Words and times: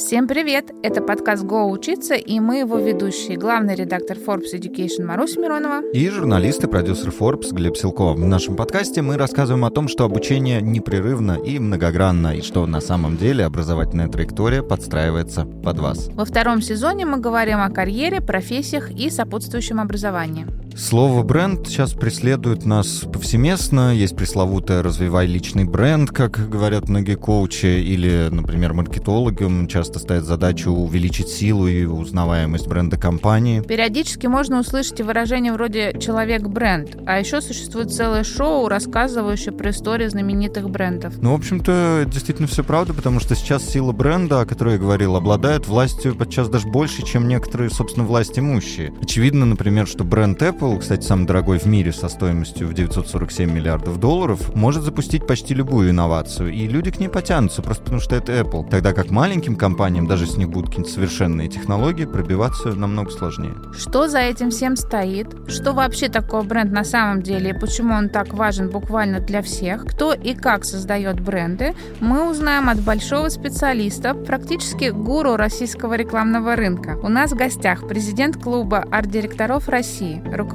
Всем 0.00 0.26
привет! 0.26 0.72
Это 0.82 1.02
подкаст 1.02 1.44
«Го 1.44 1.70
учиться» 1.70 2.14
и 2.14 2.40
мы 2.40 2.60
его 2.60 2.78
ведущие. 2.78 3.36
Главный 3.36 3.74
редактор 3.74 4.16
Forbes 4.16 4.54
Education 4.54 5.04
Маруся 5.04 5.38
Миронова. 5.38 5.82
И 5.92 6.08
журналист 6.08 6.64
и 6.64 6.66
продюсер 6.66 7.10
Forbes 7.10 7.52
Глеб 7.52 7.76
Силков. 7.76 8.16
В 8.18 8.24
нашем 8.24 8.56
подкасте 8.56 9.02
мы 9.02 9.18
рассказываем 9.18 9.66
о 9.66 9.70
том, 9.70 9.88
что 9.88 10.04
обучение 10.04 10.62
непрерывно 10.62 11.32
и 11.32 11.58
многогранно, 11.58 12.34
и 12.34 12.40
что 12.40 12.64
на 12.64 12.80
самом 12.80 13.18
деле 13.18 13.44
образовательная 13.44 14.08
траектория 14.08 14.62
подстраивается 14.62 15.44
под 15.44 15.78
вас. 15.80 16.08
Во 16.14 16.24
втором 16.24 16.62
сезоне 16.62 17.04
мы 17.04 17.18
говорим 17.18 17.60
о 17.60 17.68
карьере, 17.68 18.22
профессиях 18.22 18.90
и 18.90 19.10
сопутствующем 19.10 19.80
образовании. 19.80 20.46
Слово 20.76 21.22
«бренд» 21.22 21.66
сейчас 21.66 21.92
преследует 21.92 22.64
нас 22.64 23.04
повсеместно. 23.12 23.94
Есть 23.94 24.16
пресловутое 24.16 24.82
«развивай 24.82 25.26
личный 25.26 25.64
бренд», 25.64 26.10
как 26.10 26.48
говорят 26.48 26.88
многие 26.88 27.16
коучи, 27.16 27.66
или, 27.66 28.28
например, 28.30 28.72
маркетологам 28.72 29.68
часто 29.68 29.98
ставят 29.98 30.24
задачу 30.24 30.70
увеличить 30.70 31.28
силу 31.28 31.66
и 31.66 31.84
узнаваемость 31.84 32.66
бренда 32.66 32.96
компании. 32.96 33.60
Периодически 33.60 34.26
можно 34.26 34.60
услышать 34.60 35.00
выражение 35.00 35.52
вроде 35.52 35.96
«человек-бренд», 36.00 36.98
а 37.06 37.18
еще 37.18 37.40
существует 37.40 37.92
целое 37.92 38.24
шоу, 38.24 38.68
рассказывающее 38.68 39.52
про 39.52 39.70
истории 39.70 40.08
знаменитых 40.08 40.70
брендов. 40.70 41.14
Ну, 41.20 41.32
в 41.32 41.34
общем-то, 41.34 42.06
действительно 42.10 42.48
все 42.48 42.64
правда, 42.64 42.94
потому 42.94 43.20
что 43.20 43.34
сейчас 43.34 43.68
сила 43.68 43.92
бренда, 43.92 44.40
о 44.40 44.46
которой 44.46 44.74
я 44.74 44.78
говорил, 44.80 45.16
обладает 45.16 45.66
властью 45.66 46.14
подчас 46.14 46.48
даже 46.48 46.68
больше, 46.68 47.04
чем 47.04 47.28
некоторые, 47.28 47.70
собственно, 47.70 48.06
власть 48.06 48.38
имущие. 48.38 48.92
Очевидно, 49.02 49.44
например, 49.44 49.86
что 49.86 50.04
бренд 50.04 50.40
Apple 50.40 50.59
Apple, 50.60 50.78
кстати, 50.78 51.06
самый 51.06 51.26
дорогой 51.26 51.58
в 51.58 51.64
мире 51.64 51.90
со 51.90 52.08
стоимостью 52.08 52.68
в 52.68 52.74
947 52.74 53.50
миллиардов 53.50 53.98
долларов, 53.98 54.54
может 54.54 54.82
запустить 54.82 55.26
почти 55.26 55.54
любую 55.54 55.88
инновацию, 55.90 56.52
и 56.52 56.66
люди 56.66 56.90
к 56.90 57.00
ней 57.00 57.08
потянутся, 57.08 57.62
просто 57.62 57.84
потому 57.84 58.00
что 58.00 58.14
это 58.14 58.32
Apple. 58.32 58.68
Тогда 58.68 58.92
как 58.92 59.10
маленьким 59.10 59.56
компаниям, 59.56 60.06
даже 60.06 60.26
у 60.30 60.36
них 60.36 60.50
будут 60.50 60.68
какие-то 60.68 60.90
совершенные 60.90 61.48
технологии, 61.48 62.04
пробиваться 62.04 62.74
намного 62.74 63.10
сложнее. 63.10 63.54
Что 63.72 64.06
за 64.08 64.18
этим 64.18 64.50
всем 64.50 64.76
стоит? 64.76 65.28
Что 65.48 65.72
вообще 65.72 66.08
такое 66.08 66.42
бренд 66.42 66.72
на 66.72 66.84
самом 66.84 67.22
деле 67.22 67.50
и 67.50 67.58
почему 67.58 67.94
он 67.94 68.10
так 68.10 68.34
важен 68.34 68.68
буквально 68.68 69.20
для 69.20 69.40
всех? 69.40 69.86
Кто 69.86 70.12
и 70.12 70.34
как 70.34 70.66
создает 70.66 71.20
бренды? 71.20 71.74
Мы 72.00 72.30
узнаем 72.30 72.68
от 72.68 72.80
большого 72.80 73.30
специалиста, 73.30 74.12
практически 74.12 74.90
гуру 74.90 75.36
российского 75.36 75.94
рекламного 75.94 76.54
рынка. 76.54 76.98
У 77.02 77.08
нас 77.08 77.32
в 77.32 77.36
гостях 77.36 77.88
президент 77.88 78.36
клуба 78.36 78.84
арт-директоров 78.90 79.66
России, 79.70 80.22
руководитель 80.26 80.49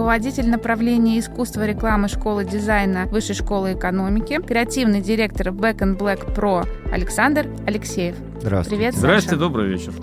направления 0.47 1.19
искусства 1.19 1.65
рекламы 1.65 2.07
школы 2.07 2.45
дизайна 2.45 3.05
Высшей 3.07 3.35
школы 3.35 3.73
экономики, 3.73 4.39
креативный 4.45 5.01
директор 5.01 5.49
Back 5.49 5.79
and 5.79 5.97
Black 5.97 6.35
Pro 6.35 6.67
Александр 6.91 7.47
Алексеев. 7.65 8.15
Здравствуйте. 8.39 8.75
Привет, 8.75 8.93
Саша. 8.93 9.07
Здравствуйте, 9.07 9.39
добрый 9.39 9.67
вечер. 9.69 9.93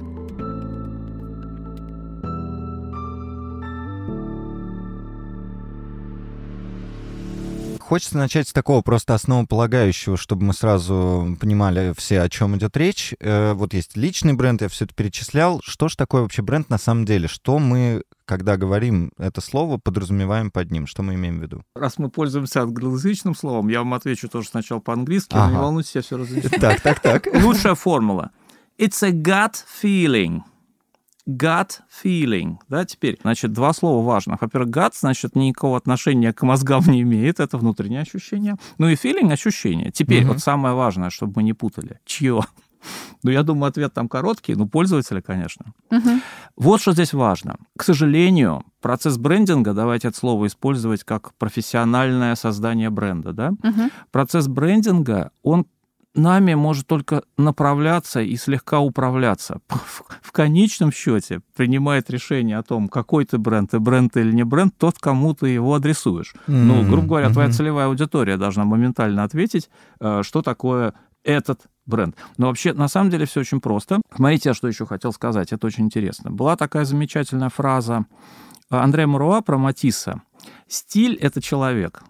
Хочется 7.92 8.16
начать 8.16 8.48
с 8.48 8.54
такого 8.54 8.80
просто 8.80 9.12
основополагающего, 9.12 10.16
чтобы 10.16 10.44
мы 10.44 10.54
сразу 10.54 11.36
понимали 11.38 11.92
все, 11.98 12.22
о 12.22 12.30
чем 12.30 12.56
идет 12.56 12.74
речь. 12.78 13.12
Э, 13.20 13.52
вот 13.52 13.74
есть 13.74 13.98
личный 13.98 14.32
бренд, 14.32 14.62
я 14.62 14.70
все 14.70 14.86
это 14.86 14.94
перечислял. 14.94 15.60
Что 15.62 15.88
же 15.88 15.96
такое 15.98 16.22
вообще 16.22 16.40
бренд 16.40 16.70
на 16.70 16.78
самом 16.78 17.04
деле? 17.04 17.28
Что 17.28 17.58
мы, 17.58 18.02
когда 18.24 18.56
говорим 18.56 19.12
это 19.18 19.40
слово, 19.40 19.78
подразумеваем 19.78 20.50
под 20.50 20.70
ним? 20.70 20.86
Что 20.86 21.02
мы 21.02 21.14
имеем 21.14 21.38
в 21.38 21.42
виду? 21.42 21.62
Раз 21.74 21.98
мы 21.98 22.08
пользуемся 22.10 22.62
англоязычным 22.62 23.34
словом, 23.34 23.68
я 23.68 23.78
вам 23.80 23.94
отвечу 23.94 24.28
тоже 24.28 24.48
сначала 24.48 24.80
по-английски, 24.80 25.34
Ага. 25.34 25.46
но 25.46 25.50
не 25.52 25.58
волнуйтесь, 25.58 25.94
я 25.94 26.02
все 26.02 26.16
разъясню. 26.16 26.50
Так, 26.60 26.80
так, 26.80 27.00
так. 27.00 27.26
Лучшая 27.42 27.74
формула. 27.74 28.30
It's 28.78 29.02
a 29.02 29.10
gut 29.10 29.54
feeling. 29.82 30.40
Gut 31.28 31.78
feeling. 32.04 32.56
Да, 32.68 32.84
теперь, 32.84 33.16
значит, 33.22 33.52
два 33.52 33.72
слова 33.72 34.04
важных. 34.04 34.40
Во-первых, 34.42 34.70
gut, 34.70 34.90
значит, 34.98 35.36
никакого 35.36 35.76
отношения 35.76 36.32
к 36.32 36.42
мозгам 36.42 36.82
не 36.88 37.02
имеет, 37.02 37.38
это 37.38 37.58
внутреннее 37.58 38.00
ощущение. 38.00 38.56
Ну 38.78 38.88
и 38.88 38.94
feeling— 38.94 39.32
ощущение. 39.32 39.92
Теперь, 39.92 40.22
Мгм. 40.24 40.32
вот 40.32 40.40
самое 40.40 40.74
важное, 40.74 41.10
чтобы 41.10 41.34
мы 41.36 41.42
не 41.44 41.52
путали. 41.52 42.00
Чье? 42.04 42.40
Ну, 43.22 43.30
я 43.30 43.42
думаю, 43.42 43.68
ответ 43.68 43.92
там 43.94 44.08
короткий, 44.08 44.54
ну, 44.54 44.68
пользователя, 44.68 45.20
конечно. 45.20 45.66
Мгм. 45.90 46.22
Вот 46.56 46.80
что 46.80 46.92
здесь 46.92 47.12
важно. 47.12 47.56
К 47.76 47.84
сожалению, 47.84 48.64
процесс 48.80 49.16
брендинга, 49.16 49.72
давайте 49.74 50.08
это 50.08 50.16
слово 50.18 50.46
использовать 50.46 51.04
как 51.04 51.32
профессиональное 51.34 52.34
создание 52.34 52.90
бренда, 52.90 53.32
да? 53.32 53.50
Мгм. 53.62 53.90
Процесс 54.10 54.48
брендинга, 54.48 55.30
он 55.42 55.66
нами 56.14 56.52
может 56.54 56.86
только 56.86 57.22
направляться 57.38 58.20
и 58.20 58.36
слегка 58.36 58.80
управляться. 58.80 59.60
В, 59.68 60.02
в 60.20 60.32
конечном 60.32 60.92
счете 60.92 61.40
принимает 61.56 62.10
решение 62.10 62.58
о 62.58 62.62
том, 62.62 62.88
какой 62.88 63.24
ты 63.24 63.38
бренд, 63.38 63.72
и 63.74 63.78
бренд 63.78 64.16
или 64.16 64.32
не 64.32 64.44
бренд, 64.44 64.74
тот, 64.76 64.98
кому 64.98 65.34
ты 65.34 65.48
его 65.48 65.74
адресуешь. 65.74 66.34
Ну, 66.46 66.86
грубо 66.88 67.06
говоря, 67.08 67.30
твоя 67.30 67.48
Мгм. 67.48 67.56
целевая 67.56 67.86
аудитория 67.86 68.36
должна 68.36 68.64
моментально 68.64 69.22
ответить, 69.24 69.70
э, 70.00 70.22
что 70.22 70.42
такое 70.42 70.92
этот 71.24 71.60
бренд. 71.86 72.16
Но 72.36 72.46
вообще, 72.48 72.72
на 72.72 72.88
самом 72.88 73.10
деле, 73.10 73.26
все 73.26 73.40
очень 73.40 73.60
просто. 73.60 74.00
Смотрите, 74.14 74.50
я 74.50 74.54
что 74.54 74.68
еще 74.68 74.86
хотел 74.86 75.12
сказать, 75.12 75.52
это 75.52 75.66
очень 75.66 75.84
интересно. 75.84 76.30
Была 76.30 76.56
такая 76.56 76.84
замечательная 76.84 77.48
фраза 77.48 78.06
Андрея 78.70 79.06
Муруа 79.06 79.42
про 79.42 79.58
Матисса. 79.58 80.22
«Стиль— 80.66 81.16
это 81.20 81.40
человек». 81.42 82.02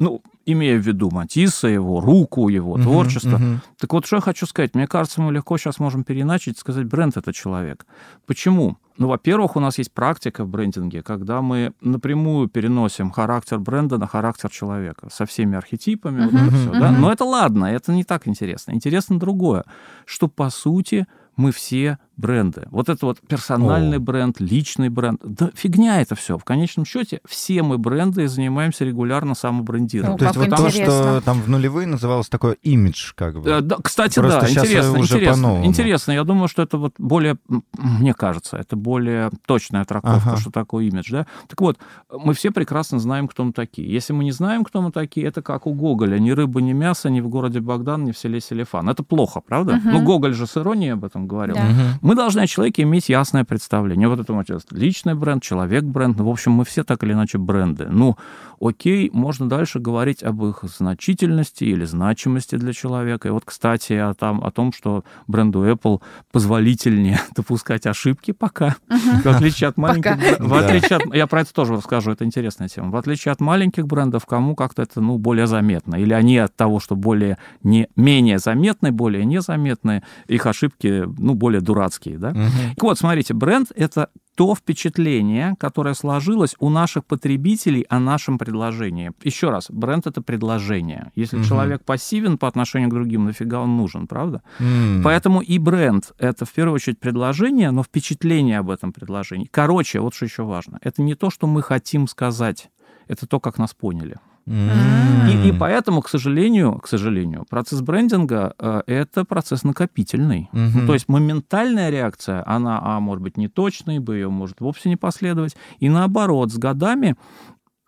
Ну, 0.00 0.22
имея 0.46 0.78
в 0.78 0.86
виду 0.86 1.10
Матисса, 1.12 1.68
его 1.68 2.00
руку, 2.00 2.48
его 2.48 2.74
Мгм, 2.74 2.82
творчество. 2.82 3.36
мгм. 3.36 3.60
Так 3.78 3.92
вот, 3.92 4.06
что 4.06 4.16
я 4.16 4.22
хочу 4.22 4.46
сказать. 4.46 4.74
Мне 4.74 4.86
кажется, 4.86 5.20
мы 5.20 5.30
легко 5.30 5.58
сейчас 5.58 5.78
можем 5.78 6.04
переначить 6.04 6.56
и 6.56 6.60
сказать, 6.60 6.86
бренд— 6.86 7.16
это 7.18 7.32
человек. 7.32 7.86
Почему? 8.26 8.78
Ну, 8.96 9.08
во-первых, 9.08 9.56
у 9.56 9.60
нас 9.60 9.78
есть 9.78 9.92
практика 9.92 10.44
в 10.44 10.48
брендинге, 10.48 11.02
когда 11.02 11.42
мы 11.42 11.72
напрямую 11.82 12.48
переносим 12.48 13.10
характер 13.10 13.58
бренда 13.58 13.98
на 13.98 14.06
характер 14.06 14.50
человека 14.50 15.08
со 15.10 15.24
всеми 15.26 15.56
архетипами, 15.56 16.24
вот 16.24 16.32
Мгм, 16.32 16.48
это 16.48 16.56
все, 16.56 16.72
да? 16.80 16.90
Но 16.90 17.12
это 17.12 17.24
ладно, 17.24 17.66
это 17.66 17.92
не 17.92 18.04
так 18.04 18.26
интересно. 18.26 18.72
Интересно 18.72 19.18
другое, 19.18 19.64
что, 20.06 20.28
по 20.28 20.50
сути, 20.50 21.06
мы 21.36 21.52
все 21.52 21.98
бренды. 22.20 22.66
Вот 22.70 22.88
это 22.88 23.06
вот 23.06 23.18
персональный 23.26 23.96
О. 23.96 24.00
бренд, 24.00 24.40
личный 24.40 24.88
бренд. 24.88 25.20
Да 25.24 25.50
фигня 25.54 26.00
это 26.00 26.14
все. 26.14 26.36
В 26.38 26.44
конечном 26.44 26.84
счете 26.84 27.20
все 27.26 27.62
мы 27.62 27.78
бренды 27.78 28.24
и 28.24 28.26
занимаемся 28.26 28.84
регулярно 28.84 29.34
самобрендированием. 29.34 30.12
Ну, 30.12 30.18
То 30.18 30.24
есть 30.26 30.36
вот 30.36 30.48
то, 30.56 30.66
интересно. 30.68 30.84
что 30.84 31.20
там 31.22 31.40
в 31.40 31.48
нулевые 31.48 31.86
называлось 31.86 32.28
такое 32.28 32.52
имидж, 32.62 33.12
как 33.14 33.40
бы. 33.40 33.48
Э, 33.50 33.60
Да, 33.60 33.76
кстати, 33.82 34.18
Просто 34.20 34.40
да, 34.42 34.50
интересно, 34.50 34.98
уже 34.98 35.14
интересно, 35.16 35.60
интересно. 35.64 36.12
Я 36.12 36.24
думаю, 36.24 36.48
что 36.48 36.62
это 36.62 36.76
вот 36.78 36.94
более, 36.98 37.36
мне 37.78 38.14
кажется, 38.14 38.56
это 38.58 38.76
более 38.76 39.30
точная 39.46 39.84
трактовка, 39.84 40.30
Ага. 40.30 40.36
что 40.40 40.50
такое 40.50 40.84
имидж, 40.84 41.10
да. 41.10 41.26
Так 41.48 41.60
вот, 41.60 41.78
мы 42.12 42.34
все 42.34 42.50
прекрасно 42.50 42.98
знаем, 42.98 43.28
кто 43.28 43.44
мы 43.44 43.52
такие. 43.52 43.90
Если 43.90 44.12
мы 44.12 44.24
не 44.24 44.32
знаем, 44.32 44.64
кто 44.64 44.82
мы 44.82 44.90
такие, 44.92 45.26
это 45.26 45.42
как 45.42 45.66
у 45.66 45.72
Гоголя: 45.74 46.18
ни 46.18 46.30
рыба, 46.30 46.60
ни 46.60 46.72
мясо, 46.72 47.08
ни 47.10 47.20
в 47.20 47.28
городе 47.28 47.60
Богдан, 47.60 48.04
ни 48.04 48.12
в 48.12 48.18
селе 48.18 48.40
Селефан. 48.40 48.88
Это 48.88 49.02
плохо, 49.02 49.40
правда? 49.40 49.76
Мгм. 49.76 49.92
Ну, 49.92 50.02
Гоголь 50.04 50.34
же 50.34 50.46
с 50.46 50.56
иронией 50.56 50.92
об 50.92 51.04
этом 51.04 51.26
говорил. 51.26 51.56
Да. 51.56 51.62
Мгм. 51.64 51.82
Мы 52.10 52.16
должны 52.16 52.40
о 52.40 52.46
человеке 52.48 52.82
иметь 52.82 53.08
ясное 53.08 53.44
представление. 53.44 54.08
Вот 54.08 54.18
это 54.18 54.32
вот 54.32 54.48
личный 54.72 55.14
бренд, 55.14 55.44
человек-бренд. 55.44 56.18
Ну, 56.18 56.24
в 56.24 56.28
общем, 56.28 56.50
мы 56.50 56.64
все 56.64 56.82
так 56.82 57.04
или 57.04 57.12
иначе 57.12 57.38
бренды. 57.38 57.86
Ну, 57.88 58.16
окей, 58.60 59.10
можно 59.12 59.48
дальше 59.48 59.80
говорить 59.80 60.22
об 60.22 60.44
их 60.44 60.62
значительности 60.62 61.64
или 61.64 61.84
значимости 61.84 62.56
для 62.56 62.72
человека. 62.72 63.28
И 63.28 63.30
вот, 63.30 63.44
кстати, 63.44 63.94
о, 63.94 64.14
том, 64.14 64.44
о 64.44 64.50
том, 64.50 64.72
что 64.72 65.04
бренду 65.26 65.64
Apple 65.64 66.00
позволительнее 66.30 67.20
допускать 67.34 67.86
ошибки 67.86 68.32
пока, 68.32 68.76
в 68.88 69.26
отличие 69.26 69.68
от 69.68 69.76
маленьких... 69.76 70.38
В 70.38 70.54
отличие 70.54 70.98
от... 70.98 71.14
Я 71.14 71.26
про 71.26 71.40
это 71.40 71.52
тоже 71.52 71.74
расскажу, 71.74 72.12
это 72.12 72.24
интересная 72.24 72.68
тема. 72.68 72.90
В 72.90 72.96
отличие 72.96 73.32
от 73.32 73.40
маленьких 73.40 73.86
брендов, 73.86 74.26
кому 74.26 74.54
как-то 74.54 74.82
это, 74.82 75.00
ну, 75.00 75.18
более 75.18 75.46
заметно. 75.46 75.96
Или 75.96 76.12
они 76.12 76.36
от 76.38 76.54
того, 76.54 76.80
что 76.80 76.96
более 76.96 77.38
не... 77.62 77.88
менее 77.96 78.38
заметны, 78.38 78.92
более 78.92 79.24
незаметны, 79.24 80.02
их 80.26 80.44
ошибки, 80.46 81.04
ну, 81.18 81.34
более 81.34 81.60
дурацкие, 81.60 82.18
да? 82.18 82.32
Так 82.74 82.82
вот, 82.82 82.98
смотрите, 82.98 83.32
бренд— 83.34 83.72
это 83.74 84.10
то 84.36 84.54
впечатление, 84.54 85.54
которое 85.58 85.94
сложилось 85.94 86.54
у 86.58 86.70
наших 86.70 87.04
потребителей 87.04 87.82
о 87.90 87.98
нашем 88.00 88.38
предложении. 88.38 89.12
Еще 89.22 89.50
раз, 89.50 89.66
бренд— 89.70 90.06
это 90.06 90.22
предложение. 90.22 91.10
Если 91.14 91.36
Мгм. 91.38 91.44
человек 91.44 91.84
пассивен 91.84 92.38
по 92.38 92.48
отношению 92.48 92.88
к 92.88 92.94
другим, 92.94 93.24
нафига 93.24 93.60
он 93.60 93.76
нужен, 93.76 94.06
правда? 94.06 94.42
М. 94.60 95.02
Поэтому 95.04 95.40
и 95.40 95.58
бренд— 95.58 96.12
это 96.18 96.44
в 96.44 96.52
первую 96.52 96.74
очередь 96.76 96.98
предложение, 96.98 97.70
но 97.70 97.82
впечатление 97.82 98.58
об 98.58 98.70
этом 98.70 98.92
предложении. 98.92 99.48
Короче, 99.50 100.00
вот 100.00 100.14
что 100.14 100.24
еще 100.24 100.42
важно. 100.44 100.78
Это 100.82 101.02
не 101.02 101.14
то, 101.14 101.30
что 101.30 101.46
мы 101.46 101.62
хотим 101.62 102.08
сказать, 102.08 102.70
это 103.08 103.26
то, 103.26 103.40
как 103.40 103.58
нас 103.58 103.74
поняли. 103.74 104.16
И, 104.46 105.48
и 105.48 105.52
поэтому, 105.52 106.02
к 106.02 106.08
сожалению, 106.08 106.78
к 106.78 106.88
сожалению, 106.88 107.46
процесс 107.48 107.80
брендинга 107.82 108.54
э, 108.58 108.82
это 108.86 109.24
процесс 109.24 109.62
накопительный. 109.62 110.48
Ну, 110.52 110.86
то 110.86 110.94
есть 110.94 111.08
моментальная 111.08 111.90
реакция, 111.90 112.42
она, 112.46 112.80
а, 112.82 113.00
может 113.00 113.22
быть, 113.22 113.36
не 113.36 113.48
точной, 113.48 113.98
б, 113.98 114.14
ее 114.14 114.28
может 114.28 114.60
вовсе 114.60 114.88
не 114.88 114.96
последовать. 114.96 115.56
И 115.78 115.88
наоборот, 115.88 116.52
с 116.52 116.58
годами 116.58 117.16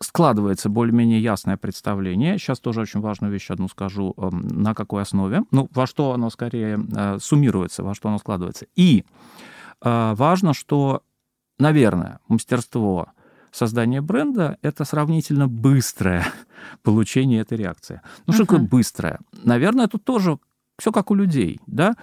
складывается 0.03 0.69
более-менее 0.69 1.23
ясное 1.23 1.57
представление. 1.57 2.39
Сейчас 2.39 2.61
тоже 2.61 2.81
очень 2.81 3.01
важную 3.01 3.33
вещь 3.33 3.51
одну 3.51 3.69
скажу, 3.69 4.15
эм, 4.17 4.47
на 4.49 4.75
какой 4.75 5.03
основе. 5.03 5.43
Ну, 5.51 5.69
во 5.73 5.87
что 5.87 6.13
оно 6.13 6.31
скорее 6.31 6.81
э, 6.95 7.19
суммируется, 7.21 7.83
во 7.83 7.95
что 7.95 8.09
оно 8.09 8.19
складывается. 8.19 8.67
И 8.75 9.05
э, 9.81 10.15
важно, 10.15 10.55
что, 10.55 11.03
наверное, 11.59 12.19
мастерство 12.29 13.09
создания 13.53 14.01
бренда— 14.01 14.59
это 14.63 14.85
сравнительно 14.85 15.47
быстрое 15.47 16.27
получение 16.83 17.43
этой 17.43 17.59
реакции. 17.59 18.01
Ну, 18.27 18.33
что 18.33 18.43
uh-huh. 18.43 18.47
такое 18.47 18.61
быстрое? 18.61 19.21
Наверное, 19.45 19.87
тут 19.87 20.05
тоже 20.05 20.39
все 20.79 20.91
как 20.91 21.11
у 21.11 21.15
людей, 21.15 21.61
да? 21.67 21.95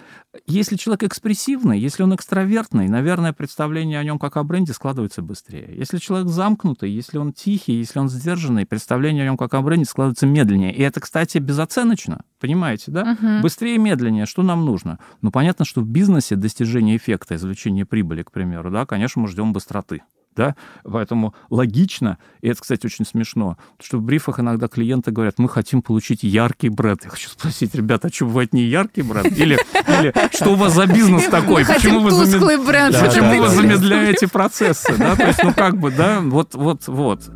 Если 0.46 0.76
человек 0.76 1.04
экспрессивный, 1.04 1.80
если 1.80 2.04
он 2.04 2.16
экстравертный, 2.16 2.88
наверное, 2.88 3.34
представление 3.34 4.00
о 4.00 4.04
нем 4.04 4.20
как 4.20 4.38
о 4.38 4.44
бренде 4.44 4.74
складывается 4.74 5.22
быстрее. 5.22 5.70
Если 5.76 5.98
человек 5.98 6.30
замкнутый, 6.30 6.90
если 6.90 7.18
он 7.18 7.34
тихий, 7.34 7.74
если 7.74 8.00
он 8.00 8.10
сдержанный, 8.10 8.66
представление 8.66 9.24
о 9.24 9.26
нем 9.26 9.38
как 9.38 9.54
о 9.56 9.62
бренде 9.62 9.86
складывается 9.86 10.28
медленнее. 10.28 10.74
И 10.74 10.82
это, 10.82 11.02
кстати, 11.02 11.40
безоценочно, 11.40 12.22
понимаете, 12.40 12.92
да? 12.92 13.18
Угу. 13.20 13.42
Быстрее 13.42 13.76
и 13.76 13.80
медленнее, 13.80 14.26
что 14.26 14.44
нам 14.44 14.64
нужно? 14.64 15.00
Ну, 15.22 15.32
понятно, 15.32 15.66
что 15.66 15.82
в 15.82 15.88
бизнесе 15.88 16.36
достижение 16.36 16.96
эффекта, 16.96 17.36
извлечение 17.36 17.86
прибыли, 17.86 18.24
к 18.24 18.32
примеру, 18.32 18.72
да, 18.72 18.86
конечно, 18.86 19.22
мы 19.22 19.28
ждем 19.28 19.52
быстроты 19.52 20.04
да, 20.40 20.56
поэтому 20.86 21.36
логично, 21.50 22.18
и 22.40 22.48
это, 22.48 22.62
кстати, 22.62 22.86
очень 22.86 23.06
смешно, 23.06 23.58
что 23.78 23.98
в 23.98 24.02
брифах 24.02 24.40
иногда 24.40 24.70
клиенты 24.70 25.12
говорят, 25.12 25.38
мы 25.38 25.50
хотим 25.50 25.82
получить 25.82 26.24
яркий 26.24 26.70
бренд. 26.70 27.04
Я 27.04 27.10
хочу 27.10 27.28
спросить, 27.28 27.76
ребята, 27.76 28.08
а 28.08 28.14
что, 28.14 28.26
бывает 28.26 28.54
не 28.54 28.64
яркий 28.64 29.02
бренд? 29.02 29.38
Или, 29.38 29.60
или 29.88 30.14
что 30.34 30.54
у 30.54 30.56
вас 30.56 30.76
за 30.76 30.88
бизнес 30.88 31.26
такой? 31.26 31.66
Почему 31.66 32.00
вы, 32.00 32.12
замед... 32.12 32.66
бренд, 32.66 32.94
да, 32.94 33.06
Почему 33.06 33.32
да, 33.32 33.42
вы 33.42 33.50
замедляете 33.50 34.30
процессы? 34.30 34.96
Да? 34.98 35.18
То 35.18 35.28
есть, 35.28 35.44
ну 35.44 35.54
как 35.54 35.78
бы, 35.78 35.92
да, 35.92 36.22
вот, 36.22 36.56
вот, 36.56 36.88
вот. 36.88 37.30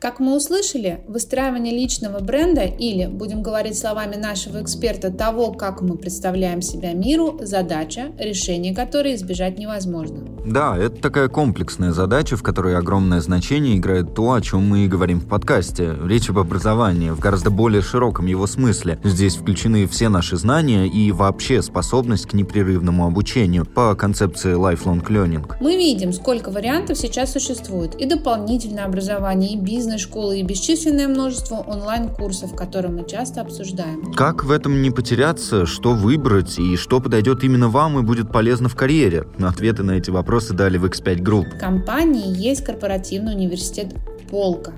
Как 0.00 0.20
мы 0.20 0.36
услышали, 0.36 1.00
выстраивание 1.08 1.74
личного 1.76 2.20
бренда 2.20 2.62
или, 2.62 3.06
будем 3.06 3.42
говорить 3.42 3.76
словами 3.76 4.14
нашего 4.14 4.62
эксперта, 4.62 5.10
того, 5.10 5.50
как 5.50 5.80
мы 5.82 5.96
представляем 5.96 6.62
себя 6.62 6.92
миру, 6.92 7.40
задача, 7.42 8.12
решение 8.16 8.72
которой 8.72 9.16
избежать 9.16 9.58
невозможно. 9.58 10.20
Да, 10.46 10.78
это 10.78 11.02
такая 11.02 11.26
комплексная 11.26 11.90
задача, 11.90 12.36
в 12.36 12.44
которой 12.44 12.76
огромное 12.76 13.20
значение 13.20 13.76
играет 13.76 14.14
то, 14.14 14.34
о 14.34 14.40
чем 14.40 14.68
мы 14.68 14.84
и 14.84 14.88
говорим 14.88 15.18
в 15.18 15.26
подкасте. 15.26 15.96
Речь 16.04 16.30
об 16.30 16.38
образовании 16.38 17.10
в 17.10 17.18
гораздо 17.18 17.50
более 17.50 17.82
широком 17.82 18.26
его 18.26 18.46
смысле. 18.46 19.00
Здесь 19.02 19.34
включены 19.34 19.88
все 19.88 20.08
наши 20.08 20.36
знания 20.36 20.86
и 20.86 21.10
вообще 21.10 21.60
способность 21.60 22.26
к 22.26 22.34
непрерывному 22.34 23.04
обучению 23.04 23.66
по 23.66 23.96
концепции 23.96 24.54
lifelong 24.54 25.04
learning. 25.08 25.56
Мы 25.60 25.76
видим, 25.76 26.12
сколько 26.12 26.52
вариантов 26.52 26.98
сейчас 26.98 27.32
существует. 27.32 27.96
И 27.96 28.06
дополнительное 28.06 28.84
образование, 28.84 29.54
и 29.54 29.56
бизнес, 29.56 29.87
бизнес-школы 29.88 30.40
и 30.40 30.42
бесчисленное 30.42 31.08
множество 31.08 31.56
онлайн-курсов, 31.56 32.54
которые 32.54 32.92
мы 32.92 33.08
часто 33.08 33.40
обсуждаем. 33.40 34.12
Как 34.12 34.44
в 34.44 34.50
этом 34.50 34.82
не 34.82 34.90
потеряться, 34.90 35.64
что 35.64 35.94
выбрать 35.94 36.58
и 36.58 36.76
что 36.76 37.00
подойдет 37.00 37.42
именно 37.42 37.68
вам 37.68 37.98
и 37.98 38.02
будет 38.02 38.30
полезно 38.30 38.68
в 38.68 38.76
карьере? 38.76 39.24
Ответы 39.40 39.82
на 39.82 39.92
эти 39.92 40.10
вопросы 40.10 40.52
дали 40.52 40.76
в 40.76 40.84
X5 40.84 41.16
Group. 41.20 41.56
В 41.56 41.58
компании 41.58 42.36
есть 42.36 42.64
корпоративный 42.64 43.34
университет 43.34 43.94
«Полка», 44.30 44.72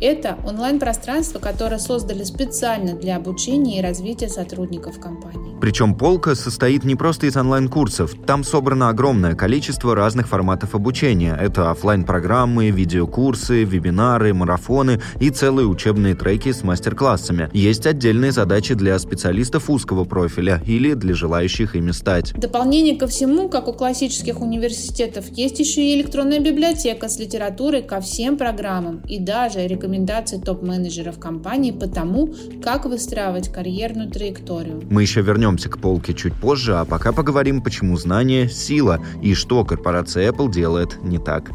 это 0.00 0.38
онлайн-пространство, 0.46 1.40
которое 1.40 1.78
создали 1.78 2.22
специально 2.22 2.94
для 2.94 3.16
обучения 3.16 3.80
и 3.80 3.82
развития 3.82 4.28
сотрудников 4.28 5.00
компании. 5.00 5.57
Причем 5.60 5.94
полка 5.94 6.34
состоит 6.34 6.84
не 6.84 6.94
просто 6.94 7.26
из 7.26 7.36
онлайн-курсов. 7.36 8.14
Там 8.26 8.44
собрано 8.44 8.88
огромное 8.88 9.34
количество 9.34 9.94
разных 9.94 10.28
форматов 10.28 10.74
обучения. 10.74 11.36
Это 11.40 11.70
офлайн 11.70 12.04
программы 12.04 12.70
видеокурсы, 12.70 13.64
вебинары, 13.64 14.34
марафоны 14.34 15.00
и 15.20 15.30
целые 15.30 15.66
учебные 15.66 16.14
треки 16.14 16.52
с 16.52 16.62
мастер-классами. 16.62 17.50
Есть 17.52 17.86
отдельные 17.86 18.32
задачи 18.32 18.74
для 18.74 18.98
специалистов 18.98 19.68
узкого 19.70 20.04
профиля 20.04 20.62
или 20.66 20.94
для 20.94 21.14
желающих 21.14 21.74
ими 21.74 21.90
стать. 21.90 22.32
Дополнение 22.34 22.96
ко 22.96 23.06
всему, 23.06 23.48
как 23.48 23.68
у 23.68 23.72
классических 23.72 24.40
университетов, 24.40 25.26
есть 25.30 25.58
еще 25.58 25.82
и 25.82 26.00
электронная 26.00 26.40
библиотека 26.40 27.08
с 27.08 27.18
литературой 27.18 27.82
ко 27.82 28.00
всем 28.00 28.36
программам 28.36 29.00
и 29.08 29.18
даже 29.18 29.66
рекомендации 29.66 30.38
топ-менеджеров 30.38 31.18
компании 31.18 31.72
по 31.72 31.88
тому, 31.88 32.34
как 32.62 32.86
выстраивать 32.86 33.52
карьерную 33.52 34.10
траекторию. 34.10 34.82
Мы 34.90 35.02
еще 35.02 35.22
вернемся 35.48 35.70
к 35.70 35.78
полке 35.78 36.12
чуть 36.12 36.34
позже, 36.34 36.76
а 36.76 36.84
пока 36.84 37.12
поговорим, 37.12 37.62
почему 37.62 37.96
знание– 37.96 38.48
сила 38.50 39.00
и 39.22 39.34
что 39.34 39.64
корпорация 39.64 40.30
Apple 40.30 40.50
делает 40.50 41.02
не 41.02 41.18
так. 41.18 41.50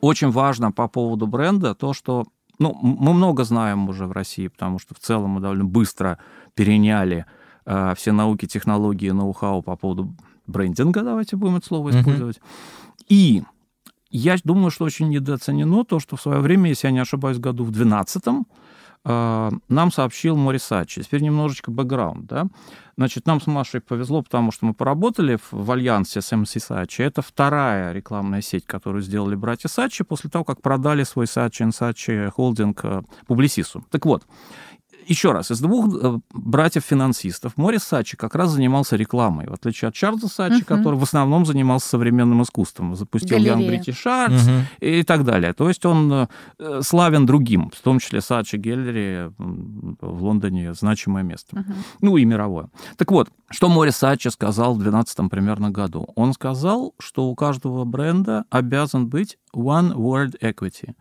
Очень 0.00 0.30
важно 0.30 0.72
по 0.72 0.88
поводу 0.88 1.26
бренда 1.26 1.74
то, 1.74 1.92
что 1.92 2.26
ну, 2.58 2.76
мы 2.82 3.12
много 3.12 3.44
знаем 3.44 3.88
уже 3.88 4.06
в 4.06 4.12
России, 4.12 4.48
потому 4.48 4.80
что 4.80 4.94
в 4.94 4.98
целом 4.98 5.30
мы 5.30 5.40
довольно 5.40 5.64
быстро 5.64 6.18
переняли 6.54 7.24
э, 7.66 7.94
все 7.96 8.12
науки, 8.12 8.46
технологии, 8.46 9.10
ноу-хау 9.10 9.62
по 9.62 9.76
поводу 9.76 10.12
брендинга, 10.46 11.02
давайте 11.02 11.36
будем 11.36 11.56
это 11.56 11.66
слово 11.66 11.90
использовать. 11.90 12.38
Uh-huh. 12.38 13.04
И 13.08 13.42
я 14.10 14.36
думаю, 14.42 14.70
что 14.70 14.84
очень 14.84 15.08
недооценено 15.08 15.84
то, 15.84 16.00
что 16.00 16.16
в 16.16 16.22
свое 16.22 16.40
время, 16.40 16.70
если 16.70 16.88
я 16.88 16.92
не 16.92 17.00
ошибаюсь, 17.00 17.38
году 17.38 17.64
в 17.64 17.70
2012 17.70 18.22
э, 19.04 19.50
нам 19.68 19.92
сообщил 19.92 20.36
Морисачи. 20.36 21.02
Теперь 21.02 21.22
немножечко 21.22 21.70
бэкграунд, 21.70 22.26
да. 22.26 22.46
Значит, 22.96 23.26
нам 23.26 23.40
с 23.40 23.46
Машей 23.46 23.80
повезло, 23.80 24.22
потому 24.22 24.50
что 24.50 24.66
мы 24.66 24.74
поработали 24.74 25.38
в, 25.50 25.70
альянсе 25.70 26.20
с 26.20 26.36
МС 26.36 26.52
Сачи. 26.52 27.02
Это 27.02 27.22
вторая 27.22 27.92
рекламная 27.92 28.40
сеть, 28.40 28.66
которую 28.66 29.02
сделали 29.02 29.36
братья 29.36 29.68
Сачи 29.68 30.02
после 30.04 30.30
того, 30.30 30.44
как 30.44 30.62
продали 30.62 31.04
свой 31.04 31.26
Сачи 31.26 31.68
Сачи 31.70 32.30
холдинг 32.34 32.84
Публисису. 33.26 33.84
Так 33.90 34.04
вот, 34.06 34.24
еще 35.08 35.32
раз, 35.32 35.50
из 35.50 35.60
двух 35.60 35.88
э, 35.94 36.18
братьев-финансистов 36.32 37.56
Морис 37.56 37.82
Сачи 37.82 38.16
как 38.16 38.34
раз 38.34 38.50
занимался 38.50 38.96
рекламой, 38.96 39.46
в 39.46 39.54
отличие 39.54 39.88
от 39.88 39.94
Чарльза 39.94 40.28
Сачи, 40.28 40.62
uh-huh. 40.62 40.64
который 40.64 40.98
в 40.98 41.02
основном 41.02 41.46
занимался 41.46 41.88
современным 41.88 42.42
искусством. 42.42 42.94
Запустил 42.94 43.38
Галерея. 43.38 43.56
Young 43.56 43.68
British 43.68 44.04
Arts 44.04 44.48
uh-huh. 44.48 44.62
и 44.80 45.02
так 45.02 45.24
далее. 45.24 45.52
То 45.54 45.68
есть 45.68 45.84
он 45.86 46.28
э, 46.58 46.80
славен 46.82 47.26
другим, 47.26 47.70
в 47.70 47.80
том 47.80 47.98
числе 47.98 48.20
Сачи 48.20 48.56
Геллери 48.56 49.32
в 49.38 50.22
Лондоне 50.22 50.74
значимое 50.74 51.22
место. 51.22 51.56
Uh-huh. 51.56 51.74
Ну 52.02 52.16
и 52.16 52.24
мировое. 52.24 52.68
Так 52.96 53.10
вот, 53.10 53.30
что 53.50 53.68
Морис 53.68 53.96
Сачи 53.96 54.28
сказал 54.28 54.74
в 54.74 54.78
2012 54.78 55.30
примерно 55.30 55.70
году? 55.70 56.08
Он 56.16 56.34
сказал, 56.34 56.94
что 56.98 57.28
у 57.28 57.34
каждого 57.34 57.84
бренда 57.84 58.44
обязан 58.50 59.08
быть 59.08 59.38
one 59.52 59.94
word 59.94 60.38
equity. 60.40 60.94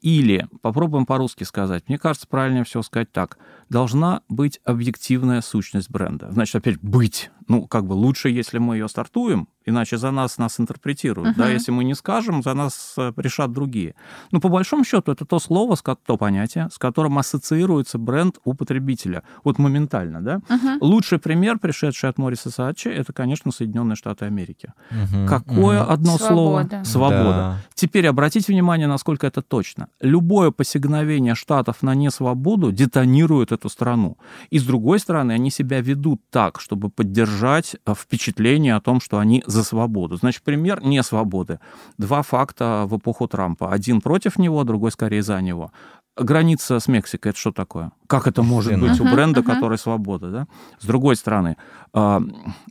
Или, 0.00 0.46
попробуем 0.62 1.06
по-русски 1.06 1.44
сказать, 1.44 1.88
мне 1.88 1.98
кажется, 1.98 2.26
правильнее 2.28 2.64
всего 2.64 2.82
сказать 2.82 3.12
так, 3.12 3.38
должна 3.68 4.22
быть 4.28 4.60
объективная 4.64 5.40
сущность 5.40 5.90
бренда. 5.90 6.30
Значит, 6.30 6.56
опять 6.56 6.78
быть. 6.80 7.30
Ну, 7.48 7.66
как 7.66 7.86
бы 7.86 7.92
лучше, 7.92 8.30
если 8.30 8.58
мы 8.58 8.76
ее 8.76 8.88
стартуем, 8.88 9.48
иначе 9.66 9.98
за 9.98 10.10
нас 10.10 10.38
нас 10.38 10.58
интерпретируют. 10.60 11.30
Uh-huh. 11.30 11.38
Да, 11.38 11.48
если 11.50 11.72
мы 11.72 11.84
не 11.84 11.94
скажем, 11.94 12.42
за 12.42 12.54
нас 12.54 12.94
э, 12.96 13.12
решат 13.16 13.52
другие. 13.52 13.94
Но 14.30 14.40
по 14.40 14.48
большому 14.48 14.84
счету 14.84 15.12
это 15.12 15.24
то 15.24 15.38
слово, 15.38 15.76
то 16.06 16.16
понятие, 16.16 16.68
с 16.72 16.78
которым 16.78 17.18
ассоциируется 17.18 17.98
бренд 17.98 18.38
у 18.44 18.54
потребителя. 18.54 19.22
Вот 19.42 19.58
моментально, 19.58 20.22
да. 20.22 20.36
Uh-huh. 20.48 20.78
Лучший 20.80 21.18
пример, 21.18 21.58
пришедший 21.58 22.08
от 22.08 22.18
Мориса 22.18 22.50
Сачи, 22.50 22.88
это, 22.88 23.12
конечно, 23.12 23.52
Соединенные 23.52 23.96
Штаты 23.96 24.24
Америки. 24.24 24.72
Uh-huh. 24.90 25.26
Какое 25.28 25.80
uh-huh. 25.80 25.92
одно 25.92 26.18
Свобода. 26.18 26.68
слово? 26.68 26.84
Свобода. 26.84 27.24
Да. 27.24 27.58
Теперь 27.74 28.06
обратите 28.06 28.52
внимание, 28.52 28.86
насколько 28.86 29.26
это 29.26 29.42
точно. 29.42 29.88
Любое 30.00 30.50
посигновение 30.50 31.34
Штатов 31.34 31.82
на 31.82 31.94
несвободу 31.94 32.72
детонирует 32.72 33.52
эту 33.54 33.68
страну. 33.68 34.16
И 34.50 34.58
с 34.58 34.64
другой 34.64 34.98
стороны, 34.98 35.32
они 35.32 35.50
себя 35.50 35.80
ведут 35.80 36.20
так, 36.30 36.60
чтобы 36.60 36.90
поддержать 36.90 37.76
э, 37.86 37.94
впечатление 37.94 38.74
о 38.74 38.80
том, 38.80 39.00
что 39.00 39.18
они 39.18 39.42
за 39.46 39.64
свободу. 39.64 40.16
Значит, 40.16 40.42
пример 40.42 40.82
не 40.82 41.02
свободы. 41.02 41.58
Два 41.98 42.22
факта 42.22 42.84
в 42.86 42.96
эпоху 42.96 43.28
Трампа. 43.28 43.72
Один 43.72 44.00
против 44.00 44.38
него, 44.38 44.64
другой 44.64 44.90
скорее 44.90 45.22
за 45.22 45.40
него. 45.40 45.70
Граница 46.16 46.78
с 46.78 46.86
Мексикой 46.86 47.30
это 47.30 47.40
что 47.40 47.50
такое? 47.50 47.90
Как 48.06 48.26
это 48.28 48.42
может 48.42 48.78
быть 48.80 49.00
у 49.00 49.04
бренда, 49.04 49.42
который 49.42 49.78
свобода, 49.78 50.30
да? 50.30 50.46
С 50.78 50.86
другой 50.86 51.16
стороны, 51.16 51.56
э, 51.92 52.20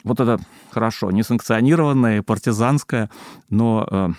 вот 0.03 0.19
это 0.19 0.39
хорошо, 0.71 1.11
несанкционированное, 1.11 2.21
партизанское, 2.21 3.09
но 3.49 3.87
Э, 3.93 4.09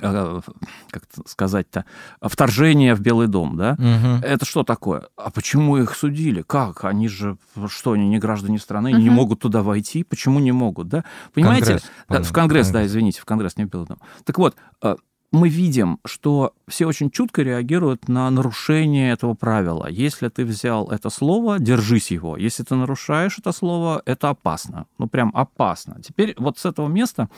как 0.00 1.02
сказать-то, 1.26 1.84
вторжение 2.22 2.94
в 2.94 3.00
Белый 3.00 3.28
дом, 3.28 3.56
да? 3.56 3.76
Угу. 3.78 4.24
Это 4.24 4.44
что 4.44 4.62
такое? 4.62 5.08
А 5.16 5.30
почему 5.30 5.76
их 5.76 5.94
судили? 5.94 6.42
Как? 6.42 6.84
Они 6.84 7.08
же, 7.08 7.36
что, 7.68 7.92
они 7.92 8.08
не 8.08 8.18
граждане 8.18 8.58
страны, 8.58 8.92
угу. 8.92 8.98
не 8.98 9.10
могут 9.10 9.40
туда 9.40 9.62
войти? 9.62 10.04
Почему 10.04 10.40
не 10.40 10.52
могут, 10.52 10.88
да? 10.88 11.04
Понимаете? 11.34 11.64
Конгресс, 11.66 11.82
в 11.82 12.06
Конгресс, 12.08 12.32
Конгресс, 12.32 12.70
да, 12.70 12.86
извините, 12.86 13.20
в 13.20 13.24
Конгресс, 13.24 13.56
не 13.56 13.64
в 13.64 13.68
Белый 13.68 13.86
дом. 13.86 13.98
Так 14.24 14.38
вот, 14.38 14.56
э, 14.82 14.96
мы 15.32 15.48
видим, 15.48 15.98
что 16.04 16.54
все 16.66 16.86
очень 16.86 17.10
чутко 17.10 17.42
реагируют 17.42 18.08
на 18.08 18.30
нарушение 18.30 19.12
этого 19.12 19.34
правила. 19.34 19.86
Если 19.88 20.28
ты 20.28 20.44
взял 20.44 20.90
это 20.90 21.10
слово, 21.10 21.58
держись 21.58 22.10
его. 22.10 22.36
Если 22.36 22.64
ты 22.64 22.74
нарушаешь 22.74 23.38
это 23.38 23.52
слово, 23.52 24.02
это 24.06 24.30
опасно. 24.30 24.86
Ну, 24.98 25.06
прям 25.08 25.30
опасно. 25.34 26.00
Теперь 26.02 26.34
вот 26.38 26.58
с 26.58 26.66
этого 26.66 26.88
места... 26.88 27.28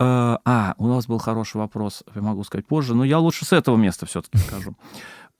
Э, 0.00 0.38
а, 0.46 0.74
у 0.78 0.86
нас 0.86 1.06
был 1.06 1.18
хороший 1.18 1.58
вопрос, 1.58 2.02
я 2.14 2.22
могу 2.22 2.42
сказать 2.42 2.66
позже, 2.66 2.94
но 2.94 3.04
я 3.04 3.18
лучше 3.18 3.44
с 3.44 3.52
этого 3.52 3.76
места 3.76 4.06
все-таки 4.06 4.38
скажу. 4.48 4.74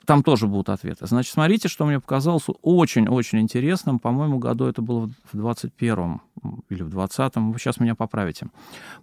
Там 0.05 0.23
тоже 0.23 0.47
будут 0.47 0.69
ответы. 0.69 1.07
Значит, 1.07 1.33
смотрите, 1.33 1.69
что 1.69 1.87
мне 1.87 1.99
показалось 2.01 2.45
очень-очень 2.63 3.41
интересным. 3.41 3.99
По-моему, 3.99 4.39
году 4.39 4.67
это 4.67 4.83
было 4.83 5.11
в 5.33 5.35
21-м 5.35 6.21
или 6.69 6.83
в 6.83 6.89
20-м. 6.89 7.53
Вы 7.53 7.59
сейчас 7.59 7.81
меня 7.81 7.95
поправите. 7.95 8.49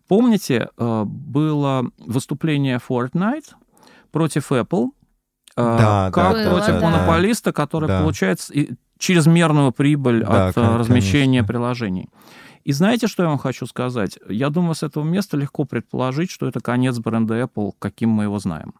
Помните, 0.08 0.70
э, 0.78 1.04
было 1.06 1.90
выступление 1.98 2.80
Fortnite 2.88 3.54
против 4.12 4.52
Apple, 4.52 4.90
э, 5.56 5.64
да, 5.64 6.12
как 6.12 6.36
да, 6.36 6.50
против 6.52 6.74
да, 6.74 6.82
монополиста, 6.82 7.54
который 7.54 7.88
да. 7.88 8.02
получает 8.02 8.40
чрезмерную 9.00 9.72
прибыль 9.72 10.24
Да, 10.24 10.48
от 10.48 10.56
кон- 10.56 10.78
размещения 10.78 11.40
конечно. 11.40 11.48
И 12.68 12.74
знаете, 12.74 13.08
что 13.08 13.24
я 13.24 13.30
вам 13.30 13.38
хочу 13.38 13.66
сказать? 13.66 14.20
Я 14.28 14.50
думаю, 14.50 14.76
с 14.76 14.84
этого 14.84 15.06
места 15.06 15.38
легко 15.38 15.64
предположить, 15.64 16.30
что 16.30 16.48
это 16.50 16.60
конец 16.60 17.00
бренда 17.00 17.40
Apple, 17.40 17.72
каким 17.80 18.10
мы 18.10 18.26
его 18.26 18.40
знаем. 18.40 18.74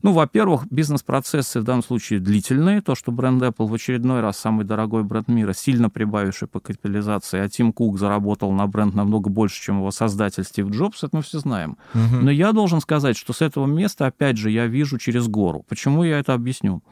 Ну, 0.00 0.12
во-первых, 0.12 0.66
бизнес-процессы 0.70 1.60
в 1.60 1.62
данном 1.62 1.84
случае 1.84 2.20
длительные. 2.20 2.80
То, 2.80 2.94
что 2.94 3.12
бренд 3.12 3.42
Apple 3.42 3.66
в 3.66 3.74
очередной 3.74 4.22
раз 4.22 4.38
самый 4.38 4.64
дорогой 4.64 5.04
бренд 5.04 5.28
мира, 5.28 5.52
сильно 5.52 5.90
прибавивший 5.90 6.48
по 6.48 6.58
капитализации, 6.58 7.38
а 7.38 7.46
Тим 7.50 7.74
Кук 7.74 7.98
заработал 7.98 8.50
на 8.50 8.66
бренд 8.66 8.94
намного 8.94 9.28
больше, 9.28 9.60
чем 9.60 9.76
его 9.76 9.90
создатель 9.90 10.44
Стив 10.44 10.70
Джобс, 10.70 11.04
это 11.04 11.14
мы 11.14 11.22
все 11.22 11.38
знаем. 11.38 11.76
Мгм. 11.92 12.24
Но 12.24 12.30
я 12.30 12.52
должен 12.52 12.80
сказать, 12.80 13.18
что 13.18 13.34
с 13.34 13.42
этого 13.42 13.66
места, 13.66 14.06
опять 14.06 14.38
же, 14.38 14.50
я 14.50 14.66
вижу 14.66 14.96
через 14.96 15.28
гору. 15.28 15.66
Почему 15.68 16.02
я 16.02 16.18
это 16.18 16.32
объясню? 16.32 16.82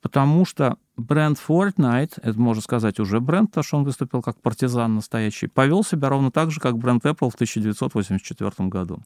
Потому 0.00 0.44
что 0.44 0.76
бренд 0.96 1.38
Fortnite, 1.38 2.12
это 2.22 2.38
можно 2.38 2.62
сказать 2.62 3.00
уже 3.00 3.20
бренд, 3.20 3.50
потому 3.50 3.64
что 3.64 3.76
он 3.78 3.84
выступил 3.84 4.22
как 4.22 4.40
партизан 4.40 4.94
настоящий, 4.94 5.46
повел 5.46 5.84
себя 5.84 6.08
ровно 6.08 6.30
так 6.30 6.50
же, 6.50 6.60
как 6.60 6.78
бренд 6.78 7.04
Apple 7.04 7.30
в 7.30 7.34
1984 7.34 8.68
году. 8.68 9.02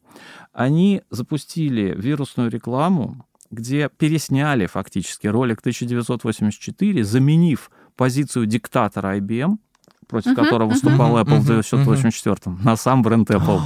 Они 0.53 1.03
запустили 1.11 1.95
вирусную 1.97 2.51
рекламу, 2.51 3.25
где 3.51 3.89
пересняли 3.89 4.67
фактически 4.67 5.27
ролик 5.27 5.61
1984, 5.61 7.05
заменив 7.05 7.71
позицию 7.97 8.47
диктатора 8.47 9.19
IBM, 9.19 9.59
против 10.09 10.33
Мгм, 10.33 10.45
которого 10.45 10.71
выступал 10.71 11.19
Apple 11.19 11.41
в 11.41 11.45
Мгм, 11.45 11.61
1984, 11.61 12.57
на 12.63 12.77
сам 12.77 13.03
бренд 13.03 13.31
Apple. 13.31 13.61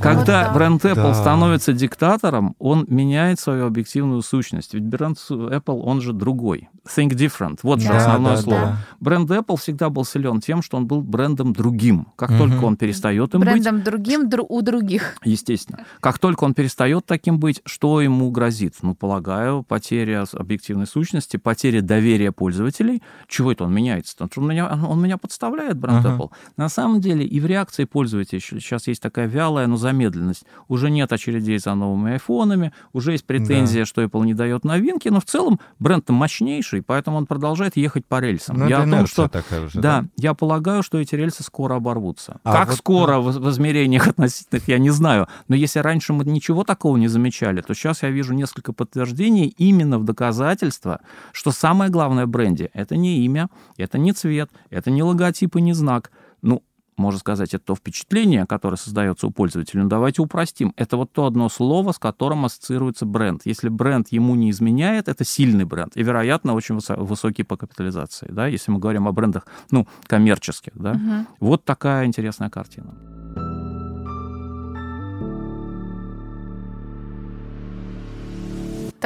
Когда 0.00 0.44
так. 0.44 0.54
бренд 0.54 0.84
Apple 0.84 0.94
Да. 0.94 1.14
становится 1.14 1.72
диктатором, 1.72 2.54
он 2.58 2.86
меняет 2.88 3.40
свою 3.40 3.66
объективную 3.66 4.22
сущность. 4.22 4.74
Ведь 4.74 4.84
бренд 4.84 5.18
Apple, 5.30 5.80
он 5.82 6.00
же 6.00 6.12
другой. 6.12 6.68
Think 6.96 7.10
different. 7.10 7.58
Вот 7.62 7.80
же 7.80 7.88
Да, 7.88 7.98
основное 7.98 8.36
да, 8.36 8.42
слово. 8.42 8.60
да. 8.60 8.76
Бренд 9.00 9.30
Apple 9.30 9.56
всегда 9.58 9.90
был 9.90 10.04
силен 10.04 10.40
тем, 10.40 10.62
что 10.62 10.76
он 10.78 10.86
был 10.86 11.02
брендом 11.02 11.52
другим. 11.52 12.06
Как 12.16 12.30
Мгм. 12.30 12.38
только 12.38 12.64
он 12.64 12.76
перестает 12.76 13.34
им 13.34 13.40
быть, 13.40 13.50
Брендом 13.50 13.82
другим 13.82 14.28
дру- 14.28 14.46
у 14.48 14.62
других. 14.62 15.16
естественно, 15.24 15.80
как 16.00 16.18
только 16.18 16.44
он 16.44 16.54
перестает 16.54 17.04
таким 17.04 17.38
быть, 17.38 17.60
что 17.66 18.00
ему 18.00 18.30
грозит? 18.30 18.74
Ну, 18.82 18.94
полагаю, 18.94 19.62
потеря 19.62 20.24
объективной 20.32 20.86
сущности, 20.86 21.36
потеря 21.36 21.82
доверия 21.82 22.32
пользователей. 22.32 23.02
Чего 23.26 23.52
это 23.52 23.64
он 23.64 23.74
меняется? 23.74 24.16
Он 24.36 24.46
меня, 24.48 24.66
он 24.88 25.00
меня 25.02 25.18
подставляет, 25.18 25.76
бренд 25.78 26.04
Ага. 26.06 26.16
Apple. 26.16 26.30
На 26.56 26.68
самом 26.70 27.00
деле 27.00 27.24
и 27.26 27.38
в 27.40 27.46
реакции 27.46 27.84
пользователей 27.84 28.40
сейчас 28.40 28.86
есть 28.86 29.02
такая 29.02 29.26
вялая, 29.26 29.66
но 29.66 29.76
замедленность. 29.88 30.44
Уже 30.68 30.90
нет 30.90 31.12
очередей 31.12 31.58
за 31.58 31.74
новыми 31.74 32.12
айфонами, 32.12 32.72
уже 32.92 33.12
есть 33.12 33.24
претензия, 33.24 33.84
что 33.84 34.02
Apple 34.02 34.24
не 34.26 34.34
дает 34.34 34.64
новинки, 34.64 35.08
но 35.08 35.20
в 35.20 35.24
целом 35.24 35.60
бренд 35.78 36.08
мощнейший, 36.10 36.82
поэтому 36.82 37.16
он 37.16 37.26
продолжает 37.26 37.76
ехать 37.76 38.04
по 38.04 38.20
рельсам. 38.20 38.58
Ну, 38.58 38.68
Я 38.68 38.82
о 38.82 38.90
том, 38.90 39.06
что 39.06 39.30
уже, 39.64 39.80
да, 39.80 40.04
я 40.16 40.34
полагаю, 40.34 40.82
что 40.82 40.98
эти 40.98 41.14
рельсы 41.14 41.42
скоро 41.42 41.76
оборвутся. 41.76 42.40
А 42.44 42.52
как 42.52 42.68
вот, 42.68 42.76
скоро 42.76 43.18
в, 43.18 43.32
в 43.32 43.50
измерениях 43.50 44.08
относительных, 44.12 44.68
я 44.68 44.78
не 44.78 44.90
знаю. 44.90 45.26
Но 45.48 45.56
если 45.56 45.78
раньше 45.78 46.12
мы 46.12 46.24
ничего 46.24 46.64
такого 46.64 46.96
не 46.96 47.08
замечали, 47.08 47.60
то 47.62 47.74
сейчас 47.74 48.02
я 48.02 48.10
вижу 48.10 48.34
несколько 48.34 48.72
подтверждений 48.72 49.54
именно 49.58 49.98
в 49.98 50.04
доказательство, 50.04 51.00
что 51.32 51.50
самое 51.50 51.90
главное 51.90 52.26
в 52.26 52.28
бренде— 52.28 52.70
это 52.74 52.96
не 52.96 53.24
имя, 53.24 53.48
это 53.78 53.98
не 53.98 54.12
цвет, 54.12 54.50
это 54.70 54.90
не 54.90 55.02
логотип 55.02 55.56
и 55.56 55.60
не 55.62 55.72
знак. 55.72 56.10
Ну, 56.42 56.62
можно 56.98 57.18
сказать, 57.18 57.54
это 57.54 57.64
то 57.64 57.74
впечатление, 57.74 58.46
которое 58.46 58.76
создается 58.76 59.26
у 59.26 59.30
пользователя. 59.30 59.82
Но 59.82 59.88
давайте 59.88 60.20
упростим. 60.22 60.72
Это 60.76 60.96
вот 60.96 61.12
то 61.12 61.26
одно 61.26 61.48
слово, 61.48 61.92
с 61.92 61.98
которым 61.98 62.44
ассоциируется 62.44 63.06
бренд. 63.06 63.42
Если 63.44 63.68
бренд 63.68 64.08
ему 64.10 64.34
не 64.34 64.50
изменяет, 64.50 65.08
это 65.08 65.24
сильный 65.24 65.64
бренд. 65.64 65.96
И, 65.96 66.02
вероятно, 66.02 66.54
очень 66.54 66.76
высо- 66.76 66.96
высокий 67.02 67.44
по 67.44 67.56
капитализации, 67.56 68.28
да, 68.30 68.46
если 68.46 68.70
мы 68.70 68.78
говорим 68.78 69.06
о 69.08 69.12
брендах, 69.12 69.46
ну, 69.70 69.86
коммерческих, 70.06 70.72
да. 70.74 70.94
Мгм. 70.94 71.26
Вот 71.40 71.64
такая 71.64 72.06
интересная 72.06 72.50
картина. 72.50 72.94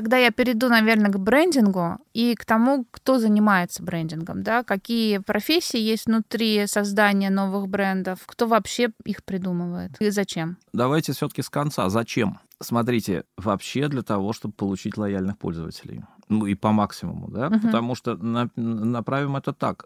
Тогда 0.02 0.16
я 0.18 0.32
перейду, 0.32 0.68
наверное, 0.68 1.12
к 1.12 1.18
брендингу 1.20 1.98
и 2.12 2.34
к 2.34 2.44
тому, 2.44 2.84
кто 2.90 3.20
занимается 3.20 3.84
брендингом, 3.84 4.42
да, 4.42 4.64
какие 4.64 5.18
профессии 5.18 5.78
есть 5.78 6.06
внутри 6.06 6.66
создания 6.66 7.30
новых 7.30 7.68
брендов, 7.68 8.18
кто 8.26 8.48
вообще 8.48 8.90
их 9.04 9.22
придумывает 9.22 9.92
и 10.00 10.10
зачем. 10.10 10.56
Давайте 10.72 11.12
все-таки 11.12 11.42
с 11.42 11.48
конца. 11.48 11.88
Зачем? 11.88 12.40
Смотрите, 12.60 13.22
вообще 13.36 13.86
для 13.86 14.02
того, 14.02 14.32
чтобы 14.32 14.54
получить 14.54 14.96
лояльных 14.96 15.38
пользователей. 15.38 16.02
Ну 16.28 16.46
и 16.46 16.56
по 16.56 16.72
максимуму, 16.72 17.28
да? 17.28 17.48
Мгм. 17.50 17.60
Потому 17.60 17.94
что 17.94 18.16
на- 18.16 18.50
направим 18.56 19.36
это 19.36 19.52
так. 19.52 19.84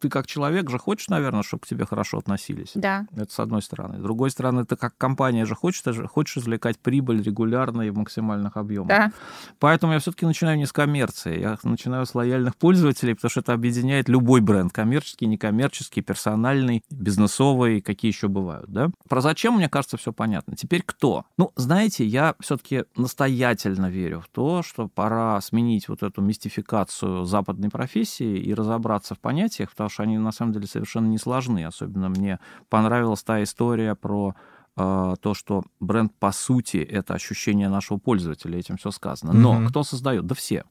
Ты 0.00 0.08
как 0.08 0.26
человек 0.26 0.70
же 0.70 0.78
хочешь, 0.78 1.08
наверное, 1.08 1.42
чтобы 1.42 1.62
к 1.62 1.66
тебе 1.66 1.84
хорошо 1.84 2.18
относились. 2.18 2.72
Да. 2.74 3.06
Это 3.14 3.32
с 3.32 3.38
одной 3.38 3.62
стороны. 3.62 3.98
С 3.98 4.02
другой 4.02 4.30
стороны, 4.30 4.64
ты 4.64 4.76
как 4.76 4.96
компания 4.96 5.44
же 5.44 5.54
хочешь, 5.54 5.82
ты 5.82 5.92
же 5.92 6.06
хочешь 6.06 6.38
извлекать 6.38 6.78
прибыль 6.78 7.22
регулярно 7.22 7.82
и 7.82 7.90
в 7.90 7.98
максимальных 7.98 8.56
объемах. 8.56 8.88
Да. 8.88 9.12
Поэтому 9.58 9.92
я 9.92 9.98
все-таки 9.98 10.24
начинаю 10.24 10.56
не 10.56 10.66
с 10.66 10.72
коммерции, 10.72 11.40
я 11.40 11.58
начинаю 11.62 12.06
с 12.06 12.14
лояльных 12.14 12.56
пользователей, 12.56 13.14
потому 13.14 13.30
что 13.30 13.40
это 13.40 13.52
объединяет 13.52 14.08
любой 14.08 14.40
бренд, 14.40 14.72
коммерческий, 14.72 15.26
некоммерческий, 15.26 16.02
персональный, 16.02 16.82
бизнесовый, 16.90 17.80
какие 17.82 18.10
еще 18.10 18.28
бывают, 18.28 18.70
да? 18.70 18.88
Про 19.08 19.20
зачем, 19.20 19.56
мне 19.56 19.68
кажется, 19.68 19.96
все 19.98 20.12
понятно. 20.12 20.56
Теперь 20.56 20.82
кто? 20.84 21.26
Ну, 21.36 21.52
знаете, 21.56 22.06
я 22.06 22.34
все-таки 22.40 22.84
настоятельно 22.96 23.90
верю 23.90 24.20
в 24.20 24.28
то, 24.28 24.62
что 24.62 24.88
пора 24.88 25.40
сменить 25.40 25.88
вот 25.88 26.02
эту 26.02 26.22
мистификацию 26.22 27.24
западной 27.24 27.68
профессии 27.68 28.38
и 28.38 28.54
разобраться 28.54 29.14
в 29.14 29.18
понятиях, 29.18 29.70
потому 29.70 29.89
что 29.90 30.04
они 30.04 30.18
на 30.18 30.32
самом 30.32 30.52
деле 30.52 30.66
совершенно 30.66 31.06
не 31.06 31.18
сложны. 31.18 31.64
Особенно 31.64 32.08
мне 32.08 32.38
понравилась 32.68 33.22
та 33.22 33.42
история 33.42 33.94
про 33.94 34.34
то, 34.76 35.34
что 35.34 35.62
бренд 35.80 36.12
по 36.18 36.32
сути 36.32 36.78
это 36.78 37.14
ощущение 37.14 37.68
нашего 37.68 37.98
пользователя, 37.98 38.58
этим 38.58 38.76
все 38.76 38.90
сказано. 38.90 39.32
Но 39.32 39.54
Мгм. 39.54 39.68
кто 39.68 39.82
создает? 39.82 40.26
Да 40.26 40.34
все. 40.34 40.64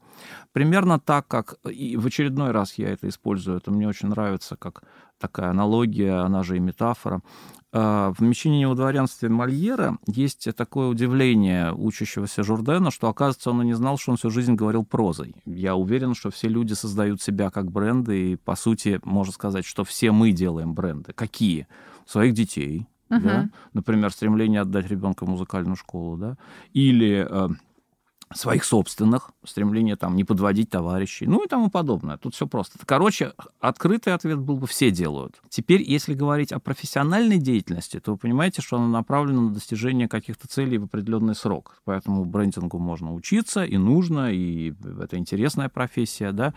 Примерно 0.51 0.99
так, 0.99 1.27
как 1.27 1.55
и 1.69 1.95
в 1.97 2.05
очередной 2.07 2.51
раз 2.51 2.73
я 2.77 2.89
это 2.89 3.07
использую, 3.07 3.57
это 3.57 3.71
мне 3.71 3.87
очень 3.87 4.09
нравится, 4.09 4.55
как 4.55 4.83
такая 5.19 5.49
аналогия, 5.51 6.23
она 6.23 6.43
же 6.43 6.55
и 6.57 6.59
метафора. 6.59 7.21
Э, 7.71 8.11
В 8.17 8.21
«Мещанине 8.23 8.67
во 8.67 8.73
дворянстве» 8.75 9.29
Мольера 9.29 9.97
есть 10.07 10.47
такое 10.55 10.87
удивление 10.87 11.71
учащегося 11.73 12.41
Журдена, 12.43 12.89
что, 12.89 13.09
оказывается, 13.09 13.51
он 13.51 13.61
и 13.61 13.65
не 13.65 13.73
знал, 13.75 13.97
что 13.99 14.11
он 14.11 14.17
всю 14.17 14.31
жизнь 14.31 14.55
говорил 14.55 14.83
прозой. 14.85 15.35
Я 15.45 15.75
уверен, 15.75 16.15
что 16.15 16.31
все 16.31 16.47
люди 16.47 16.73
создают 16.73 17.21
себя 17.21 17.51
как 17.51 17.69
бренды, 17.71 18.31
и, 18.31 18.35
по 18.37 18.55
сути, 18.55 18.99
можно 19.03 19.31
сказать, 19.33 19.65
что 19.65 19.83
все 19.83 20.11
мы 20.11 20.31
делаем 20.31 20.73
бренды. 20.73 21.13
Какие? 21.13 21.67
Своих 22.07 22.33
детей, 22.33 22.87
Мгм. 23.09 23.23
да? 23.23 23.49
например, 23.73 24.11
стремление 24.11 24.61
отдать 24.61 24.87
ребенка 24.87 25.25
в 25.25 25.29
музыкальную 25.29 25.75
школу, 25.75 26.17
да, 26.17 26.37
или 26.73 27.27
э, 27.29 27.49
своих 28.33 28.63
собственных, 28.63 29.31
стремление 29.43 29.95
там 29.95 30.15
не 30.15 30.23
подводить 30.23 30.69
товарищей, 30.69 31.25
ну 31.25 31.43
и 31.43 31.47
тому 31.47 31.69
подобное. 31.69 32.17
Тут 32.17 32.35
все 32.35 32.47
просто. 32.47 32.77
Короче, 32.85 33.33
открытый 33.59 34.13
ответ 34.13 34.37
был 34.39 34.57
бы 34.57 34.67
все 34.67 34.91
делают. 34.91 35.41
Теперь, 35.49 35.81
если 35.81 36.13
говорить 36.13 36.51
о 36.51 36.59
профессиональной 36.59 37.39
деятельности, 37.39 37.99
то 37.99 38.11
вы 38.11 38.17
понимаете, 38.17 38.61
что 38.61 38.77
она 38.77 38.87
направлена 38.87 39.41
на 39.41 39.53
достижение 39.53 40.07
каких-то 40.07 40.47
целей 40.47 40.77
в 40.77 40.85
определенный 40.85 41.35
срок. 41.35 41.81
Поэтому 41.85 42.23
брендингу 42.25 42.77
можно 42.77 43.13
учиться 43.13 43.63
и 43.63 43.77
нужно, 43.77 44.31
и 44.31 44.73
это 45.01 45.17
интересная 45.17 45.69
профессия, 45.69 46.31
да. 46.31 46.53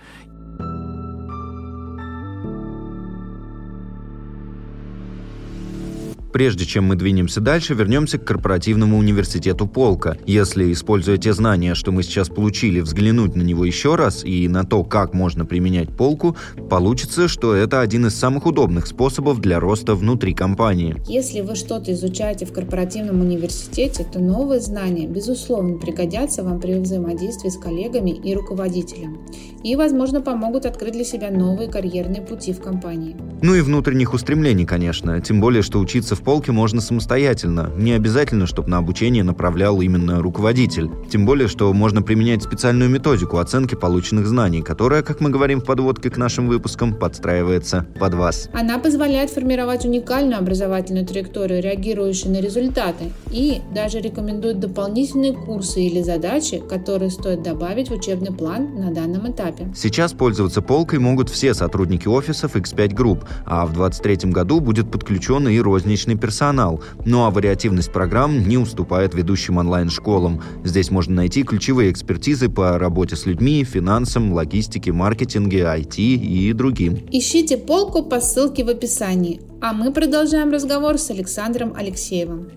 Прежде 6.32 6.64
чем 6.64 6.84
мы 6.84 6.96
двинемся 6.96 7.40
дальше, 7.40 7.74
вернемся 7.74 8.18
к 8.18 8.24
корпоративному 8.24 8.96
университету 8.96 9.66
Полка. 9.66 10.16
Если, 10.26 10.72
используя 10.72 11.18
те 11.18 11.32
знания, 11.32 11.74
что 11.74 11.92
мы 11.92 12.02
сейчас 12.02 12.28
получили, 12.28 12.80
взглянуть 12.80 13.36
на 13.36 13.42
него 13.42 13.64
еще 13.64 13.96
раз 13.96 14.24
и 14.24 14.48
на 14.48 14.64
то, 14.64 14.82
как 14.82 15.12
можно 15.12 15.44
применять 15.44 15.90
полку, 15.90 16.36
получится, 16.70 17.28
что 17.28 17.54
это 17.54 17.80
один 17.80 18.06
из 18.06 18.14
самых 18.14 18.46
удобных 18.46 18.86
способов 18.86 19.40
для 19.40 19.60
роста 19.60 19.94
внутри 19.94 20.32
компании. 20.32 20.96
Если 21.06 21.40
вы 21.40 21.54
что-то 21.54 21.92
изучаете 21.92 22.46
в 22.46 22.52
корпоративном 22.52 23.20
университете, 23.20 24.06
то 24.10 24.18
новые 24.18 24.60
знания, 24.60 25.06
безусловно, 25.06 25.78
пригодятся 25.78 26.42
вам 26.42 26.60
при 26.60 26.78
взаимодействии 26.78 27.50
с 27.50 27.58
коллегами 27.58 28.10
и 28.10 28.34
руководителем. 28.34 29.18
И, 29.62 29.76
возможно, 29.76 30.20
помогут 30.20 30.66
открыть 30.66 30.92
для 30.92 31.04
себя 31.04 31.30
новые 31.30 31.68
карьерные 31.68 32.22
пути 32.22 32.52
в 32.52 32.60
компании. 32.60 33.16
Ну 33.42 33.56
и 33.56 33.60
внутренних 33.60 34.14
устремлений, 34.14 34.64
конечно. 34.64 35.20
Тем 35.20 35.40
более, 35.40 35.62
что 35.62 35.80
учиться 35.80 36.14
в 36.14 36.22
полке 36.22 36.52
можно 36.52 36.80
самостоятельно. 36.80 37.72
Не 37.76 37.90
обязательно, 37.90 38.46
чтобы 38.46 38.68
на 38.68 38.78
обучение 38.78 39.24
направлял 39.24 39.80
именно 39.80 40.22
руководитель. 40.22 40.88
Тем 41.10 41.26
более, 41.26 41.48
что 41.48 41.72
можно 41.72 42.02
применять 42.02 42.44
специальную 42.44 42.88
методику 42.88 43.38
оценки 43.38 43.74
полученных 43.74 44.28
знаний, 44.28 44.62
которая, 44.62 45.02
как 45.02 45.20
мы 45.20 45.30
говорим 45.30 45.60
в 45.60 45.64
подводке 45.64 46.08
к 46.08 46.18
нашим 46.18 46.46
выпускам, 46.46 46.94
подстраивается 46.94 47.84
под 47.98 48.14
вас. 48.14 48.48
Она 48.52 48.78
позволяет 48.78 49.30
формировать 49.30 49.84
уникальную 49.84 50.38
образовательную 50.38 51.04
траекторию, 51.04 51.60
реагирующую 51.60 52.32
на 52.32 52.40
результаты, 52.40 53.10
и 53.32 53.60
даже 53.74 53.98
рекомендует 53.98 54.60
дополнительные 54.60 55.32
курсы 55.32 55.82
или 55.82 56.00
задачи, 56.02 56.62
которые 56.68 57.10
стоит 57.10 57.42
добавить 57.42 57.88
в 57.88 57.92
учебный 57.94 58.32
план 58.32 58.76
на 58.76 58.92
данном 58.92 59.32
этапе. 59.32 59.66
Сейчас 59.74 60.12
пользоваться 60.12 60.62
полкой 60.62 61.00
могут 61.00 61.28
все 61.28 61.54
сотрудники 61.54 62.06
офисов 62.06 62.54
X5 62.54 62.94
Group, 62.94 63.24
а 63.44 63.66
в 63.66 63.72
2023 63.72 64.30
году 64.30 64.60
будет 64.60 64.90
подключен 64.90 65.48
и 65.48 65.58
розничный 65.58 66.16
персонал. 66.16 66.82
Ну 67.04 67.24
а 67.24 67.30
вариативность 67.30 67.92
программ 67.92 68.46
не 68.46 68.58
уступает 68.58 69.14
ведущим 69.14 69.58
онлайн-школам. 69.58 70.42
Здесь 70.64 70.90
можно 70.90 71.14
найти 71.16 71.42
ключевые 71.42 71.90
экспертизы 71.90 72.48
по 72.48 72.78
работе 72.78 73.16
с 73.16 73.26
людьми, 73.26 73.64
финансам, 73.64 74.32
логистике, 74.32 74.92
маркетинге, 74.92 75.60
IT 75.62 75.96
и 75.96 76.52
другим. 76.52 76.98
Ищите 77.10 77.56
полку 77.58 78.02
по 78.02 78.20
ссылке 78.20 78.64
в 78.64 78.68
описании. 78.68 79.40
А 79.60 79.72
мы 79.72 79.92
продолжаем 79.92 80.50
разговор 80.50 80.98
с 80.98 81.10
Александром 81.10 81.74
Алексеевым. 81.76 82.48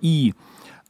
И 0.00 0.34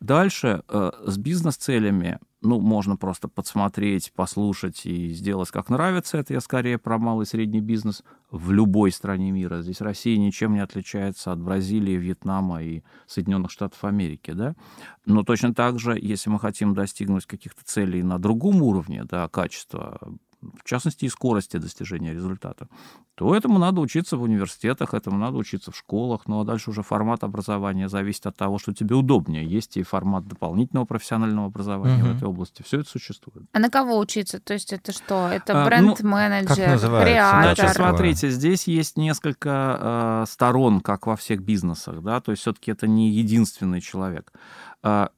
дальше 0.01 0.63
э, 0.69 0.91
с 1.07 1.19
бизнес-целями, 1.19 2.19
ну, 2.43 2.59
можно 2.59 2.97
просто 2.97 3.29
подсмотреть, 3.29 4.13
послушать 4.15 4.87
и 4.87 5.11
сделать 5.13 5.51
как 5.51 5.69
нравится. 5.69 6.19
Это 6.19 6.33
я 6.33 6.41
скорее 6.41 6.79
про 6.79 6.99
малый 6.99 7.25
и 7.25 7.27
средний 7.27 7.61
бизнес 7.61 8.03
в 8.31 8.51
любой 8.51 8.93
стране 8.93 9.31
мира. 9.31 9.61
Здесь 9.61 9.81
Россия 9.81 10.17
ничем 10.17 10.55
не 10.55 10.61
отличается 10.61 11.33
от 11.33 11.41
Бразилии, 11.41 11.97
Вьетнама 11.97 12.63
и 12.63 12.83
Соединенных 13.07 13.51
Штатов 13.51 13.85
Америки, 13.85 14.33
да. 14.33 14.55
Но 15.05 15.23
точно 15.23 15.55
так 15.55 15.79
же, 15.79 15.99
если 16.01 16.31
мы 16.31 16.41
хотим 16.41 16.75
достигнуть 16.75 17.27
каких-то 17.27 17.63
целей 17.65 18.03
на 18.03 18.19
другом 18.19 18.63
уровне, 18.63 19.05
да, 19.05 19.29
качества 19.29 20.01
в 20.43 20.65
частности, 20.65 21.05
и 21.05 21.09
скорости 21.09 21.59
достижения 21.59 22.13
результата, 22.13 22.69
то 23.15 23.35
этому 23.35 23.59
надо 23.59 23.81
учиться 23.81 24.17
в 24.17 24.23
университетах, 24.23 24.95
этому 24.95 25.19
надо 25.19 25.37
учиться 25.37 25.71
в 25.71 25.77
школах, 25.77 26.23
ну 26.27 26.41
а 26.41 26.45
дальше 26.45 26.71
уже 26.71 26.83
формат 26.83 27.23
образования 27.25 27.89
зависит 27.89 28.27
от 28.27 28.37
того, 28.37 28.59
что 28.59 28.73
тебе 28.73 28.95
удобнее. 28.95 29.45
Есть 29.45 29.77
и 29.77 29.83
формат 29.83 30.27
дополнительного 30.27 30.87
профессионального 30.87 31.47
образования 31.47 32.03
угу. 32.03 32.13
в 32.13 32.17
этой 32.17 32.29
области. 32.29 32.63
Все 32.63 32.81
это 32.81 32.89
существует. 32.89 33.47
А 33.53 33.59
на 33.59 33.69
кого 33.69 33.99
учиться? 33.99 34.41
То 34.41 34.55
есть 34.55 34.73
это 34.73 34.93
что? 34.93 35.29
Это 35.29 35.65
бренд-менеджер, 35.65 36.81
ну, 36.83 37.03
креатор? 37.03 37.55
Значит, 37.55 37.77
смотрите, 37.77 38.31
здесь 38.31 38.67
есть 38.67 38.97
несколько 38.97 40.25
э, 40.25 40.25
сторон, 40.31 40.81
как 40.81 41.07
во 41.07 41.17
всех 41.17 41.43
бизнесах, 41.43 42.03
да, 42.03 42.21
то 42.21 42.31
есть 42.31 42.43
все-таки 42.43 42.71
это 42.71 42.87
не 42.87 43.11
единственный 43.11 43.81
человек. 43.81 44.33
Э, 44.83 45.09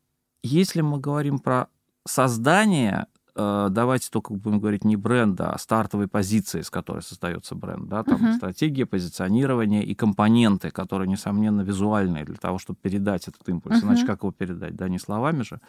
если 0.43 0.81
мы 0.81 0.99
говорим 0.99 1.39
про 1.39 1.69
создание 2.05 3.07
давайте 3.35 4.11
только 4.11 4.35
будем 4.35 4.61
говорить 4.61 4.85
не 4.85 4.97
бренда, 4.97 5.53
а 5.53 5.59
стартовой 5.59 6.09
позиции, 6.09 6.61
с 6.61 6.71
которой 6.71 7.03
создается 7.03 7.55
бренд, 7.55 7.89
да, 7.89 8.03
там 8.03 8.23
uh-huh. 8.23 8.37
стратегия, 8.37 8.85
позиционирование 8.85 9.85
и 9.85 9.95
компоненты, 9.95 10.71
которые, 10.71 11.09
несомненно, 11.09 11.63
визуальные 11.63 12.25
для 12.25 12.37
того, 12.37 12.59
чтобы 12.59 12.79
передать 12.83 13.29
этот 13.29 13.49
импульс. 13.49 13.79
Uh-huh. 13.79 13.87
Иначе 13.87 14.07
как 14.07 14.23
его 14.23 14.33
передать, 14.33 14.77
да, 14.77 14.89
не 14.89 14.99
словами 14.99 15.43
же. 15.43 15.61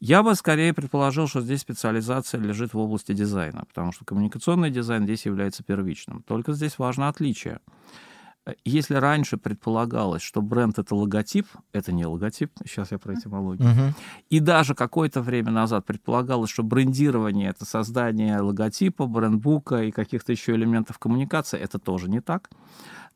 Я 0.00 0.22
бы 0.22 0.34
скорее 0.34 0.74
предположил, 0.74 1.26
что 1.26 1.40
здесь 1.40 1.60
специализация 1.60 2.40
лежит 2.40 2.74
в 2.74 2.78
области 2.78 3.12
дизайна, 3.12 3.64
потому 3.66 3.92
что 3.92 4.04
коммуникационный 4.04 4.70
дизайн 4.70 5.04
здесь 5.04 5.26
является 5.26 5.62
первичным. 5.62 6.22
Только 6.22 6.52
здесь 6.52 6.78
важно 6.78 7.08
отличие. 7.08 7.60
Если 8.64 8.94
раньше 8.94 9.36
предполагалось, 9.36 10.22
что 10.22 10.40
бренд 10.40 10.78
это 10.78 10.94
логотип, 10.94 11.46
это 11.72 11.92
не 11.92 12.06
логотип, 12.06 12.52
сейчас 12.64 12.92
я 12.92 12.98
про 12.98 13.14
этимологию, 13.14 13.68
угу. 13.68 13.94
и 14.30 14.38
даже 14.38 14.74
какое-то 14.74 15.20
время 15.20 15.50
назад 15.50 15.84
предполагалось, 15.84 16.50
что 16.50 16.62
брендирование 16.62 17.50
это 17.50 17.64
создание 17.64 18.40
логотипа, 18.40 19.06
брендбука 19.06 19.82
и 19.82 19.90
каких-то 19.90 20.30
еще 20.30 20.54
элементов 20.54 20.98
коммуникации, 20.98 21.58
это 21.58 21.78
тоже 21.78 22.08
не 22.08 22.20
так. 22.20 22.50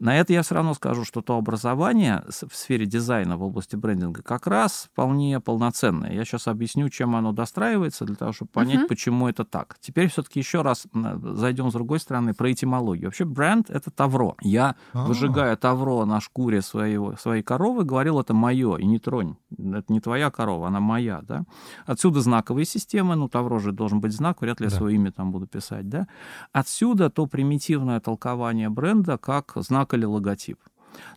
На 0.01 0.17
это 0.17 0.33
я 0.33 0.43
все 0.43 0.55
равно 0.55 0.73
скажу, 0.73 1.05
что 1.05 1.21
то 1.21 1.37
образование 1.37 2.25
в 2.27 2.57
сфере 2.57 2.87
дизайна 2.87 3.37
в 3.37 3.43
области 3.43 3.77
брендинга 3.77 4.23
как 4.23 4.47
раз 4.47 4.89
вполне 4.91 5.41
полноценное. 5.41 6.13
Я 6.13 6.25
сейчас 6.25 6.49
объясню, 6.49 6.89
чем 6.89 7.15
оно 7.15 7.33
достраивается, 7.33 8.07
для 8.07 8.17
того, 8.17 8.33
чтобы 8.33 8.51
понять, 8.51 8.81
uh-huh. 8.81 8.89
почему 8.89 9.29
это 9.29 9.45
так. 9.45 9.77
Теперь 9.79 10.09
все-таки 10.09 10.41
еще 10.41 10.63
раз 10.63 10.87
зайдем 10.95 11.69
с 11.69 11.75
другой 11.75 12.01
стороны 12.01 12.33
про 12.33 12.51
этимологию. 12.51 13.09
Вообще 13.09 13.27
бренд— 13.27 13.69
это 13.69 13.91
тавро. 13.91 14.37
Я, 14.41 14.77
А-а-а. 14.95 15.07
выжигая 15.07 15.55
тавро 15.57 16.07
на 16.07 16.19
шкуре 16.23 16.63
своего, 16.63 17.17
своей 17.17 17.43
коровы, 17.43 17.85
говорил, 17.85 18.19
это 18.19 18.33
мое, 18.33 18.77
и 18.77 18.87
не 18.87 18.99
тронь. 18.99 19.37
Это 19.51 19.93
не 19.93 20.01
твоя 20.01 20.31
корова, 20.31 20.69
она 20.69 20.81
моя. 20.81 21.21
Да? 21.23 21.45
Отсюда 21.85 22.23
знаковые 22.23 22.65
системы, 22.65 23.17
ну, 23.17 23.29
тавро 23.29 23.59
же 23.59 23.73
должен 23.73 24.01
быть 24.01 24.15
знак, 24.15 24.41
вряд 24.41 24.61
ли 24.61 24.69
да. 24.69 24.73
я 24.73 24.79
свое 24.79 24.95
имя 24.95 25.13
там 25.13 25.31
буду 25.31 25.47
писать. 25.47 25.91
Да? 25.91 26.09
Отсюда 26.53 27.11
то 27.11 27.27
примитивное 27.27 28.01
толкование 28.01 28.71
бренда 28.71 29.19
как 29.19 29.53
знак 29.57 29.90
или 29.95 30.05
логотип. 30.05 30.59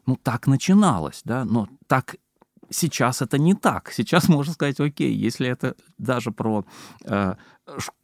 Ну, 0.05 0.15
так 0.15 0.47
начиналось, 0.47 1.21
да, 1.25 1.45
но 1.45 1.67
так 1.87 2.15
сейчас 2.69 3.21
это 3.21 3.37
не 3.37 3.53
так. 3.53 3.91
Сейчас 3.91 4.29
можно 4.29 4.53
сказать, 4.53 4.79
окей, 4.79 5.13
если 5.13 5.47
это 5.47 5.75
даже 5.97 6.31
про 6.31 6.65
э, 7.05 7.35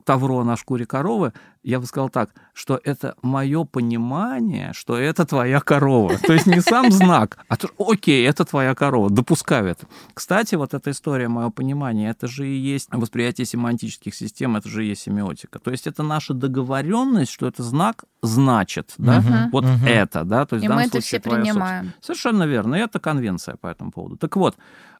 тавро 0.09 0.43
на 0.43 0.57
шкуре 0.57 0.87
коровы, 0.87 1.33
я 1.61 1.79
бы 1.79 1.85
сказал 1.85 2.09
так, 2.09 2.31
что 2.53 2.79
это 2.83 3.13
мое 3.21 3.63
понимание, 3.63 4.73
что 4.73 4.97
это 4.97 5.23
твоя 5.23 5.59
корова. 5.59 6.17
То 6.17 6.33
есть 6.33 6.47
не 6.47 6.61
сам 6.61 6.91
знак, 6.91 7.37
а 7.47 7.57
то, 7.57 7.69
окей, 7.77 8.27
это 8.27 8.43
твоя 8.43 8.73
корова, 8.73 9.11
допускаю 9.11 9.67
это. 9.67 9.85
Кстати, 10.15 10.55
вот 10.55 10.73
эта 10.73 10.89
история, 10.89 11.27
мое 11.27 11.51
понимание, 11.51 12.09
это 12.09 12.27
же 12.27 12.47
и 12.47 12.57
есть 12.57 12.87
восприятие 12.91 13.45
семантических 13.45 14.15
систем, 14.15 14.55
это 14.55 14.67
же 14.67 14.83
и 14.83 14.89
есть 14.89 15.03
семиотика. 15.03 15.59
То 15.59 15.69
есть 15.69 15.85
это 15.85 16.01
наша 16.01 16.33
договоренность, 16.33 17.31
что 17.31 17.45
это 17.45 17.61
знак 17.61 18.05
значит, 18.23 18.95
да, 18.97 19.19
угу, 19.19 19.51
вот 19.51 19.65
угу. 19.65 19.85
это, 19.85 20.23
да, 20.23 20.47
то 20.47 20.55
есть 20.55 20.65
и 20.65 20.67
в 20.67 20.69
данном 20.69 20.85
мы 20.85 20.87
это 20.87 21.01
все 21.01 21.19
принимаем. 21.19 21.53
Собственно. 21.53 21.93
Совершенно 22.01 22.43
верно, 22.47 22.75
и 22.75 22.79
это 22.79 22.99
конвенция 22.99 23.57
по 23.57 23.67
этому 23.67 23.91
поводу. 23.91 24.17
Так 24.17 24.35
вот, 24.37 24.57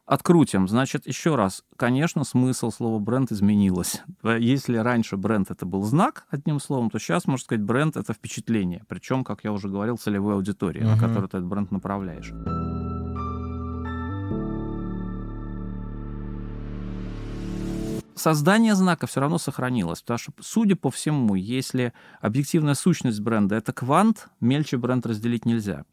Открутим. 0.10 0.68
Значит, 0.68 1.06
еще 1.06 1.36
раз, 1.36 1.64
конечно, 1.76 2.24
смысл 2.24 2.72
слова 2.72 2.98
бренд 2.98 3.32
изменилось. 3.32 4.02
Если 4.24 4.76
раньше 4.78 5.18
бренд 5.18 5.52
это 5.52 5.68
был 5.68 5.84
знак, 5.84 6.26
одним 6.32 6.60
словом, 6.60 6.90
то 6.90 6.98
сейчас, 6.98 7.28
можно 7.28 7.44
сказать, 7.44 7.62
бренд 7.62 7.96
это 7.96 8.14
впечатление. 8.14 8.84
Причем, 8.88 9.24
как 9.24 9.44
я 9.44 9.52
уже 9.52 9.70
говорил, 9.70 10.00
целевой 10.00 10.34
аудитории, 10.34 10.82
uh-huh. 10.82 10.96
на 10.96 11.00
которую 11.00 11.30
ты 11.30 11.38
этот 11.38 11.46
бренд 11.46 11.72
направляешь. 11.72 12.34
создание 18.16 18.76
знака 18.76 19.08
все 19.08 19.22
равно 19.22 19.38
сохранилось, 19.38 20.02
потому 20.02 20.18
что, 20.18 20.34
судя 20.42 20.76
по 20.76 20.92
всему, 20.92 21.36
если 21.36 21.94
объективная 22.20 22.74
сущность 22.74 23.22
бренда 23.22 23.56
это 23.56 23.72
квант, 23.72 24.28
мельче 24.42 24.76
бренд 24.76 25.06
разделить 25.06 25.46
нельзя 25.46 25.86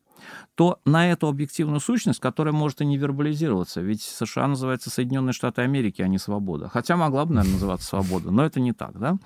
то 0.55 0.81
на 0.85 1.11
эту 1.11 1.29
объективную 1.29 1.81
сущность, 1.81 2.21
которая 2.21 2.53
может 2.53 2.81
и 2.81 2.87
не 2.87 2.97
вербализироваться, 2.97 3.81
ведь 3.81 4.03
США 4.03 4.47
называется 4.47 4.91
Соединенные 4.91 5.33
Штаты 5.33 5.63
Америки, 5.63 6.03
а 6.03 6.09
не 6.09 6.19
свобода. 6.19 6.69
Хотя 6.69 6.97
могла 6.97 7.25
бы, 7.25 7.35
наверное, 7.35 7.55
называться 7.55 7.87
свобода, 7.89 8.31
но 8.31 8.45
это 8.45 8.61
не 8.61 8.73
так, 8.73 8.99
да? 8.99 9.19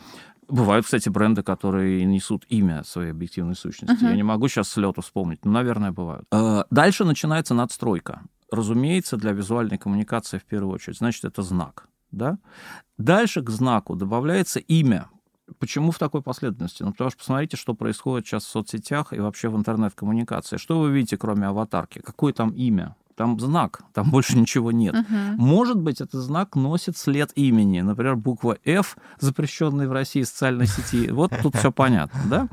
Бывают, 0.48 0.85
кстати, 0.85 1.09
бренды, 1.09 1.42
которые 1.42 2.05
несут 2.05 2.44
имя 2.48 2.83
своей 2.85 3.12
объективной 3.12 3.55
сущности. 3.55 4.05
Uh-huh. 4.05 4.11
Я 4.11 4.16
не 4.16 4.24
могу 4.24 4.48
сейчас 4.48 4.68
с 4.68 4.76
лету 4.76 5.00
вспомнить, 5.00 5.44
но, 5.44 5.53
наверное, 5.53 5.92
бывают. 5.92 6.26
Э, 6.33 6.64
дальше 6.70 7.05
начинается 7.05 7.55
надстройка. 7.55 8.22
Разумеется, 8.50 9.16
для 9.16 9.31
визуальной 9.31 9.79
коммуникации 9.79 10.38
в 10.38 10.44
первую 10.44 10.74
очередь. 10.74 10.98
Значит, 10.98 11.24
это 11.24 11.42
знак. 11.42 11.87
Да? 12.11 12.38
Дальше 12.98 13.42
к 13.42 13.50
знаку 13.50 13.94
добавляется 13.94 14.59
имя 14.59 15.09
Почему 15.58 15.90
в 15.90 15.98
такой 15.98 16.22
последовательности? 16.22 16.82
Ну, 16.82 16.92
потому 16.92 17.10
что 17.10 17.18
посмотрите, 17.18 17.56
что 17.56 17.74
происходит 17.74 18.26
сейчас 18.26 18.44
в 18.44 18.48
соцсетях 18.48 19.12
и 19.12 19.20
вообще 19.20 19.48
в 19.48 19.56
интернет-коммуникации. 19.56 20.56
Что 20.56 20.80
вы 20.80 20.90
видите, 20.90 21.16
кроме 21.16 21.46
аватарки? 21.46 22.00
Какое 22.00 22.32
там 22.32 22.50
имя? 22.50 22.96
там 23.20 23.38
знак, 23.38 23.82
там 23.92 24.10
больше 24.10 24.38
ничего 24.38 24.72
нет. 24.72 24.94
Мгм. 24.94 25.36
Может 25.36 25.76
быть, 25.76 26.00
этот 26.00 26.22
знак 26.22 26.56
носит 26.56 26.96
след 26.96 27.30
имени. 27.34 27.82
Например, 27.82 28.16
буква 28.16 28.56
F, 28.64 28.96
запрещенная 29.18 29.86
в 29.88 29.92
России 29.92 30.22
социальной 30.22 30.66
сети. 30.66 31.10
Вот 31.10 31.30
тут 31.42 31.54
все 31.54 31.70
понятно, 31.70 32.20
да? 32.30 32.48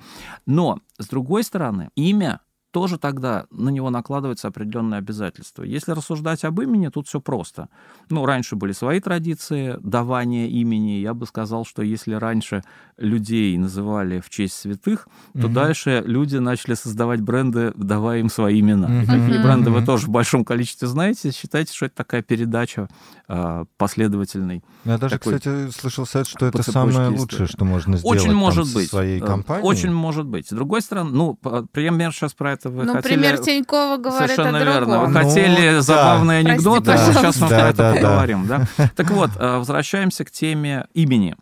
Но, 0.45 0.79
с 0.99 1.07
другой 1.07 1.43
стороны, 1.43 1.89
имя 1.95 2.41
тоже 2.77 2.99
тогда 2.99 3.45
на 3.49 3.69
него 3.69 3.89
накладываются 3.89 4.47
определенные 4.49 4.99
обязательства. 4.99 5.63
Если 5.63 5.93
рассуждать 5.93 6.43
об 6.43 6.61
имени, 6.61 6.89
тут 6.89 7.07
все 7.07 7.19
просто. 7.19 7.69
Ну, 8.11 8.23
раньше 8.23 8.55
были 8.55 8.71
свои 8.71 8.99
традиции 8.99 9.79
давания 9.81 10.47
имени. 10.47 10.99
Я 10.99 11.15
бы 11.15 11.25
сказал, 11.25 11.65
что 11.65 11.81
если 11.81 12.13
раньше 12.13 12.61
людей 12.99 13.57
называли 13.57 14.19
в 14.19 14.29
честь 14.29 14.53
святых, 14.57 15.07
то 15.33 15.47
Мгм. 15.47 15.53
дальше 15.53 16.03
люди 16.05 16.37
начали 16.37 16.75
создавать 16.75 17.21
бренды, 17.21 17.73
давая 17.75 18.19
им 18.19 18.29
свои 18.29 18.59
имена. 18.59 18.87
Мгм. 18.89 19.01
И 19.01 19.05
такие 19.07 19.39
Мгм. 19.39 19.41
бренды 19.41 19.71
вы 19.71 19.83
тоже 19.83 20.05
в 20.05 20.09
большом 20.09 20.45
количестве 20.45 20.87
знаете. 20.87 21.31
Считайте, 21.31 21.73
что 21.73 21.87
это 21.87 21.95
такая 21.95 22.21
передача 22.21 22.87
а, 23.27 23.65
последовательной. 23.77 24.63
Я 24.85 24.97
даже, 24.97 25.17
такой 25.17 25.33
кстати, 25.39 25.69
слышал 25.71 26.05
совет, 26.05 26.27
что 26.27 26.45
это 26.45 26.61
самое 26.63 26.91
истории. 27.09 27.17
лучшее, 27.19 27.47
что 27.47 27.65
можно 27.65 27.97
сделать 27.97 28.19
Очень 28.21 28.33
может 28.35 28.73
быть. 28.73 28.89
своей 28.89 29.19
Э, 29.19 29.25
компанией. 29.25 29.65
Очень 29.67 29.91
может 29.91 30.25
быть. 30.27 30.47
С 30.47 30.51
другой 30.51 30.81
стороны, 30.81 31.09
ну, 31.11 31.35
пример 31.71 32.11
сейчас 32.13 32.33
про 32.33 32.51
это 32.53 32.66
вы 32.69 32.83
Ну, 32.85 32.93
хотели... 32.93 33.13
пример 33.13 33.37
Тинькова 33.39 33.97
говорит 33.97 34.31
Совершенно 34.31 34.57
о 34.59 34.63
верно. 34.63 34.79
Вы 34.79 34.85
другом. 35.07 35.13
Ну, 35.13 35.19
хотели 35.19 35.71
да. 35.71 35.81
забавные 35.81 36.43
Прости, 36.43 36.51
анекдоты, 36.51 36.91
а 36.91 36.93
пожалуйста. 36.93 37.21
сейчас 37.21 37.41
мы 37.41 37.49
Да, 37.49 37.59
про 37.59 37.67
это 37.69 37.77
да, 37.77 37.91
да. 37.93 37.99
поговорим. 37.99 38.47
Да? 38.47 38.67
Так 38.95 39.11
вот, 39.11 39.29
э, 39.37 39.57
возвращаемся 39.57 40.25
к 40.25 40.31
теме 40.31 40.85
имени. 40.93 41.35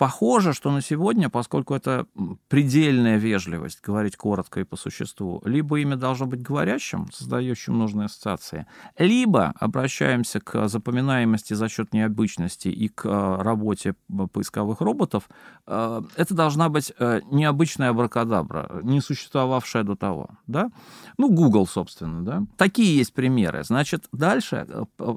Похоже, 0.00 0.54
что 0.54 0.70
на 0.70 0.80
сегодня, 0.80 1.28
поскольку 1.28 1.74
это 1.74 2.06
предельная 2.48 3.18
вежливость, 3.18 3.82
говорить 3.82 4.16
коротко 4.16 4.60
и 4.60 4.64
по 4.64 4.76
существу, 4.76 5.42
либо 5.44 5.78
имя 5.78 5.96
должно 5.96 6.24
быть 6.24 6.40
говорящим, 6.40 7.06
создающим 7.12 7.76
нужные 7.76 8.06
ассоциации, 8.06 8.66
либо 8.96 9.52
обращаемся 9.60 10.40
к 10.40 10.68
запоминаемости 10.68 11.52
за 11.52 11.68
счет 11.68 11.92
необычности 11.92 12.68
и 12.68 12.88
к 12.88 13.04
э, 13.04 13.42
работе 13.42 13.94
поисковых 14.32 14.80
роботов, 14.80 15.28
э, 15.66 16.00
это 16.16 16.34
должна 16.34 16.70
быть 16.70 16.94
э, 16.98 17.20
необычная 17.30 17.90
абракадабра, 17.90 18.80
не 18.82 19.02
существовавшая 19.02 19.82
до 19.82 19.96
того. 19.96 20.30
Да? 20.46 20.70
Ну, 21.18 21.28
Google, 21.28 21.66
собственно. 21.66 22.24
Да? 22.24 22.42
Такие 22.56 22.96
есть 22.96 23.12
примеры. 23.12 23.64
Значит, 23.64 24.08
дальше, 24.12 24.66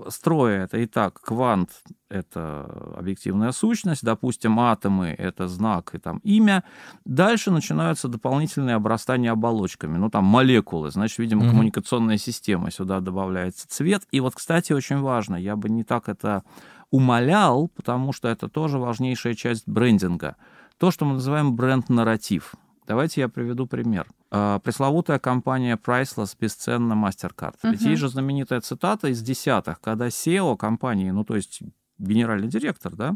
строя 0.10 0.66
это 0.66 0.78
и 0.80 0.88
так, 0.88 1.22
квант— 1.22 1.70
это 2.14 2.94
объективная 2.98 3.52
сущность, 3.52 4.04
допустим, 4.04 4.60
атомы— 4.60 5.08
это 5.18 5.48
знак 5.48 5.96
и 5.96 5.98
там 5.98 6.20
имя. 6.20 6.64
Дальше 7.06 7.52
начинаются 7.52 8.08
дополнительные 8.08 8.76
обрастания 8.76 9.32
оболочками. 9.32 9.98
Ну, 9.98 10.10
там 10.10 10.24
молекулы, 10.26 10.92
значит, 10.92 11.18
видимо, 11.18 11.42
Мгм. 11.44 11.50
коммуникационная 11.52 12.18
система, 12.18 12.72
сюда 12.72 13.00
добавляется 13.00 13.68
цвет. 13.68 14.04
И 14.12 14.20
вот, 14.20 14.36
кстати, 14.36 14.74
очень 14.74 15.00
важно, 15.00 15.36
я 15.36 15.56
бы 15.56 15.70
не 15.70 15.84
так 15.84 16.08
это 16.10 16.44
умолял, 16.92 17.70
потому 17.70 18.14
что 18.14 18.28
это 18.28 18.48
тоже 18.50 18.78
важнейшая 18.78 19.34
часть 19.34 19.68
брендинга. 19.68 20.36
То, 20.78 20.92
что 20.92 21.06
мы 21.06 21.14
называем 21.14 21.56
бренд-нарратив. 21.56 22.54
Давайте 22.86 23.22
я 23.22 23.30
приведу 23.30 23.66
пример. 23.66 24.06
А, 24.30 24.60
Пресловутая 24.60 25.18
компания 25.18 25.78
Priceless 25.78 26.36
бесценна 26.40 26.94
MasterCard. 26.94 27.56
Ведь 27.64 27.82
Мгм. 27.82 27.90
есть 27.92 28.02
же 28.02 28.10
знаменитая 28.10 28.60
цитата 28.62 29.08
из 29.08 29.22
десятых, 29.22 29.80
когда 29.80 30.08
SEO 30.08 30.58
компании, 30.58 31.10
ну 31.12 31.24
то 31.24 31.36
есть 31.36 31.62
генеральный 32.04 32.48
директор, 32.48 32.96
да, 32.96 33.16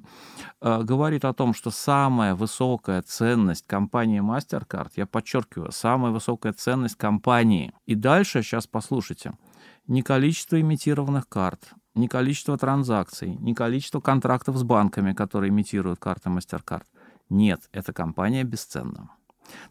э, 0.61 0.81
говорит 0.83 1.25
о 1.25 1.33
том, 1.33 1.53
что 1.53 1.71
самая 1.71 2.35
высокая 2.35 3.01
ценность 3.01 3.65
компании 3.67 4.21
MasterCard, 4.21 4.91
я 4.95 5.05
подчеркиваю, 5.05 5.71
самая 5.71 6.11
высокая 6.11 6.53
ценность 6.53 6.95
компании. 6.95 7.73
И 7.85 7.95
дальше, 7.95 8.41
сейчас 8.41 8.67
послушайте, 8.67 9.33
не 9.87 10.01
количество 10.01 10.59
имитированных 10.59 11.27
карт, 11.29 11.73
не 11.95 12.07
количество 12.07 12.57
транзакций, 12.57 13.35
не 13.35 13.53
количество 13.53 13.99
контрактов 13.99 14.57
с 14.57 14.63
банками, 14.63 15.13
которые 15.13 15.49
имитируют 15.49 15.99
карты 15.99 16.29
MasterCard. 16.29 16.83
Нет, 17.29 17.69
эта 17.71 17.93
компания 17.93 18.43
бесценна. 18.43 19.11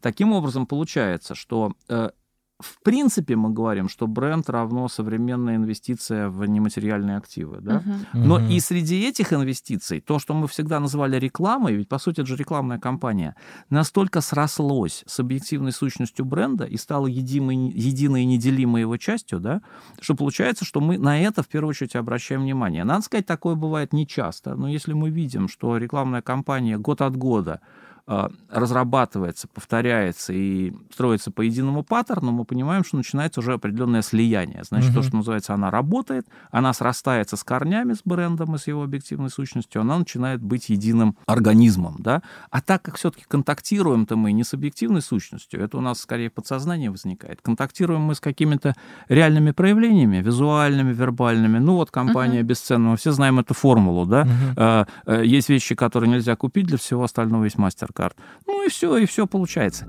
Таким 0.01 0.33
образом, 0.33 0.67
получается, 0.67 1.35
что 1.35 1.73
э, 1.89 2.11
в 2.59 2.83
принципе 2.83 3.37
мы 3.37 3.51
говорим, 3.51 3.89
что 3.89 4.07
бренд 4.07 4.49
равно 4.49 4.89
современная 4.89 5.57
инвестиция 5.57 6.31
в 6.31 6.47
нематериальные 6.47 7.19
активы. 7.19 7.59
Да? 7.61 7.83
Мгм. 7.85 8.27
Но 8.27 8.39
Мгм. 8.39 8.49
и 8.49 8.61
среди 8.61 9.07
этих 9.07 9.33
инвестиций, 9.35 10.01
то, 10.01 10.19
что 10.19 10.33
мы 10.33 10.49
всегда 10.49 10.81
называли 10.81 11.19
рекламой, 11.19 11.75
ведь 11.75 11.89
по 11.89 11.99
сути 11.99 12.21
это 12.21 12.29
же 12.29 12.37
рекламная 12.37 12.79
кампания, 12.79 13.37
настолько 13.69 14.23
срослось 14.23 15.05
с 15.07 15.21
объективной 15.21 15.73
сущностью 15.73 16.25
бренда 16.25 16.65
и 16.65 16.79
стало 16.79 17.07
единой, 17.09 17.57
единой 17.71 18.23
и 18.23 18.27
неделимой 18.27 18.81
его 18.81 18.97
частью, 18.97 19.39
да, 19.39 19.61
что 20.01 20.15
получается, 20.15 20.65
что 20.65 20.81
мы 20.81 20.97
на 20.97 21.21
это 21.21 21.43
в 21.43 21.49
первую 21.49 21.71
очередь 21.71 21.95
обращаем 21.95 22.41
внимание. 22.43 22.85
Надо 22.85 23.03
сказать, 23.03 23.27
такое 23.27 23.55
бывает 23.55 23.93
нечасто, 23.93 24.55
но 24.55 24.67
если 24.69 24.95
мы 24.95 25.11
видим, 25.11 25.49
что 25.49 25.77
рекламная 25.77 26.23
кампания 26.23 26.79
год 26.79 27.03
от 27.03 27.17
года 27.17 27.61
разрабатывается, 28.07 29.49
повторяется 29.49 30.33
и 30.33 30.73
строится 30.93 31.31
по 31.31 31.43
единому 31.43 31.83
паттерну, 31.83 32.33
мы 32.33 32.45
понимаем, 32.45 32.85
что 32.85 32.97
начинается 32.97 33.41
уже 33.41 33.53
определенное 33.55 34.03
слияние. 34.03 34.63
Значит, 34.65 34.93
то, 34.93 35.01
Мгм. 35.01 35.09
что 35.09 35.17
называется, 35.17 35.55
она 35.55 35.71
работает, 35.71 36.27
она 36.51 36.73
срастается 36.73 37.37
с 37.37 37.45
корнями, 37.45 37.95
с 37.95 38.01
брендом 38.05 38.55
и 38.55 38.59
с 38.59 38.67
его 38.67 38.83
объективной 38.83 39.31
сущностью, 39.31 39.81
она 39.81 39.99
начинает 39.99 40.41
быть 40.43 40.69
единым 40.69 41.17
организмом. 41.27 41.97
Да? 41.99 42.23
А 42.51 42.61
так 42.61 42.83
как 42.83 42.97
все-таки 42.97 43.25
контактируем-то 43.29 44.17
мы 44.17 44.33
не 44.33 44.45
с 44.45 44.55
объективной 44.55 45.03
сущностью, 45.03 45.61
это 45.61 45.77
у 45.79 45.81
нас 45.81 46.01
скорее 46.01 46.31
подсознание 46.31 46.91
возникает. 46.91 47.41
Контактируем 47.43 48.03
мы 48.03 48.15
с 48.15 48.21
какими-то 48.21 48.75
реальными 49.09 49.51
проявлениями, 49.51 50.19
визуальными, 50.23 50.93
вербальными. 50.93 51.59
Ну 51.59 51.75
вот 51.75 51.91
компания 51.91 52.43
бесценна, 52.43 52.91
мы 52.91 52.97
все 52.97 53.13
знаем 53.13 53.39
эту 53.41 53.55
формулу, 53.55 54.07
да? 54.07 54.27
Э, 54.57 55.25
Есть 55.25 55.49
вещи, 55.49 55.75
которые 55.75 56.11
нельзя 56.11 56.37
купить, 56.37 56.67
для 56.67 56.77
всего 56.79 57.03
остального 57.05 57.45
есть 57.45 57.59
MasterCard. 57.97 58.13
Ну 58.47 58.65
и 58.65 58.69
все, 58.69 58.97
и 58.97 59.07
все 59.07 59.27
получается. 59.27 59.87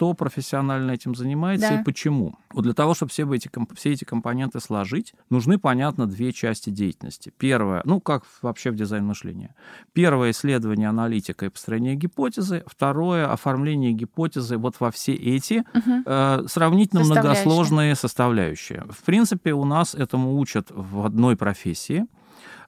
Кто 0.00 0.14
профессионально 0.14 0.92
этим 0.92 1.14
занимается 1.14 1.68
Да. 1.68 1.80
и 1.82 1.84
почему? 1.84 2.38
Вот 2.54 2.62
для 2.62 2.72
того, 2.72 2.94
чтобы 2.94 3.10
все 3.10 3.30
эти, 3.34 3.50
все 3.74 3.92
эти 3.92 4.04
компоненты 4.04 4.58
сложить, 4.58 5.12
нужны, 5.28 5.58
понятно, 5.58 6.06
две 6.06 6.32
части 6.32 6.70
деятельности. 6.70 7.30
Первое, 7.36 7.82
ну, 7.84 8.00
как 8.00 8.24
вообще 8.40 8.70
в 8.70 8.76
дизайн 8.76 9.04
мышления. 9.04 9.54
Первое— 9.92 10.30
исследование, 10.32 10.88
аналитика 10.88 11.44
и 11.44 11.48
построение 11.50 11.96
гипотезы. 11.96 12.64
Второе— 12.66 13.30
оформление 13.32 13.92
гипотезы 13.92 14.56
вот 14.56 14.76
во 14.80 14.90
все 14.90 15.12
эти 15.12 15.64
Мгм. 15.74 16.04
э, 16.06 16.44
сравнительно 16.48 17.04
Составляющие. 17.04 17.44
многосложные 17.44 17.94
составляющие. 17.94 18.86
В 18.88 19.02
принципе, 19.02 19.52
у 19.52 19.66
нас 19.66 19.94
этому 19.94 20.38
учат 20.38 20.68
в 20.70 21.04
одной 21.04 21.36
профессии. 21.36 22.06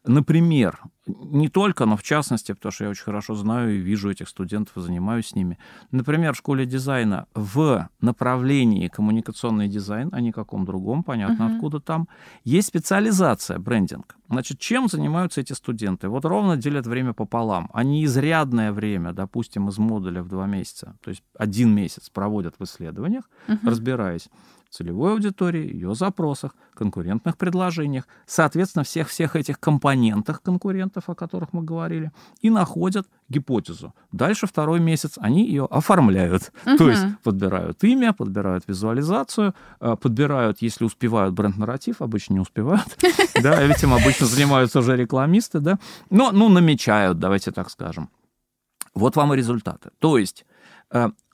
Например, 0.04 0.80
не 1.06 1.48
только, 1.48 1.84
но 1.86 1.96
в 1.96 2.02
частности, 2.02 2.52
потому 2.52 2.72
что 2.72 2.84
я 2.84 2.90
очень 2.90 3.02
хорошо 3.04 3.34
знаю 3.34 3.74
и 3.74 3.78
вижу 3.78 4.10
этих 4.10 4.28
студентов 4.28 4.74
занимаюсь 4.76 5.28
с 5.28 5.34
ними. 5.34 5.58
Например, 5.90 6.32
в 6.32 6.36
школе 6.36 6.64
дизайна 6.66 7.26
в 7.34 7.88
направлении 8.00 8.88
коммуникационный 8.88 9.68
дизайн, 9.68 10.10
а 10.12 10.20
не 10.20 10.30
каком 10.32 10.64
другом, 10.64 11.02
понятно, 11.02 11.44
Мгм. 11.46 11.54
откуда 11.54 11.80
там, 11.80 12.08
есть 12.44 12.68
специализация 12.68 13.58
брендинг. 13.58 14.16
Значит, 14.28 14.58
чем 14.60 14.88
занимаются 14.88 15.40
эти 15.40 15.52
студенты? 15.54 16.08
Вот 16.08 16.24
ровно 16.24 16.56
делят 16.56 16.86
время 16.86 17.12
пополам. 17.12 17.68
Они 17.74 18.04
изрядное 18.04 18.72
время, 18.72 19.12
допустим, 19.12 19.68
из 19.68 19.78
модуля 19.78 20.22
в 20.22 20.28
два 20.28 20.46
месяца, 20.46 20.94
то 21.02 21.10
есть 21.10 21.22
один 21.36 21.74
месяц 21.74 22.10
проводят 22.10 22.54
в 22.58 22.64
исследованиях, 22.64 23.28
Мгм. 23.48 23.68
разбираясь 23.68 24.28
целевой 24.72 25.12
аудитории, 25.12 25.72
ее 25.72 25.94
запросах, 25.94 26.54
конкурентных 26.74 27.36
предложениях, 27.36 28.08
соответственно, 28.26 28.84
всех-всех 28.84 29.36
этих 29.36 29.60
компонентах 29.60 30.42
конкурентов, 30.42 31.04
о 31.08 31.14
которых 31.14 31.52
мы 31.52 31.62
говорили, 31.62 32.10
и 32.40 32.50
находят 32.50 33.06
гипотезу. 33.28 33.94
Дальше 34.12 34.46
второй 34.46 34.80
месяц 34.80 35.18
они 35.18 35.46
ее 35.46 35.66
оформляют. 35.70 36.52
То 36.78 36.88
есть 36.88 37.04
подбирают 37.22 37.84
имя, 37.84 38.12
подбирают 38.12 38.64
визуализацию, 38.66 39.54
э, 39.80 39.96
подбирают, 40.00 40.62
если 40.62 40.84
успевают, 40.84 41.34
бренд-нарратив, 41.34 42.00
обычно 42.00 42.34
не 42.34 42.40
успевают, 42.40 42.98
да, 43.42 43.62
этим 43.62 43.92
обычно 43.92 44.26
занимаются 44.26 44.78
уже 44.78 44.96
рекламисты, 44.96 45.60
да, 45.60 45.78
но, 46.10 46.32
ну, 46.32 46.48
намечают, 46.48 47.18
давайте 47.18 47.52
так 47.52 47.70
скажем. 47.70 48.08
Вот 48.94 49.16
вам 49.16 49.32
и 49.34 49.36
результаты. 49.36 49.90
То 49.98 50.18
есть 50.18 50.44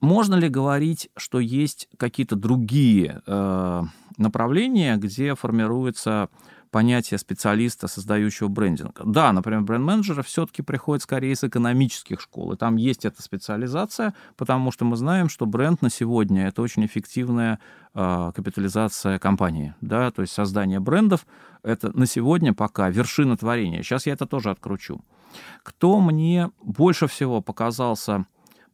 можно 0.00 0.34
ли 0.36 0.48
говорить, 0.48 1.10
что 1.16 1.40
есть 1.40 1.88
какие-то 1.96 2.36
другие 2.36 3.22
э, 3.26 3.82
направления, 4.16 4.96
где 4.96 5.34
формируется 5.34 6.28
понятие 6.70 7.18
специалиста, 7.18 7.88
создающего 7.88 8.48
брендинг? 8.48 9.00
Да, 9.04 9.32
например, 9.32 9.62
бренд-менеджеры 9.62 10.22
все-таки 10.22 10.62
приходят 10.62 11.02
скорее 11.02 11.32
из 11.32 11.42
экономических 11.42 12.20
школ, 12.20 12.52
и 12.52 12.56
там 12.56 12.76
есть 12.76 13.04
эта 13.04 13.22
специализация, 13.22 14.14
потому 14.36 14.70
что 14.70 14.84
мы 14.84 14.96
знаем, 14.96 15.28
что 15.28 15.46
бренд 15.46 15.82
на 15.82 15.90
сегодня 15.90 16.48
это 16.48 16.62
очень 16.62 16.84
эффективная 16.86 17.58
э, 17.94 18.32
капитализация 18.34 19.18
компании, 19.18 19.74
да, 19.80 20.10
то 20.10 20.22
есть 20.22 20.34
создание 20.34 20.80
брендов 20.80 21.26
это 21.62 21.96
на 21.96 22.06
сегодня 22.06 22.54
пока 22.54 22.88
вершина 22.90 23.36
творения. 23.36 23.82
Сейчас 23.82 24.06
я 24.06 24.12
это 24.12 24.26
тоже 24.26 24.50
откручу. 24.50 25.00
Кто 25.62 26.00
мне 26.00 26.50
больше 26.62 27.06
всего 27.06 27.42
показался 27.42 28.26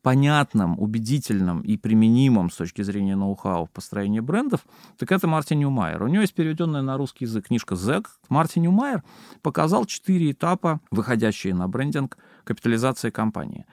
понятным, 0.04 0.78
убедительным 0.78 1.62
и 1.62 1.78
применимым 1.78 2.50
с 2.50 2.56
точки 2.56 2.82
зрения 2.82 3.16
ноу-хау 3.16 3.64
в 3.64 3.70
построении 3.70 4.20
брендов, 4.20 4.60
так 4.98 5.10
это 5.10 5.26
Мартин 5.26 5.60
Ньюмайер. 5.60 6.02
У 6.02 6.08
него 6.08 6.20
есть 6.20 6.34
переведенная 6.34 6.82
на 6.82 6.98
русский 6.98 7.24
язык 7.24 7.46
книжка 7.46 7.74
«Зэг». 7.74 8.10
Мартин 8.28 8.64
Ньюмайер 8.64 9.02
показал 9.40 9.86
четыре 9.86 10.32
этапа, 10.32 10.80
выходящие 10.90 11.54
на 11.54 11.68
брендинг 11.68 12.18
капитализации 12.44 13.08
компании. 13.08 13.64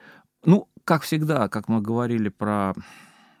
Ну, 0.46 0.68
как 0.84 1.02
всегда, 1.02 1.48
как 1.48 1.68
мы 1.68 1.82
говорили 1.82 2.30
про 2.30 2.72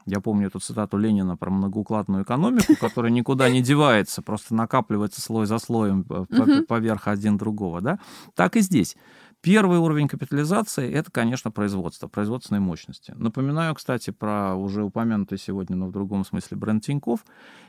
я 0.04 0.20
помню 0.20 0.48
эту 0.48 0.58
цитату 0.58 0.98
Ленина 0.98 1.36
про 1.36 1.50
многоукладную 1.50 2.24
экономику, 2.24 2.74
которая 2.80 3.12
никуда 3.12 3.48
не 3.48 3.62
девается, 3.62 4.20
просто 4.20 4.54
накапливается 4.54 5.20
слой 5.20 5.46
за 5.46 5.58
слоем 5.58 6.04
э, 6.10 6.62
поверх 6.68 7.08
один 7.08 7.38
другого, 7.38 7.80
да? 7.80 7.98
Так 8.34 8.56
и 8.56 8.60
здесь. 8.60 8.96
Первый 9.42 9.78
уровень 9.78 10.06
капитализации– 10.06 10.88
это, 10.94 11.10
конечно, 11.10 11.50
производство, 11.50 12.06
производственной 12.06 12.60
мощности. 12.60 13.12
Напоминаю, 13.16 13.74
кстати, 13.74 14.10
про 14.10 14.54
уже 14.54 14.84
упомянутый 14.84 15.36
сегодня, 15.36 15.74
но 15.74 15.88
в 15.88 15.92
другом 15.92 16.24
смысле 16.24 16.56
бренд 16.56 16.84
Тиньков. 16.84 17.24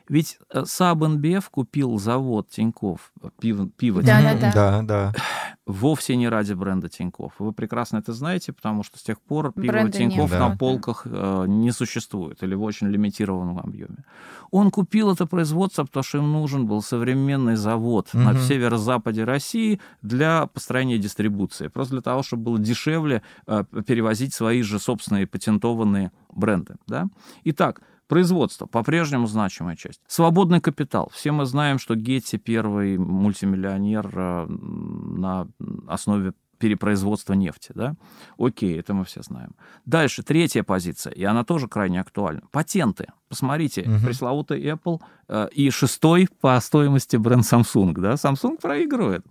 Ведь 0.09 0.37
САБ 0.53 1.01
НБФ 1.07 1.49
купил 1.49 1.97
завод 1.97 2.49
Тиньков, 2.49 3.11
пиво, 3.39 3.69
пиво 3.77 4.01
да, 4.03 4.19
Тиньков, 4.21 4.53
да, 4.53 4.81
Да, 4.81 4.81
да. 4.81 5.13
вовсе 5.65 6.15
не 6.17 6.27
ради 6.27 6.53
бренда 6.53 6.89
Тиньков. 6.89 7.33
Вы 7.39 7.53
прекрасно 7.53 7.97
это 7.97 8.11
знаете, 8.13 8.51
потому 8.51 8.83
что 8.83 8.99
с 8.99 9.01
тех 9.03 9.21
пор 9.21 9.53
пиво 9.53 9.71
Бренда 9.71 9.97
Тиньков 9.97 10.31
нет. 10.31 10.39
на 10.39 10.49
Да. 10.49 10.55
полках 10.57 11.03
э, 11.05 11.45
не 11.47 11.71
существует 11.71 12.43
или 12.43 12.53
в 12.53 12.63
очень 12.63 12.87
лимитированном 12.87 13.59
объеме. 13.59 14.03
Он 14.51 14.71
купил 14.71 15.09
это 15.11 15.25
производство, 15.25 15.83
потому 15.85 16.03
что 16.03 16.17
им 16.17 16.31
нужен 16.31 16.65
был 16.67 16.81
современный 16.81 17.55
завод 17.55 18.09
на 18.13 18.31
Мгм. 18.33 18.39
северо-западе 18.41 19.23
России 19.23 19.79
для 20.01 20.47
построения 20.47 20.97
дистрибуции. 20.97 21.69
Просто 21.69 21.93
для 21.93 22.01
того, 22.01 22.23
чтобы 22.23 22.43
было 22.43 22.59
дешевле 22.59 23.21
э, 23.47 23.63
перевозить 23.87 24.33
свои 24.33 24.61
же 24.63 24.79
собственные 24.79 25.27
патентованные 25.27 26.11
бренды. 26.31 26.75
Да? 26.87 27.07
Итак, 27.45 27.81
Производство 28.13 28.67
по-прежнему 28.67 29.26
значимая 29.26 29.76
часть. 29.76 29.99
Свободный 30.08 30.62
капитал. 30.62 31.10
Все 31.13 31.32
мы 31.32 31.45
знаем, 31.45 31.80
что 31.80 31.95
Гетти 31.95 32.38
первый 32.38 32.99
мультимиллионер 32.99 34.12
э, 34.13 34.45
на 34.47 35.47
основе 35.88 36.34
перепроизводства 36.60 37.34
нефти, 37.34 37.71
да? 37.73 37.95
Окей, 38.38 38.80
это 38.80 38.93
мы 38.93 39.04
все 39.04 39.23
знаем. 39.23 39.56
Дальше, 39.86 40.21
третья 40.21 40.62
позиция, 40.62 41.12
и 41.12 41.23
она 41.23 41.43
тоже 41.43 41.67
крайне 41.67 41.99
актуальна. 41.99 42.43
Патенты. 42.52 43.08
Посмотрите, 43.30 43.82
Мгм. 43.82 44.06
пресловутый 44.06 44.63
Apple 44.63 45.02
э, 45.28 45.47
и 45.52 45.71
шестой 45.71 46.30
по 46.39 46.60
стоимости 46.62 47.17
бренд 47.17 47.43
Samsung, 47.43 47.93
да? 47.97 48.13
Samsung 48.13 48.62
проигрывает. 48.62 49.26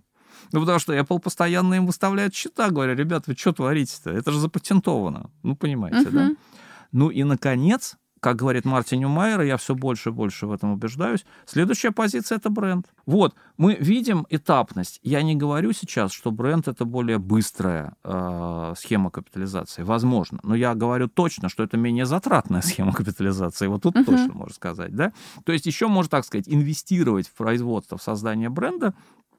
Ну, 0.51 0.59
потому 0.59 0.77
что 0.79 0.93
Apple 0.93 1.19
постоянно 1.21 1.75
им 1.75 1.85
выставляет 1.85 2.35
счета, 2.35 2.69
говоря, 2.69 2.95
ребят, 2.95 3.27
вы 3.27 3.33
что 3.35 3.53
творите-то? 3.53 4.11
Это 4.11 4.33
же 4.33 4.39
запатентовано. 4.39 5.29
Ну, 5.41 5.55
понимаете, 5.55 6.09
да? 6.09 6.25
Мгм. 6.25 6.37
Ну 6.91 7.09
и, 7.09 7.23
наконец, 7.23 7.95
как 8.23 8.37
говорит 8.37 8.63
Мартин 8.63 8.99
Ньюмайер, 8.99 9.41
и 9.41 9.47
я 9.47 9.57
все 9.57 9.75
больше 9.75 10.09
и 10.09 10.11
больше 10.13 10.47
в 10.47 10.51
этом 10.53 10.71
убеждаюсь, 10.71 11.25
следующая 11.45 11.91
позиция— 11.91 12.37
это 12.37 12.49
бренд. 12.49 12.87
Вот, 13.05 13.35
мы 13.57 13.75
видим 13.75 14.25
этапность. 14.29 14.99
Я 15.03 15.21
не 15.23 15.35
говорю 15.35 15.73
сейчас, 15.73 16.13
что 16.13 16.31
бренд— 16.31 16.67
это 16.69 16.85
более 16.85 17.17
быстрая 17.17 17.95
э, 18.05 18.73
схема 18.77 19.11
капитализации. 19.11 19.83
Возможно. 19.83 20.39
Но 20.43 20.55
я 20.55 20.73
говорю 20.73 21.09
точно, 21.09 21.49
что 21.49 21.63
это 21.63 21.75
менее 21.75 22.05
затратная 22.05 22.61
схема 22.69 22.93
капитализации. 22.93 23.67
Вот 23.67 23.83
тут 23.83 23.95
Мгм. 23.95 24.05
точно 24.05 24.33
можно 24.33 24.53
сказать, 24.53 24.95
да? 24.95 25.11
То 25.43 25.51
есть 25.51 25.65
еще 25.65 25.87
можно 25.87 26.09
так 26.09 26.25
сказать, 26.25 26.47
инвестировать 26.47 27.27
в 27.27 27.33
производство, 27.33 27.97
в 27.97 28.01
создание 28.01 28.49
бренда 28.49 28.93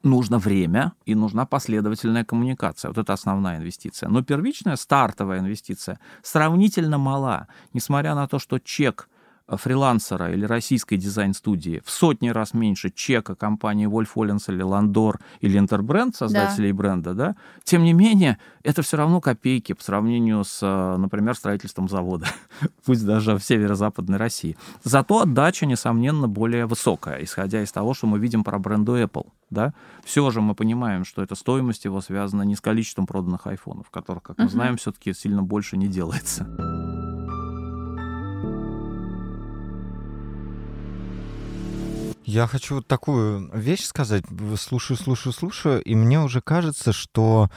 нужно 0.05 0.39
время 0.39 0.93
и 1.07 1.15
нужна 1.15 1.47
последовательная 1.47 2.25
коммуникация. 2.25 2.89
Вот 2.91 2.99
это 2.99 3.13
основная 3.13 3.59
инвестиция. 3.59 4.09
Но 4.09 4.23
первичная, 4.23 4.77
стартовая 4.77 5.41
инвестиция 5.41 5.99
сравнительно 6.23 6.99
мала, 6.99 7.49
несмотря 7.73 8.15
на 8.15 8.29
то, 8.29 8.39
что 8.39 8.59
чек 8.59 9.09
фрилансера 9.49 10.33
или 10.33 10.45
российской 10.47 10.97
дизайн-студии 10.97 11.83
в 11.85 11.91
сотни 11.91 12.29
раз 12.31 12.55
меньше 12.55 12.91
чека 12.91 13.35
компании 13.35 13.87
Wolf 13.89 14.11
Оллинс 14.17 14.49
или 14.49 14.63
Ландор 14.63 15.21
или 15.41 15.59
Интербренд, 15.59 16.17
создателей 16.17 16.73
бренда, 16.73 17.15
да, 17.15 17.37
тем 17.63 17.85
не 17.85 17.93
менее, 17.93 18.39
это 18.63 18.83
все 18.83 18.97
равно 18.97 19.21
копейки 19.21 19.75
по 19.75 19.83
сравнению 19.83 20.45
с, 20.45 20.61
э, 20.63 20.97
например, 20.97 21.35
строительством 21.37 21.89
завода, 21.89 22.27
пусть 22.85 23.05
даже 23.05 23.37
в 23.37 23.45
северо-западной 23.45 24.17
России. 24.19 24.57
Зато 24.83 25.21
отдача, 25.21 25.67
несомненно, 25.67 26.27
более 26.29 26.67
высокая, 26.67 27.23
исходя 27.23 27.63
из 27.63 27.71
того, 27.73 27.93
что 27.95 28.07
мы 28.07 28.19
видим 28.19 28.45
про 28.45 28.59
бренду 28.59 28.97
Apple. 28.97 29.29
Да? 29.51 29.75
Все 30.05 30.31
же 30.31 30.41
мы 30.41 30.55
понимаем, 30.55 31.05
что 31.05 31.23
эта 31.23 31.35
стоимость 31.35 31.85
его 31.85 32.01
связана 32.01 32.43
не 32.43 32.57
с 32.57 32.61
количеством 32.61 33.07
проданных 33.07 33.47
айфонов, 33.47 33.91
которых, 33.91 34.23
как 34.23 34.39
мы 34.39 34.45
Мгм. 34.45 34.53
знаем, 34.53 34.77
все-таки 34.79 35.13
сильно 35.13 35.43
больше 35.43 35.77
не 35.77 35.87
делается. 35.87 36.45
Я 42.25 42.47
хочу 42.47 42.77
вот 42.77 42.87
такую 42.87 43.51
вещь 43.53 43.85
сказать. 43.85 44.25
Слушаю, 44.59 44.97
слушаю, 44.97 45.33
слушаю, 45.33 45.83
и 45.83 45.95
мне 45.95 46.21
уже 46.21 46.41
кажется, 46.41 46.93
что 46.93 47.51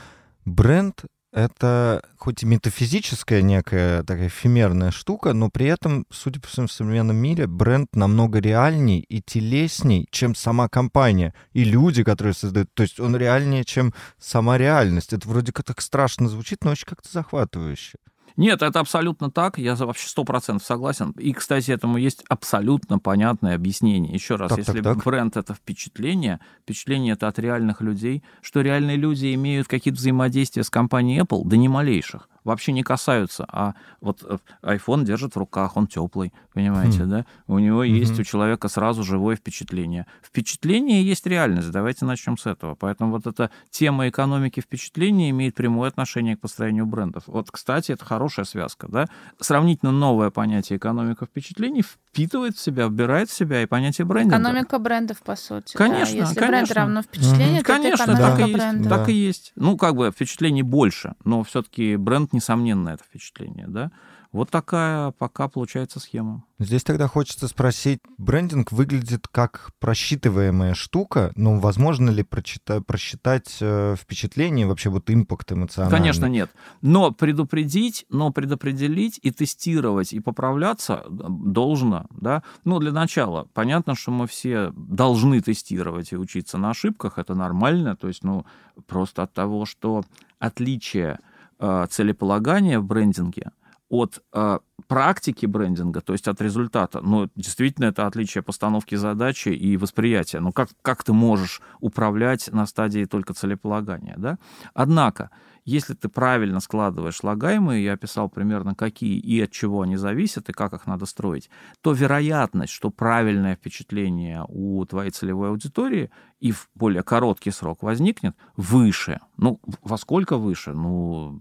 бренд— 0.43 1.05
это 1.31 2.03
хоть 2.17 2.43
и 2.43 2.45
метафизическая 2.45 3.41
некая 3.41 4.03
такая 4.03 4.27
эфемерная 4.27 4.91
штука, 4.91 5.31
но 5.31 5.49
при 5.49 5.67
этом, 5.67 6.05
судя 6.11 6.41
по 6.41 6.47
всему, 6.47 6.67
в 6.67 6.71
современном 6.71 7.15
мире 7.15 7.47
бренд 7.47 7.95
намного 7.95 8.39
реальней 8.39 8.99
и 8.99 9.21
телесней, 9.21 10.07
чем 10.11 10.35
сама 10.35 10.67
компания 10.67 11.33
и 11.53 11.63
люди, 11.63 12.03
которые 12.03 12.33
создают. 12.33 12.69
То 12.73 12.83
есть 12.83 12.99
он 12.99 13.15
реальнее, 13.15 13.63
чем 13.63 13.93
сама 14.19 14.57
реальность. 14.57 15.13
Это 15.13 15.29
вроде 15.29 15.53
как 15.53 15.65
так 15.65 15.79
страшно 15.79 16.27
звучит, 16.27 16.65
но 16.65 16.71
очень 16.71 16.87
как-то 16.87 17.09
захватывающе. 17.09 17.99
Нет, 18.35 18.61
это 18.61 18.79
абсолютно 18.79 19.31
так, 19.31 19.57
я 19.57 19.75
за- 19.75 19.85
вообще 19.85 20.07
сто 20.07 20.23
процентов 20.23 20.65
согласен. 20.65 21.11
И, 21.17 21.33
кстати, 21.33 21.71
этому 21.71 21.97
есть 21.97 22.23
абсолютно 22.29 22.99
понятное 22.99 23.55
объяснение. 23.55 24.13
Еще 24.13 24.35
раз, 24.35 24.49
Так, 24.49 24.59
если 24.59 24.81
так, 24.81 24.95
так. 24.97 25.03
бренд— 25.05 25.37
это 25.37 25.53
впечатление, 25.53 26.39
впечатление 26.63 27.13
это 27.13 27.27
от 27.27 27.39
реальных 27.39 27.81
людей, 27.81 28.23
что 28.41 28.61
реальные 28.61 28.97
люди 28.97 29.33
имеют 29.33 29.67
какие-то 29.67 29.97
взаимодействия 29.99 30.63
с 30.63 30.69
компанией 30.69 31.21
Apple, 31.21 31.43
да 31.45 31.57
не 31.57 31.67
малейших, 31.69 32.29
вообще 32.47 32.71
не 32.71 32.81
касаются. 32.83 33.45
А 33.51 33.73
вот 34.01 34.23
э, 34.27 34.37
iPhone 34.63 35.03
держит 35.03 35.35
в 35.35 35.37
руках, 35.37 35.77
он 35.77 35.87
теплый, 35.87 36.33
понимаете, 36.53 37.03
Хм. 37.03 37.09
да? 37.09 37.25
У 37.47 37.59
него 37.59 37.83
есть 37.83 38.13
Мгм. 38.13 38.21
у 38.21 38.23
человека 38.23 38.67
сразу 38.69 39.03
живое 39.03 39.35
впечатление. 39.35 40.05
Впечатление 40.23 41.03
есть 41.03 41.25
реальность, 41.27 41.71
давайте 41.71 42.05
начнем 42.05 42.37
с 42.37 42.45
этого. 42.45 42.75
Поэтому 42.75 43.11
вот 43.11 43.27
эта 43.27 43.49
тема 43.69 44.07
экономики 44.07 44.59
впечатления 44.61 45.29
имеет 45.31 45.55
прямое 45.55 45.89
отношение 45.89 46.35
к 46.37 46.39
построению 46.39 46.85
брендов. 46.85 47.23
Вот, 47.27 47.51
кстати, 47.51 47.91
это 47.91 48.05
хорошая 48.05 48.45
связка, 48.45 48.87
да? 48.87 49.07
Сравнительно 49.39 49.91
новое 49.91 50.29
понятие 50.29 50.77
экономика 50.77 51.25
впечатлений 51.25 51.81
впитывает 51.83 52.55
в 52.55 52.59
себя, 52.61 52.87
вбирает 52.87 53.29
в 53.29 53.33
себя 53.33 53.61
и 53.61 53.65
понятие 53.65 54.05
брендинга. 54.05 54.37
Экономика 54.37 54.79
брендов, 54.79 55.21
по 55.21 55.35
сути. 55.35 55.73
да. 55.73 55.77
Конечно, 55.77 56.15
Если 56.15 56.35
бренд 56.35 56.51
конечно. 56.53 56.75
равно 56.75 57.01
впечатление, 57.01 57.57
Мгм. 57.59 57.63
то 57.65 57.73
это 57.73 57.81
Конечно, 57.81 58.03
экономика 58.03 58.27
так 58.29 58.39
и, 58.39 58.41
есть, 58.43 58.53
бренда. 58.53 58.89
Да. 58.89 58.97
так 58.97 59.09
и 59.09 59.13
есть. 59.13 59.51
Ну, 59.55 59.77
как 59.77 59.95
бы 59.95 60.11
впечатлений 60.11 60.63
больше, 60.63 61.15
но 61.23 61.43
все-таки 61.43 61.95
бренд, 61.97 62.33
несомненно, 62.37 62.89
это 62.89 63.03
впечатление, 63.03 63.65
да? 63.67 63.91
Вот 64.31 64.49
такая 64.49 65.11
пока 65.11 65.47
получается 65.47 65.99
схема. 65.99 66.43
Здесь 66.59 66.83
тогда 66.83 67.07
хочется 67.07 67.47
спросить, 67.47 67.99
брендинг 68.17 68.71
выглядит 68.71 69.27
как 69.27 69.71
просчитываемая 69.79 70.73
штука, 70.73 71.31
но 71.35 71.59
возможно 71.59 72.09
ли 72.09 72.23
прочита- 72.23 72.81
просчитать 72.81 73.57
э, 73.61 73.95
впечатление, 73.97 74.67
вообще 74.67 74.89
вот 74.89 75.09
импакт 75.09 75.51
эмоциональный? 75.51 75.97
Конечно, 75.97 76.25
нет. 76.25 76.51
Но 76.81 77.11
предупредить, 77.11 78.05
но 78.09 78.31
предопределить 78.31 79.19
и 79.23 79.31
тестировать, 79.31 80.13
и 80.13 80.19
поправляться 80.19 81.05
должно, 81.09 82.07
да. 82.11 82.43
Ну, 82.65 82.79
для 82.79 82.91
начала, 82.91 83.47
понятно, 83.53 83.95
что 83.95 84.11
мы 84.11 84.27
все 84.27 84.71
должны 84.75 85.41
тестировать 85.41 86.11
и 86.11 86.17
учиться 86.17 86.57
на 86.57 86.71
ошибках, 86.71 87.17
это 87.17 87.33
нормально, 87.33 87.95
то 87.95 88.07
есть, 88.07 88.23
ну, 88.23 88.45
просто 88.87 89.23
от 89.23 89.33
того, 89.33 89.65
что 89.65 90.03
отличие 90.39 91.19
э, 91.59 91.87
целеполагания 91.89 92.79
в 92.79 92.85
брендинге 92.85 93.51
от 93.89 94.21
э, 94.33 94.59
практики 94.87 95.45
брендинга, 95.45 96.01
то 96.01 96.13
есть 96.13 96.27
от 96.27 96.41
результата, 96.41 96.99
ну, 97.01 97.29
действительно, 97.35 97.85
это 97.85 98.05
отличие 98.05 98.41
постановки 98.41 98.95
задачи 98.95 99.49
и 99.49 99.77
восприятия. 99.77 100.39
Ну, 100.39 100.51
как, 100.51 100.69
как 100.81 101.03
ты 101.03 101.13
можешь 101.13 101.61
управлять 101.79 102.51
на 102.51 102.65
стадии 102.65 103.05
только 103.05 103.33
целеполагания, 103.33 104.15
да? 104.17 104.37
Однако, 104.73 105.29
если 105.67 105.95
ты 105.95 106.07
правильно 106.07 106.61
складываешь 106.61 107.17
слагаемые, 107.17 107.83
я 107.83 107.93
описал 107.93 108.29
примерно 108.29 108.73
какие 108.73 109.19
и 109.19 109.41
от 109.41 109.51
чего 109.51 109.81
они 109.81 109.97
зависят, 109.97 110.47
и 110.49 110.53
как 110.53 110.71
их 110.71 110.87
надо 110.87 111.05
строить, 111.05 111.49
то 111.81 111.91
вероятность, 111.91 112.71
что 112.71 112.89
правильное 112.89 113.57
впечатление 113.57 114.45
у 114.47 114.85
твоей 114.85 115.11
целевой 115.11 115.49
аудитории 115.49 116.09
и 116.39 116.53
в 116.53 116.69
более 116.73 117.03
короткий 117.03 117.51
срок 117.51 117.83
возникнет, 117.83 118.33
выше. 118.55 119.19
Ну, 119.35 119.59
во 119.81 119.97
сколько 119.97 120.37
выше? 120.37 120.71
Ну, 120.71 121.37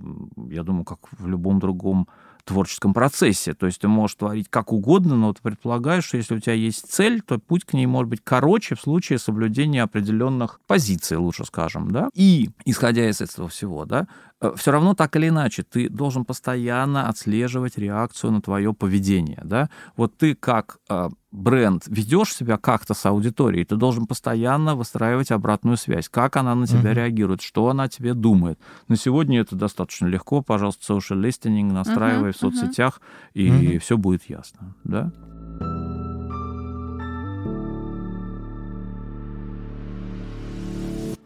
я 0.50 0.64
думаю, 0.64 0.84
как 0.84 0.98
в 1.12 1.28
любом 1.28 1.60
другом 1.60 2.08
творческом 2.46 2.94
процессе. 2.94 3.52
То 3.52 3.66
есть 3.66 3.80
ты 3.80 3.88
можешь 3.88 4.16
творить 4.16 4.46
как 4.48 4.72
угодно, 4.72 5.16
но 5.16 5.34
ты 5.34 5.42
предполагаешь, 5.42 6.04
что 6.04 6.16
если 6.16 6.36
у 6.36 6.40
тебя 6.40 6.54
есть 6.54 6.90
цель, 6.90 7.20
то 7.20 7.38
путь 7.38 7.64
к 7.64 7.74
ней 7.74 7.86
может 7.86 8.08
быть 8.08 8.20
короче 8.22 8.74
в 8.74 8.80
случае 8.80 9.18
соблюдения 9.18 9.82
определенных 9.82 10.60
позиций, 10.66 11.16
лучше 11.16 11.44
скажем, 11.44 11.90
да. 11.90 12.08
И, 12.14 12.50
исходя 12.64 13.08
из 13.08 13.20
этого 13.20 13.48
всего, 13.48 13.84
да, 13.84 14.06
все 14.56 14.70
равно 14.70 14.94
так 14.94 15.16
или 15.16 15.28
иначе 15.28 15.62
ты 15.62 15.88
должен 15.88 16.24
постоянно 16.24 17.08
отслеживать 17.08 17.78
реакцию 17.78 18.32
на 18.32 18.42
твое 18.42 18.72
поведение. 18.74 19.40
Да? 19.44 19.70
Вот 19.96 20.16
ты 20.18 20.34
как 20.34 20.78
э, 20.90 21.08
бренд 21.32 21.84
ведешь 21.86 22.34
себя 22.34 22.58
как-то 22.58 22.94
с 22.94 23.06
аудиторией, 23.06 23.64
ты 23.64 23.76
должен 23.76 24.06
постоянно 24.06 24.74
выстраивать 24.74 25.30
обратную 25.30 25.76
связь, 25.76 26.08
как 26.08 26.36
она 26.36 26.54
на 26.54 26.66
тебя 26.66 26.92
uh-huh. 26.92 26.94
реагирует, 26.94 27.40
что 27.40 27.68
она 27.68 27.88
тебе 27.88 28.14
думает. 28.14 28.58
На 28.88 28.96
сегодня 28.96 29.40
это 29.40 29.56
достаточно 29.56 30.06
легко, 30.06 30.42
пожалуйста, 30.42 30.94
social 30.94 31.20
listening 31.20 31.72
настраивай 31.72 32.30
uh-huh, 32.30 32.32
в 32.32 32.36
соцсетях, 32.36 33.00
uh-huh. 33.00 33.40
и 33.40 33.48
uh-huh. 33.48 33.78
все 33.78 33.96
будет 33.96 34.28
ясно. 34.28 34.74
Да? 34.84 35.12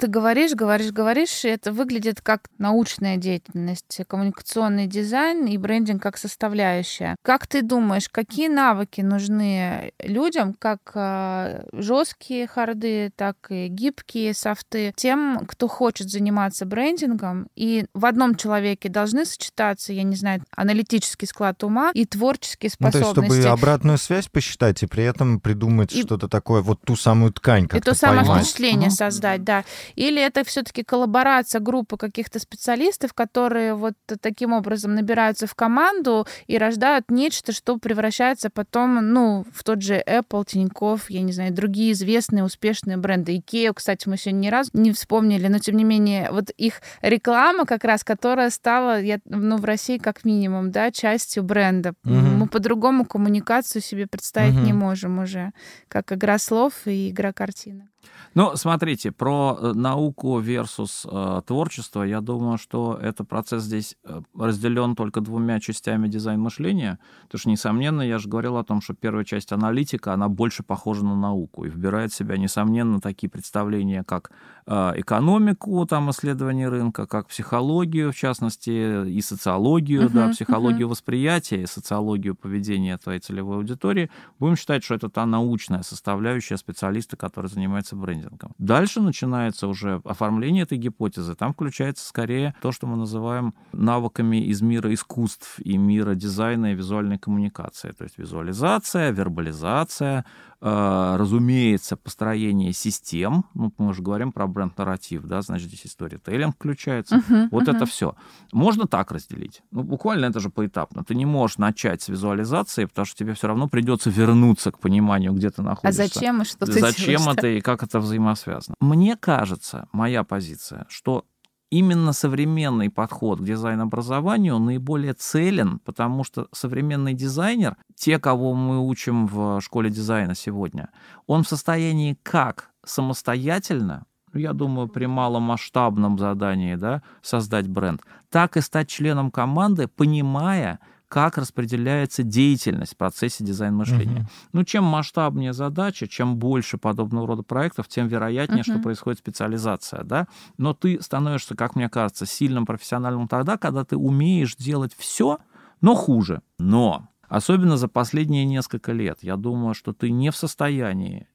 Ты 0.01 0.07
говоришь, 0.07 0.53
говоришь, 0.53 0.93
говоришь, 0.93 1.45
и 1.45 1.49
это 1.49 1.73
выглядит 1.73 2.21
как 2.21 2.49
научная 2.59 3.17
деятельность, 3.19 4.01
коммуникационный 4.09 4.87
дизайн 4.87 5.47
и 5.47 5.57
брендинг 5.59 6.03
как 6.03 6.17
составляющая. 6.17 7.17
Как 7.23 7.47
ты 7.47 7.63
думаешь, 7.63 8.09
какие 8.09 8.49
навыки 8.49 9.03
нужны 9.03 9.93
людям, 10.03 10.55
как 10.59 10.93
э, 10.95 11.65
жесткие 11.73 12.47
харды, 12.47 13.13
так 13.15 13.37
и 13.51 13.69
гибкие 13.69 14.33
софты, 14.35 14.93
тем, 14.97 15.45
кто 15.47 15.69
хочет 15.69 16.11
заниматься 16.11 16.65
брендингом, 16.65 17.49
и 17.55 17.85
в 17.93 18.07
одном 18.07 18.35
человеке 18.35 18.89
должны 18.89 19.27
сочетаться, 19.27 19.93
я 19.93 20.03
не 20.03 20.17
знаю, 20.17 20.43
аналитический 20.57 21.29
склад 21.29 21.63
ума 21.63 21.91
и 21.93 22.07
творческие 22.07 22.71
способности. 22.71 23.09
Ну, 23.09 23.15
то 23.15 23.21
есть, 23.21 23.41
чтобы 23.41 23.53
обратную 23.53 23.99
связь 23.99 24.29
посчитать 24.29 24.83
и 24.83 24.87
при 24.87 25.05
этом 25.05 25.41
придумать 25.41 25.93
и... 25.93 26.01
что-то 26.01 26.29
такое, 26.29 26.63
вот 26.63 26.81
ту 26.81 26.97
самую 26.97 27.33
ткань, 27.33 27.67
как 27.69 27.81
И 27.81 27.83
то 27.83 27.95
самое 27.95 28.25
впечатление 28.25 28.89
угу. 28.89 28.97
создать, 28.97 29.45
да. 29.45 29.65
Или 29.95 30.23
это 30.23 30.45
все-таки 30.45 30.83
коллаборация 30.83 31.61
группы 31.61 31.97
каких-то 31.97 32.39
специалистов, 32.39 33.15
которые 33.15 33.75
вот 33.75 33.95
таким 34.21 34.53
образом 34.53 34.95
набираются 34.95 35.47
в 35.47 35.55
команду 35.55 36.27
и 36.47 36.59
рождают 36.59 37.11
нечто, 37.11 37.53
что 37.53 37.79
превращается 37.79 38.51
потом, 38.51 39.13
ну, 39.13 39.45
в 39.53 39.65
тот 39.65 39.83
же 39.83 40.03
Apple, 40.07 40.45
Тинькофф, 40.47 41.11
я 41.11 41.23
не 41.23 41.33
знаю, 41.33 41.53
другие 41.53 41.93
известные 41.93 42.45
успешные 42.45 42.97
бренды. 42.97 43.37
Икею, 43.37 43.75
кстати, 43.75 44.09
мы 44.09 44.17
сегодня 44.17 44.41
ни 44.41 44.49
разу 44.49 44.71
не 44.75 44.93
вспомнили, 44.93 45.49
но 45.49 45.59
тем 45.59 45.77
не 45.77 45.85
менее, 45.85 46.31
вот 46.31 46.51
их 46.51 46.81
реклама 47.03 47.67
как 47.67 47.85
раз, 47.85 48.05
которая 48.05 48.51
стала, 48.51 49.01
я, 49.01 49.21
ну, 49.25 49.57
в 49.57 49.65
России 49.65 49.99
как 49.99 50.25
минимум, 50.25 50.71
да, 50.71 50.91
частью 50.91 51.43
бренда. 51.43 51.95
Угу. 52.05 52.15
Мы 52.15 52.47
по-другому 52.47 53.05
коммуникацию 53.05 53.83
себе 53.83 54.07
представить 54.07 54.55
угу. 54.55 54.65
не 54.65 54.73
можем 54.73 55.19
уже, 55.19 55.53
как 55.89 56.13
игра 56.13 56.39
слов 56.39 56.73
и 56.87 57.11
игра 57.11 57.33
картинок. 57.33 57.90
Ну, 58.35 58.53
смотрите, 58.55 59.11
про 59.11 59.59
э, 59.61 59.73
науку 59.73 60.41
versus 60.41 61.05
э, 61.05 61.43
творчество, 61.43 62.05
я 62.05 62.21
думаю, 62.21 62.59
что 62.59 62.97
этот 63.01 63.29
процесс 63.29 63.65
здесь 63.65 63.97
э, 64.05 64.21
разделен 64.39 64.95
только 64.95 65.21
двумя 65.21 65.59
частями 65.59 66.07
дизайн 66.07 66.41
мышления, 66.41 66.99
потому 67.23 67.41
что, 67.41 67.51
несомненно, 67.51 68.03
я 68.03 68.19
же 68.19 68.29
говорил 68.29 68.57
о 68.57 68.65
том, 68.65 68.81
что 68.83 68.95
первая 68.95 69.25
часть 69.25 69.51
аналитика, 69.53 70.13
она 70.13 70.29
больше 70.29 70.63
похожа 70.63 71.05
на 71.05 71.17
науку 71.17 71.65
и 71.65 71.69
вбирает 71.69 72.13
в 72.13 72.17
себя, 72.17 72.37
несомненно, 72.37 73.01
такие 73.01 73.29
представления, 73.29 74.05
как 74.05 74.31
э, 74.67 74.93
экономику, 74.97 75.85
там, 75.87 76.11
исследование 76.11 76.69
рынка, 76.69 77.07
как 77.07 77.27
психологию, 77.27 78.13
в 78.13 78.17
частности, 78.17 79.09
и 79.09 79.21
социологию, 79.23 80.03
uh-huh, 80.03 80.13
да, 80.13 80.29
психологию 80.29 80.87
uh-huh. 80.87 80.91
восприятия 80.91 81.63
и 81.63 81.67
социологию 81.67 82.37
поведения 82.37 82.97
твоей 82.97 83.19
целевой 83.19 83.57
аудитории. 83.57 84.11
Будем 84.39 84.57
считать, 84.57 84.85
что 84.85 84.95
это 84.95 85.09
та 85.09 85.27
научная 85.27 85.83
составляющая 85.83 86.57
специалиста, 86.57 87.17
который 87.17 87.49
занимается 87.49 87.90
брендингом 87.97 88.21
брендингом. 88.21 88.55
Дальше 88.59 89.01
начинается 89.01 89.67
уже 89.67 90.01
оформление 90.05 90.63
этой 90.65 90.79
гипотезы. 90.79 91.35
Там 91.35 91.53
включается 91.53 92.07
скорее 92.07 92.55
то, 92.61 92.73
что 92.73 92.87
мы 92.87 92.97
называем 92.97 93.55
навыками 93.73 94.45
из 94.51 94.63
мира 94.63 94.93
искусств 94.93 95.59
и 95.61 95.79
мира 95.79 96.15
дизайна 96.15 96.73
и 96.73 96.75
визуальной 96.75 97.19
коммуникации. 97.19 97.93
То 97.93 98.05
есть 98.05 98.19
визуализация, 98.19 99.11
вербализация, 99.11 100.25
разумеется, 100.61 101.97
построение 101.97 102.73
систем. 102.73 103.45
Ну, 103.55 103.73
мы 103.79 103.89
уже 103.89 104.03
говорим 104.03 104.31
про 104.33 104.47
бренд-нарратив, 104.47 105.23
да, 105.25 105.41
значит, 105.41 105.69
здесь 105.69 105.87
история 105.87 106.19
тейлинг 106.19 106.55
включается. 106.55 107.17
Uh-huh, 107.17 107.49
вот 107.51 107.65
uh-huh. 107.65 107.77
это 107.77 107.87
все. 107.87 108.15
Можно 108.53 108.87
так 108.87 109.11
разделить. 109.11 109.63
Ну, 109.71 109.83
буквально 109.83 110.27
это 110.27 110.39
же 110.41 110.51
поэтапно. 110.51 111.03
Ты 111.03 111.15
не 111.15 111.25
можешь 111.25 111.59
начать 111.59 112.03
с 112.03 112.09
визуализации, 112.09 112.85
потому 112.85 113.07
что 113.07 113.17
тебе 113.17 113.33
все 113.35 113.49
равно 113.49 113.69
придется 113.69 114.11
вернуться 114.11 114.71
к 114.71 114.79
пониманию, 114.79 115.33
где 115.33 115.51
ты 115.51 115.63
находишься. 115.63 116.03
А 116.03 116.07
зачем 116.07 116.43
и 116.43 116.45
что 116.45 116.67
ты 116.67 116.81
Зачем 116.81 117.29
это 117.29 117.47
и 117.47 117.61
как 117.61 117.83
это 117.83 118.01
взаимосвязано? 118.01 118.75
Мне 118.81 119.17
кажется, 119.17 119.89
моя 119.93 120.25
позиция, 120.25 120.87
что 120.89 121.25
именно 121.71 122.13
современный 122.13 122.91
подход 122.91 123.41
к 123.41 123.45
дизайн-образованию 123.45 124.59
наиболее 124.59 125.15
целен, 125.15 125.79
потому 125.79 126.25
что 126.25 126.49
современный 126.53 127.15
дизайнер, 127.15 127.77
те, 127.95 128.19
кого 128.19 128.55
мы 128.55 128.87
учим 128.87 129.27
в 129.27 129.61
школе 129.61 129.91
дизайна 129.91 130.35
сегодня, 130.35 130.91
он 131.27 131.45
в 131.45 131.49
состоянии 131.49 132.19
как 132.23 132.71
самостоятельно, 132.85 134.05
ну, 134.33 134.41
я 134.41 134.53
думаю, 134.53 134.89
при 134.89 135.07
маломасштабном 135.07 136.19
задании 136.19 136.75
да, 136.75 137.03
создать 137.23 137.69
бренд, 137.69 138.03
так 138.29 138.57
и 138.57 138.61
стать 138.61 138.89
членом 138.89 139.31
команды, 139.31 139.89
понимая, 139.89 140.81
как 141.11 141.39
распределяется 141.39 142.23
деятельность 142.23 142.95
в 142.95 142.97
процессе 142.97 143.43
дизайн-мышления. 143.43 144.21
Угу. 144.21 144.29
Ну, 144.53 144.65
чем 144.65 144.85
масштабнее 144.85 145.53
задача, 145.53 146.07
чем 146.07 146.37
больше 146.37 146.79
подобного 146.79 147.27
рода 147.27 147.43
проектов, 147.43 147.89
тем 147.89 148.07
вероятнее, 148.07 148.61
угу. 148.61 148.71
что 148.71 148.79
происходит 148.79 149.19
специализация, 149.19 150.05
да. 150.05 150.29
Но 150.57 150.73
ты 150.73 151.03
становишься, 151.03 151.57
как 151.57 151.75
мне 151.75 151.89
кажется, 151.89 152.27
сильным 152.27 152.65
профессионалом 152.65 153.27
тогда, 153.27 153.59
когда 153.59 153.85
ты 153.85 153.97
умеешь 153.97 154.55
делать 154.55 154.93
все, 154.97 155.41
но 155.81 155.97
хуже. 155.97 156.43
Но 156.61 157.09
особенно 157.29 157.77
за 157.77 157.89
последние 157.89 158.45
несколько 158.45 158.93
лет, 158.93 159.19
я 159.23 159.35
думаю, 159.35 159.75
что 159.75 159.93
ты 159.93 160.13
не 160.13 160.31
в 160.31 160.37
состоянии 160.37 161.27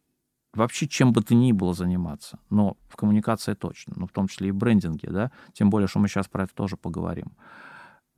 вообще 0.53 0.87
чем 0.87 1.11
бы 1.11 1.21
ты 1.21 1.35
ни 1.35 1.51
было 1.51 1.73
заниматься, 1.73 2.39
но 2.49 2.77
в 2.87 2.95
коммуникации 2.95 3.55
точно, 3.55 3.91
ну, 3.97 4.07
в 4.07 4.13
том 4.13 4.29
числе 4.29 4.47
и 4.47 4.51
в 4.51 4.55
брендинге, 4.55 5.09
да, 5.09 5.31
тем 5.51 5.69
более, 5.69 5.89
что 5.89 5.99
мы 5.99 6.07
сейчас 6.07 6.29
про 6.29 6.43
это 6.43 6.55
тоже 6.55 6.77
поговорим 6.77 7.33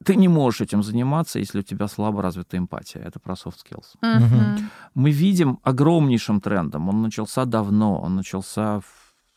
ты 0.07 0.15
не 0.15 0.29
можешь 0.29 0.61
этим 0.61 0.83
заниматься, 0.83 1.39
если 1.39 1.59
у 1.59 1.63
тебя 1.63 1.87
слабо 1.87 2.21
развита 2.21 2.57
эмпатия. 2.57 3.01
Это 3.01 3.19
про 3.19 3.33
soft 3.33 3.57
skills. 3.65 3.87
Uh-huh. 4.01 4.59
Мы 4.95 5.11
видим 5.11 5.59
огромнейшим 5.63 6.39
трендом. 6.39 6.87
Он 6.87 7.01
начался 7.01 7.45
давно. 7.45 7.99
Он 7.99 8.15
начался 8.15 8.81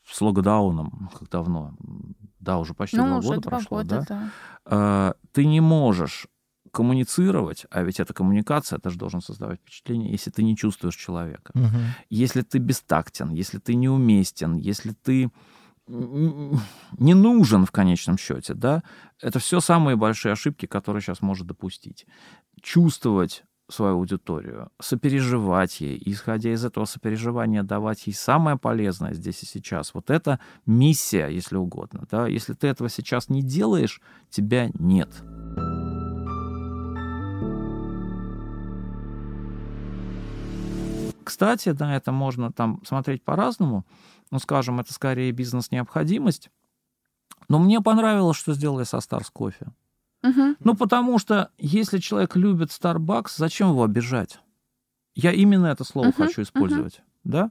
с 0.06 0.20
локдауном. 0.20 1.10
Как 1.18 1.28
давно? 1.28 1.74
Да, 2.38 2.58
уже 2.58 2.74
почти 2.74 2.98
ну, 2.98 3.06
два 3.06 3.18
уже 3.18 3.28
года 3.28 3.40
два 3.40 3.50
прошло. 3.50 3.78
Года, 3.78 3.88
да? 3.88 4.04
Да. 4.08 4.30
А, 4.64 5.14
ты 5.32 5.44
не 5.44 5.60
можешь 5.60 6.28
коммуницировать, 6.70 7.66
а 7.70 7.82
ведь 7.82 7.98
это 7.98 8.14
коммуникация, 8.14 8.78
ты 8.78 8.90
же 8.90 8.96
должен 8.96 9.20
создавать 9.20 9.58
впечатление, 9.58 10.12
если 10.12 10.30
ты 10.30 10.44
не 10.44 10.56
чувствуешь 10.56 10.94
человека. 10.94 11.50
Угу. 11.54 11.78
Если 12.10 12.42
ты 12.42 12.58
бестактен, 12.58 13.32
если 13.32 13.58
ты 13.58 13.74
неуместен, 13.74 14.56
если 14.56 14.92
ты 14.92 15.30
не 15.90 17.14
нужен 17.14 17.66
в 17.66 17.70
конечном 17.70 18.18
счете, 18.18 18.54
да, 18.54 18.82
это 19.20 19.38
все 19.38 19.60
самые 19.60 19.96
большие 19.96 20.32
ошибки, 20.32 20.66
которые 20.66 21.02
сейчас 21.02 21.20
может 21.20 21.46
допустить. 21.46 22.06
Чувствовать 22.62 23.44
свою 23.68 23.94
аудиторию, 23.94 24.70
сопереживать 24.80 25.80
ей, 25.80 26.00
исходя 26.04 26.52
из 26.52 26.64
этого 26.64 26.84
сопереживания, 26.84 27.62
давать 27.62 28.06
ей 28.06 28.12
самое 28.12 28.58
полезное 28.58 29.14
здесь 29.14 29.42
и 29.42 29.46
сейчас. 29.46 29.94
Вот 29.94 30.10
это 30.10 30.40
миссия, 30.66 31.28
если 31.28 31.56
угодно. 31.56 32.06
Да? 32.10 32.26
Если 32.26 32.54
ты 32.54 32.66
этого 32.66 32.88
сейчас 32.88 33.28
не 33.28 33.42
делаешь, 33.42 34.00
тебя 34.28 34.70
нет. 34.74 35.10
Кстати, 41.22 41.68
на 41.68 41.96
это 41.96 42.10
можно 42.10 42.50
там 42.50 42.80
смотреть 42.84 43.22
по-разному 43.22 43.84
ну, 44.30 44.38
скажем, 44.38 44.80
это 44.80 44.92
скорее 44.92 45.32
бизнес-необходимость. 45.32 46.50
Но 47.48 47.58
мне 47.58 47.80
понравилось, 47.80 48.36
что 48.36 48.54
сделали 48.54 48.84
со 48.84 48.98
Stars 48.98 49.28
Coffee. 49.34 49.68
Угу. 50.22 50.56
Ну, 50.60 50.76
потому 50.76 51.18
что 51.18 51.50
если 51.58 51.98
человек 51.98 52.36
любит 52.36 52.68
Starbucks, 52.70 53.32
зачем 53.36 53.70
его 53.70 53.84
обижать? 53.84 54.40
Я 55.14 55.32
именно 55.32 55.66
это 55.66 55.84
слово 55.84 56.08
угу, 56.08 56.16
хочу 56.16 56.42
использовать, 56.42 56.98
угу. 56.98 57.04
да? 57.24 57.50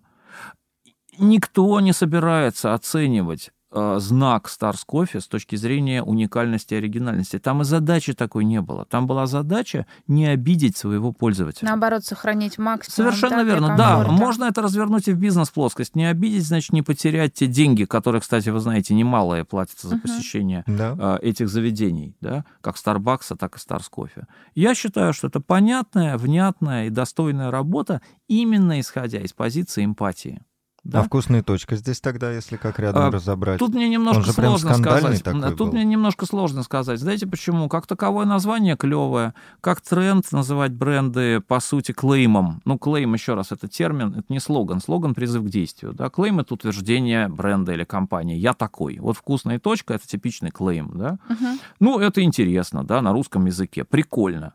Никто 1.18 1.80
не 1.82 1.92
собирается 1.92 2.74
оценивать 2.74 3.52
знак 3.72 4.48
Stars 4.48 4.80
Coffee 4.88 5.20
с 5.20 5.28
точки 5.28 5.56
зрения 5.56 6.02
уникальности 6.04 6.74
и 6.74 6.78
оригинальности. 6.78 7.40
Там 7.40 7.62
и 7.62 7.66
задачи 7.66 8.14
такой 8.14 8.46
не 8.46 8.62
было. 8.62 8.86
Там 8.86 9.08
была 9.08 9.28
задача 9.28 9.86
не 10.08 10.26
обидеть 10.28 10.76
своего 10.78 11.12
пользователя. 11.12 11.68
Наоборот, 11.68 12.04
сохранить 12.04 12.58
максимум. 12.58 13.12
Совершенно 13.12 13.38
да, 13.38 13.44
верно. 13.44 13.76
Да, 13.78 14.04
можно 14.08 14.46
это 14.46 14.62
развернуть 14.62 15.08
и 15.08 15.14
в 15.14 15.18
бизнес-плоскость. 15.18 15.96
Не 15.96 16.06
обидеть, 16.06 16.48
значит, 16.48 16.74
не 16.74 16.82
потерять 16.82 17.34
те 17.34 17.48
деньги, 17.48 17.86
которые, 17.86 18.22
кстати, 18.22 18.50
вы 18.50 18.60
знаете, 18.60 18.94
немалые 18.94 19.46
платятся 19.46 19.88
за 19.88 19.96
uh-huh. 19.96 20.02
посещение 20.02 20.64
да. 20.66 20.96
Э, 20.98 21.18
этих 21.22 21.50
заведений, 21.50 22.16
да, 22.22 22.46
как 22.62 22.76
Starbucks, 22.76 23.36
так 23.38 23.56
и 23.56 23.60
Stars 23.60 23.86
Coffee. 23.96 24.26
Я 24.56 24.76
считаю, 24.76 25.14
что 25.14 25.28
это 25.28 25.40
понятная, 25.40 26.18
внятная 26.18 26.88
и 26.88 26.90
достойная 26.90 27.52
работа 27.52 28.02
именно 28.28 28.80
исходя 28.80 29.20
из 29.20 29.34
позиции 29.34 29.86
эмпатии. 29.86 30.42
Да? 30.90 31.02
А 31.02 31.04
вкусная 31.04 31.44
точка 31.44 31.76
здесь 31.76 32.02
тогда, 32.02 32.32
если 32.32 32.58
как 32.58 32.80
рядом 32.80 33.04
А, 33.04 33.12
разобрать? 33.12 33.60
Тут 33.60 33.74
мне 33.74 33.88
немножко 33.88 34.20
Он 34.20 34.26
же 34.26 34.34
прям 34.34 34.58
сложно 34.58 34.74
сказать. 34.76 35.24
такой 35.24 35.42
Тут 35.56 35.58
был. 35.60 35.74
мне 35.74 35.84
немножко 35.86 36.26
сложно 36.26 36.64
сказать. 36.64 37.00
Знаете 37.00 37.28
почему? 37.28 37.70
Как 37.70 37.88
таковое 37.88 38.26
название 38.26 38.76
клевое, 38.76 39.34
как 39.62 39.82
тренд 39.82 40.32
называть 40.32 40.72
бренды, 40.74 41.40
по 41.42 41.60
сути, 41.60 41.92
клеймом. 41.92 42.62
Ну, 42.66 42.78
клейм, 42.78 43.14
еще 43.14 43.36
раз, 43.36 43.52
это 43.52 43.68
термин, 43.68 44.14
это 44.14 44.26
не 44.30 44.40
слоган. 44.40 44.82
Слоган— 44.82 45.14
призыв 45.16 45.44
к 45.44 45.50
действию. 45.50 45.94
Да? 45.94 46.10
Клейм— 46.10 46.40
это 46.42 46.54
утверждение 46.54 47.28
бренда 47.28 47.74
или 47.74 47.84
компании. 47.84 48.38
Я 48.38 48.54
такой. 48.54 48.98
Вот 49.00 49.16
вкусная 49.18 49.60
точка— 49.60 49.94
это 49.96 50.08
типичный 50.08 50.50
клейм. 50.52 50.92
Да? 50.96 51.20
Мгм. 51.30 51.60
Ну, 51.80 52.00
это 52.00 52.22
интересно, 52.22 52.84
да, 52.84 53.02
на 53.02 53.14
русском 53.14 53.46
языке. 53.46 53.84
Прикольно. 53.84 54.54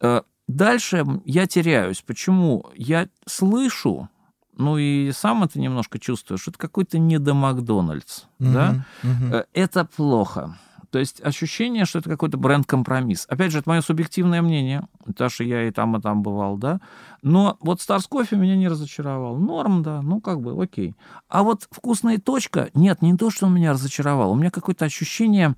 Э, 0.00 0.22
Дальше 0.48 1.04
я 1.24 1.46
теряюсь. 1.46 2.02
Почему? 2.02 2.66
Я 2.74 3.08
слышу, 3.26 4.08
ну 4.56 4.78
и 4.78 5.12
сам 5.12 5.44
это 5.44 5.58
немножко 5.58 5.98
чувствую, 5.98 6.38
что 6.38 6.50
это 6.50 6.58
какой-то 6.58 6.98
не 6.98 7.18
до 7.18 7.34
Макдональдс. 7.34 8.24
Да? 8.38 8.84
Мгм, 9.02 9.12
мгм. 9.24 9.34
Э, 9.34 9.44
Это 9.52 9.84
плохо. 9.84 10.58
То 10.90 10.98
есть 10.98 11.24
ощущение, 11.24 11.86
что 11.86 12.00
это 12.00 12.10
какой-то 12.10 12.36
бренд-компромисс. 12.36 13.24
Опять 13.30 13.50
же, 13.50 13.60
это 13.60 13.70
мое 13.70 13.80
субъективное 13.80 14.42
мнение, 14.42 14.86
потому 15.06 15.30
что 15.30 15.42
я 15.42 15.66
и 15.66 15.70
там, 15.70 15.96
и 15.96 16.02
там 16.02 16.22
бывал, 16.22 16.58
да. 16.58 16.82
Но 17.22 17.56
вот 17.60 17.80
Старс 17.80 18.06
Кофе 18.06 18.36
меня 18.36 18.56
не 18.56 18.68
разочаровал. 18.68 19.38
Норм, 19.38 19.82
да, 19.82 20.02
ну 20.02 20.20
как 20.20 20.42
бы, 20.42 20.62
окей. 20.62 20.94
А 21.28 21.44
вот 21.44 21.66
вкусная 21.70 22.18
точка, 22.18 22.68
нет, 22.74 23.00
не 23.00 23.16
то, 23.16 23.30
что 23.30 23.46
он 23.46 23.54
меня 23.54 23.72
разочаровал. 23.72 24.32
У 24.32 24.34
меня 24.34 24.50
какое-то 24.50 24.84
ощущение 24.84 25.56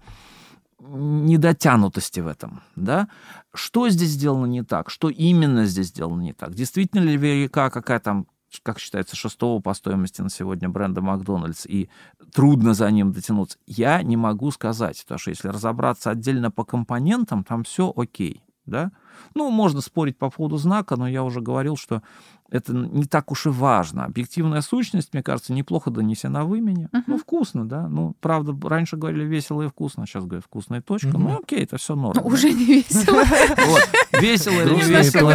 недотянутости 0.79 2.21
в 2.21 2.29
этом, 2.29 2.63
да? 2.77 3.09
Что 3.53 3.89
здесь 3.89 4.11
сделано 4.11 4.47
не 4.47 4.63
так? 4.63 4.89
Что 4.91 5.09
именно 5.09 5.65
здесь 5.65 5.89
сделано 5.89 6.21
не 6.21 6.33
так? 6.33 6.55
Действительно 6.55 7.01
ли 7.01 7.17
велика 7.17 7.71
какая 7.71 7.99
там 7.99 8.27
как 8.63 8.79
считается, 8.79 9.17
шестого 9.17 9.61
по 9.61 9.75
стоимости 9.75 10.21
на 10.21 10.31
сегодня 10.31 10.69
бренда 10.69 11.01
Макдональдс, 11.01 11.67
и 11.67 11.89
трудно 12.33 12.75
за 12.75 12.91
ним 12.91 13.13
дотянуться, 13.13 13.59
я 13.67 14.03
не 14.03 14.17
могу 14.17 14.51
сказать, 14.51 15.01
потому 15.03 15.19
что 15.19 15.31
если 15.31 15.49
разобраться 15.49 16.11
отдельно 16.11 16.51
по 16.51 16.65
компонентам, 16.65 17.45
там 17.45 17.65
все 17.65 17.93
окей, 17.95 18.43
да? 18.67 18.93
Ну, 19.35 19.51
можно 19.51 19.81
спорить 19.81 20.17
по 20.19 20.31
поводу 20.31 20.57
знака, 20.57 20.97
но 20.97 21.09
я 21.09 21.23
уже 21.23 21.41
говорил, 21.41 21.77
что 21.77 22.03
это 22.51 22.73
не 22.73 23.05
так 23.05 23.33
уж 23.33 23.47
и 23.47 23.49
важно. 23.49 24.05
Объективная 24.05 24.61
сущность, 24.61 25.13
мне 25.13 25.23
кажется, 25.23 25.53
неплохо 25.53 25.91
донесена 25.91 26.45
в 26.45 26.55
имени. 26.55 26.89
Мгм. 26.93 27.05
Ну, 27.07 27.19
вкусно, 27.19 27.67
да. 27.69 27.89
Ну, 27.89 28.15
правда, 28.21 28.55
раньше 28.69 28.97
говорили 28.97 29.25
весело 29.25 29.63
и 29.63 29.69
вкусно, 29.69 30.05
а 30.05 30.07
сейчас 30.07 30.25
говорят 30.25 30.45
вкусная 30.45 30.81
точка. 30.81 31.09
Мгм. 31.09 31.23
Ну, 31.23 31.39
окей, 31.43 31.65
это 31.65 31.79
все 31.79 31.97
норм. 31.97 32.13
да. 32.15 32.21
Уже 32.21 32.53
не 32.53 32.65
весело. 32.65 33.23
Весело 34.21 34.61
или 34.61 34.75
не 34.75 34.83
весело, 34.83 35.33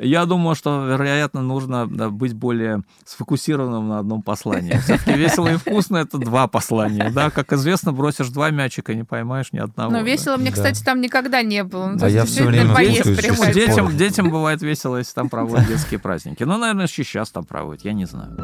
Я 0.00 0.26
думаю, 0.26 0.54
что, 0.54 0.84
вероятно, 0.84 1.40
нужно 1.40 1.86
быть 1.86 2.34
более 2.34 2.82
сфокусированным 3.06 3.88
на 3.88 3.98
одном 4.00 4.22
послании. 4.22 4.76
Все-таки 4.78 5.12
весело 5.12 5.48
и 5.48 5.56
вкусно— 5.56 5.96
это 5.98 6.18
два 6.18 6.46
послания. 6.46 7.10
Да? 7.10 7.30
Как 7.30 7.52
известно, 7.54 7.92
бросишь 7.92 8.28
два 8.28 8.50
мячика, 8.50 8.94
не 8.94 9.04
поймаешь 9.04 9.52
ни 9.52 9.58
одного. 9.58 9.92
Но 9.92 10.00
весело 10.02 10.36
мне, 10.36 10.50
кстати, 10.52 10.82
там 10.84 11.00
никогда 11.00 11.42
не 11.42 11.64
было. 11.64 11.86
Ну, 11.86 11.98
то 11.98 12.06
А 12.06 12.08
есть 12.08 12.16
я 12.16 12.22
действительно 12.22 12.50
время 12.74 12.74
прямой 13.02 13.36
пор. 13.46 13.54
Детям, 13.54 13.96
детям 13.96 14.30
бывает 14.30 14.62
весело, 14.62 14.96
если 14.98 15.14
там 15.14 15.28
проводят 15.28 15.66
детские 15.66 15.98
праздники. 16.00 16.44
Ну, 16.44 16.56
наверное, 16.56 16.86
сейчас 16.86 17.30
там 17.30 17.44
проводят, 17.44 17.84
я 17.84 17.92
не 17.92 18.04
знаю. 18.04 18.36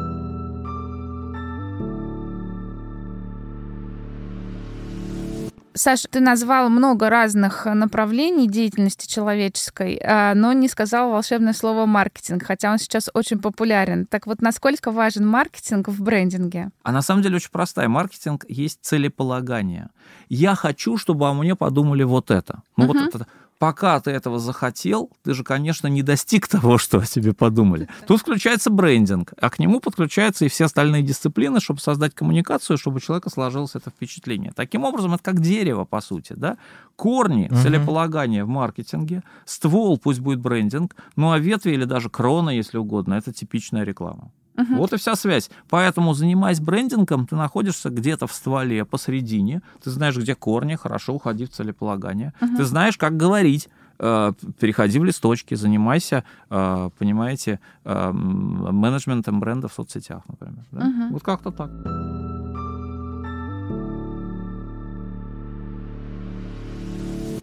Саш, 5.73 6.01
ты 6.11 6.19
назвал 6.19 6.67
много 6.69 7.09
разных 7.09 7.65
направлений 7.65 8.45
деятельности 8.49 9.07
человеческой, 9.07 10.01
а, 10.03 10.33
но 10.35 10.51
не 10.51 10.67
сказал 10.67 11.11
волшебное 11.11 11.53
слово 11.53 11.85
маркетинг, 11.85 12.43
хотя 12.45 12.73
он 12.73 12.77
сейчас 12.77 13.09
очень 13.13 13.39
популярен. 13.39 14.05
Так 14.05 14.27
вот, 14.27 14.41
насколько 14.41 14.91
важен 14.91 15.25
маркетинг 15.25 15.87
в 15.87 16.01
брендинге? 16.03 16.71
А 16.83 16.91
на 16.91 17.01
самом 17.01 17.21
деле 17.23 17.37
очень 17.37 17.51
простая. 17.51 17.87
Маркетинг 17.87 18.43
есть 18.49 18.79
целеполагание. 18.81 19.87
Я 20.27 20.55
хочу, 20.55 20.97
чтобы 20.97 21.29
о 21.29 21.33
мне 21.33 21.55
подумали 21.55 22.03
вот 22.03 22.31
это. 22.31 22.63
Ну, 22.75 22.83
Мгм. 22.83 22.93
вот 23.05 23.15
это. 23.15 23.27
Пока 23.61 23.99
ты 23.99 24.09
этого 24.09 24.39
захотел, 24.39 25.11
ты 25.23 25.35
же, 25.35 25.43
конечно, 25.43 25.85
не 25.85 26.01
достиг 26.01 26.47
того, 26.47 26.79
что 26.79 26.97
о 26.97 27.05
тебе 27.05 27.31
подумали. 27.31 27.87
Тут 28.07 28.21
включается 28.21 28.71
брендинг, 28.71 29.33
а 29.39 29.51
к 29.51 29.59
нему 29.59 29.79
подключаются 29.79 30.45
и 30.45 30.47
все 30.47 30.65
остальные 30.65 31.03
дисциплины, 31.03 31.59
чтобы 31.59 31.79
создать 31.79 32.15
коммуникацию, 32.15 32.79
чтобы 32.79 32.97
у 32.97 32.99
человека 32.99 33.29
сложилось 33.29 33.75
это 33.75 33.91
впечатление. 33.91 34.51
Таким 34.55 34.83
образом, 34.83 35.13
это 35.13 35.21
как 35.21 35.41
дерево, 35.41 35.85
по 35.85 36.01
сути. 36.01 36.33
Да? 36.35 36.57
Корни, 36.95 37.49
Мгм. 37.51 37.61
целеполагание 37.61 38.45
в 38.45 38.47
маркетинге, 38.47 39.21
ствол, 39.45 39.99
пусть 39.99 40.21
будет 40.21 40.39
брендинг, 40.39 40.95
ну 41.15 41.29
а 41.31 41.37
ветви 41.37 41.69
или 41.73 41.83
даже 41.85 42.09
крона, 42.09 42.49
если 42.49 42.79
угодно, 42.79 43.13
это 43.13 43.31
типичная 43.31 43.83
реклама. 43.83 44.31
Мгм. 44.55 44.77
Вот 44.77 44.93
и 44.93 44.97
вся 44.97 45.15
связь. 45.15 45.49
Поэтому, 45.69 46.13
занимаясь 46.13 46.59
брендингом, 46.59 47.25
ты 47.25 47.35
находишься 47.35 47.89
где-то 47.89 48.27
в 48.27 48.33
стволе 48.33 48.83
посередине, 48.85 49.61
ты 49.83 49.89
знаешь, 49.89 50.17
где 50.17 50.35
корни, 50.35 50.75
хорошо 50.75 51.13
уходи 51.13 51.45
в 51.45 51.49
целеполагание, 51.49 52.33
Мгм. 52.41 52.57
ты 52.57 52.65
знаешь, 52.65 52.97
как 52.97 53.15
говорить, 53.17 53.69
э, 53.99 54.33
переходи 54.59 54.99
в 54.99 55.05
листочки, 55.05 55.55
занимайся, 55.55 56.23
э, 56.49 56.89
понимаете, 56.97 57.59
э, 57.85 58.11
менеджментом 58.11 59.39
бренда 59.39 59.67
в 59.67 59.73
соцсетях, 59.73 60.23
например. 60.27 60.65
да? 60.71 60.91
Вот 61.11 61.23
как-то 61.23 61.51
так. 61.51 61.69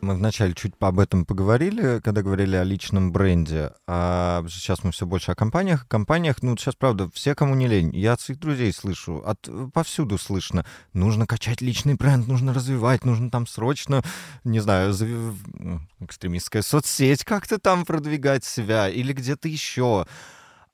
Мы 0.01 0.15
вначале 0.15 0.55
чуть 0.55 0.75
об 0.79 1.01
этом 1.01 1.25
поговорили, 1.25 2.01
когда 2.01 2.23
говорили 2.23 2.55
о 2.55 2.63
личном 2.63 3.11
бренде. 3.11 3.73
А 3.87 4.45
сейчас 4.49 4.85
мы 4.85 4.93
все 4.93 5.07
больше 5.07 5.33
о 5.33 5.35
компаниях. 5.35 5.83
О 5.85 5.87
компаниях, 5.87 6.37
ну, 6.43 6.57
сейчас, 6.57 6.77
правда, 6.77 7.11
все, 7.13 7.35
кому 7.35 7.57
не 7.57 7.67
лень. 7.67 7.95
Я 7.95 8.13
от 8.13 8.21
своих 8.21 8.39
друзей 8.39 8.73
слышу, 8.73 9.23
от, 9.27 9.49
повсюду 9.75 10.17
слышно. 10.17 10.65
Нужно 10.93 11.27
качать 11.27 11.61
личный 11.61 11.95
бренд, 11.95 12.29
нужно 12.29 12.55
развивать, 12.55 13.05
нужно 13.05 13.29
там 13.31 13.47
срочно, 13.47 14.03
не 14.45 14.61
знаю, 14.61 14.95
м, 14.95 15.89
экстремистская 15.99 16.63
соцсеть, 16.63 17.25
как-то 17.25 17.59
там 17.59 17.85
продвигать 17.85 18.45
себя 18.45 18.89
или 18.89 19.13
где-то 19.13 19.49
еще. 19.49 20.07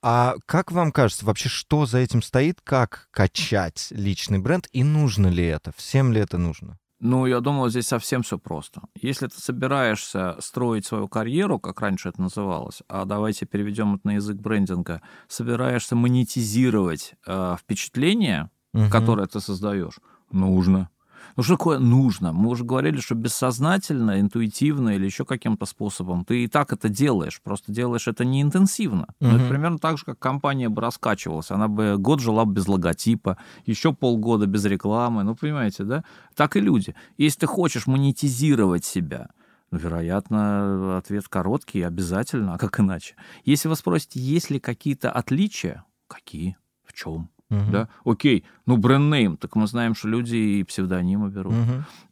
А 0.02 0.34
как 0.44 0.70
вам 0.70 0.92
кажется, 0.92 1.24
вообще, 1.24 1.48
что 1.48 1.86
за 1.86 1.96
этим 1.98 2.20
стоит? 2.20 2.60
Как 2.62 3.08
качать 3.10 3.86
личный 3.90 4.38
бренд? 4.38 4.68
И 4.72 4.84
нужно 4.84 5.28
ли 5.28 5.46
это? 5.46 5.72
Всем 5.78 6.12
ли 6.12 6.20
это 6.20 6.36
нужно? 6.36 6.78
Ну, 7.06 7.26
я 7.26 7.40
думаю, 7.40 7.68
здесь 7.68 7.86
совсем 7.86 8.22
все 8.22 8.38
просто. 8.38 8.80
Если 8.94 9.26
ты 9.26 9.38
собираешься 9.38 10.36
строить 10.40 10.86
свою 10.86 11.06
карьеру, 11.06 11.58
как 11.58 11.82
раньше 11.82 12.08
это 12.08 12.22
называлось, 12.22 12.82
а 12.88 13.04
давайте 13.04 13.44
переведем 13.44 13.96
это 13.96 14.06
на 14.06 14.12
язык 14.12 14.38
брендинга, 14.38 15.02
собираешься 15.28 15.96
монетизировать 15.96 17.14
э, 17.26 17.56
впечатление, 17.60 18.50
Мгм. 18.72 18.88
которое 18.90 19.26
ты 19.26 19.40
создаешь, 19.40 20.00
нужно. 20.32 20.88
Ну 21.36 21.42
что 21.42 21.56
такое 21.56 21.78
нужно? 21.78 22.32
Мы 22.32 22.48
уже 22.50 22.64
говорили, 22.64 22.98
что 23.00 23.14
бессознательно, 23.14 24.20
интуитивно 24.20 24.90
или 24.90 25.04
еще 25.04 25.24
каким-то 25.24 25.66
способом 25.66 26.24
ты 26.24 26.44
и 26.44 26.48
так 26.48 26.72
это 26.72 26.88
делаешь, 26.88 27.40
просто 27.42 27.72
делаешь 27.72 28.06
это 28.06 28.24
не 28.24 28.40
интенсивно. 28.40 29.06
Ну, 29.20 29.30
это 29.30 29.38
Мгм. 29.38 29.48
примерно 29.48 29.78
так 29.78 29.98
же, 29.98 30.04
как 30.04 30.18
компания 30.18 30.68
бы 30.68 30.80
раскачивалась. 30.80 31.50
Она 31.50 31.66
бы 31.66 31.96
год 31.98 32.20
жила 32.20 32.44
без 32.44 32.68
логотипа, 32.68 33.36
еще 33.66 33.92
полгода 33.92 34.46
без 34.46 34.64
рекламы. 34.64 35.24
Ну, 35.24 35.34
понимаете, 35.34 35.84
да? 35.84 36.04
Так 36.36 36.56
и 36.56 36.60
люди. 36.60 36.94
Если 37.18 37.40
ты 37.40 37.46
хочешь 37.46 37.86
монетизировать 37.88 38.84
себя, 38.84 39.30
ну, 39.72 39.78
вероятно, 39.78 40.98
ответ 40.98 41.26
короткий, 41.28 41.82
обязательно, 41.82 42.54
а 42.54 42.58
как 42.58 42.78
иначе? 42.78 43.16
Если 43.44 43.66
вы 43.68 43.74
спросите, 43.74 44.20
есть 44.20 44.50
ли 44.50 44.60
какие-то 44.60 45.10
отличия, 45.10 45.84
какие, 46.06 46.56
в 46.84 46.92
чем? 46.92 47.28
Мгм. 47.50 47.72
Да? 47.72 47.88
Окей, 48.04 48.44
ну 48.66 48.76
бренднейм, 48.76 49.36
так 49.36 49.56
мы 49.56 49.66
знаем, 49.66 49.94
что 49.94 50.08
люди 50.08 50.36
и 50.36 50.64
псевдонимы 50.64 51.30
берут. 51.30 51.54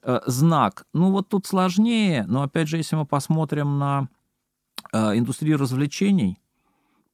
Э, 0.03 0.21
Знак, 0.27 0.87
ну 0.93 1.11
вот 1.11 1.29
тут 1.29 1.47
сложнее, 1.47 2.25
но 2.29 2.43
опять 2.43 2.69
же, 2.69 2.77
если 2.77 2.97
мы 2.97 3.07
посмотрим 3.07 3.79
на 3.79 4.09
э, 4.93 5.19
индустрию 5.19 5.59
развлечений, 5.59 6.39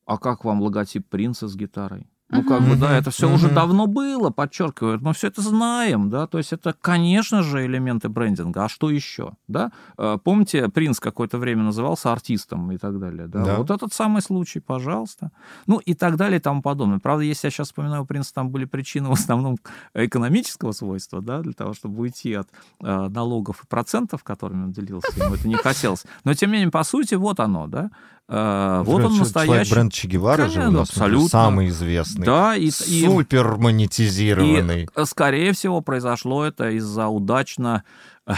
а 0.07 0.19
как 0.19 0.45
вам 0.45 0.63
логотип 0.63 1.07
принца 1.09 1.49
с 1.49 1.57
гитарой? 1.57 2.09
Ну, 2.31 2.45
как 2.45 2.63
бы, 2.63 2.77
да, 2.77 2.97
это 2.97 3.11
все 3.11 3.33
уже 3.33 3.49
давно 3.49 3.87
было, 3.87 4.29
подчеркиваю, 4.31 4.99
мы 5.01 5.15
все 5.15 5.29
это 5.29 5.41
знаем, 5.41 6.11
да, 6.11 6.27
то 6.27 6.37
есть 6.39 6.53
это, 6.53 6.75
конечно 6.79 7.43
же, 7.43 7.65
элементы 7.65 8.11
брендинга, 8.11 8.65
а 8.65 8.69
что 8.69 8.91
еще, 8.91 9.33
да? 9.49 9.73
Э, 9.97 10.19
Помните, 10.23 10.69
принц 10.69 11.01
какое-то 11.01 11.39
время 11.39 11.63
назывался 11.63 12.13
артистом 12.13 12.71
и 12.73 12.77
так 12.77 12.99
далее, 12.99 13.29
да? 13.29 13.45
Да. 13.45 13.57
Вот 13.57 13.71
этот 13.71 13.95
самый 13.95 14.21
случай, 14.21 14.61
пожалуйста. 14.61 15.31
Ну, 15.67 15.79
и 15.79 15.95
так 15.95 16.17
далее 16.17 16.39
и 16.39 16.43
тому 16.43 16.61
подобное. 16.61 16.99
Правда, 16.99 17.25
если 17.25 17.47
я 17.47 17.51
сейчас 17.51 17.69
вспоминаю 17.69 18.05
принца, 18.05 18.35
там 18.35 18.51
были 18.51 18.67
причины 18.67 19.09
в 19.09 19.13
основном 19.13 19.57
экономического 19.95 20.73
свойства, 20.73 21.23
да, 21.23 21.41
для 21.41 21.55
того, 21.55 21.73
чтобы 21.73 22.03
уйти 22.03 22.35
от 22.35 22.49
э, 22.83 23.09
налогов 23.09 23.65
и 23.65 23.67
процентов, 23.67 24.23
которыми 24.23 24.65
он 24.65 24.73
делился, 24.73 25.13
ему 25.17 25.35
это 25.35 25.49
не 25.49 25.57
хотелось. 25.57 26.05
Но, 26.25 26.35
тем 26.35 26.51
не 26.51 26.59
менее, 26.59 26.71
по 26.71 26.85
сути, 26.85 27.15
вот 27.15 27.41
оно, 27.41 27.67
да? 27.69 27.91
Э, 28.29 28.83
Вот 28.85 29.03
он 29.05 29.17
настоящий. 29.19 29.71
бренд 29.73 29.93
Че 29.93 30.07
Гевара 30.09 30.49
же 30.49 30.59
у 30.59 30.63
Конечно, 30.63 30.71
нас 30.81 30.91
абсолютно. 30.91 31.29
самый 31.29 31.69
известный. 31.69 32.27
Да, 32.27 32.57
и, 32.57 32.71
Супер 32.71 33.57
монетизированный. 33.57 34.83
и, 34.85 34.89
э, 34.95 35.05
скорее 35.07 35.53
всего, 35.53 35.81
произошло 35.81 36.45
это 36.45 36.69
из-за 36.77 37.07
удачно 37.09 37.85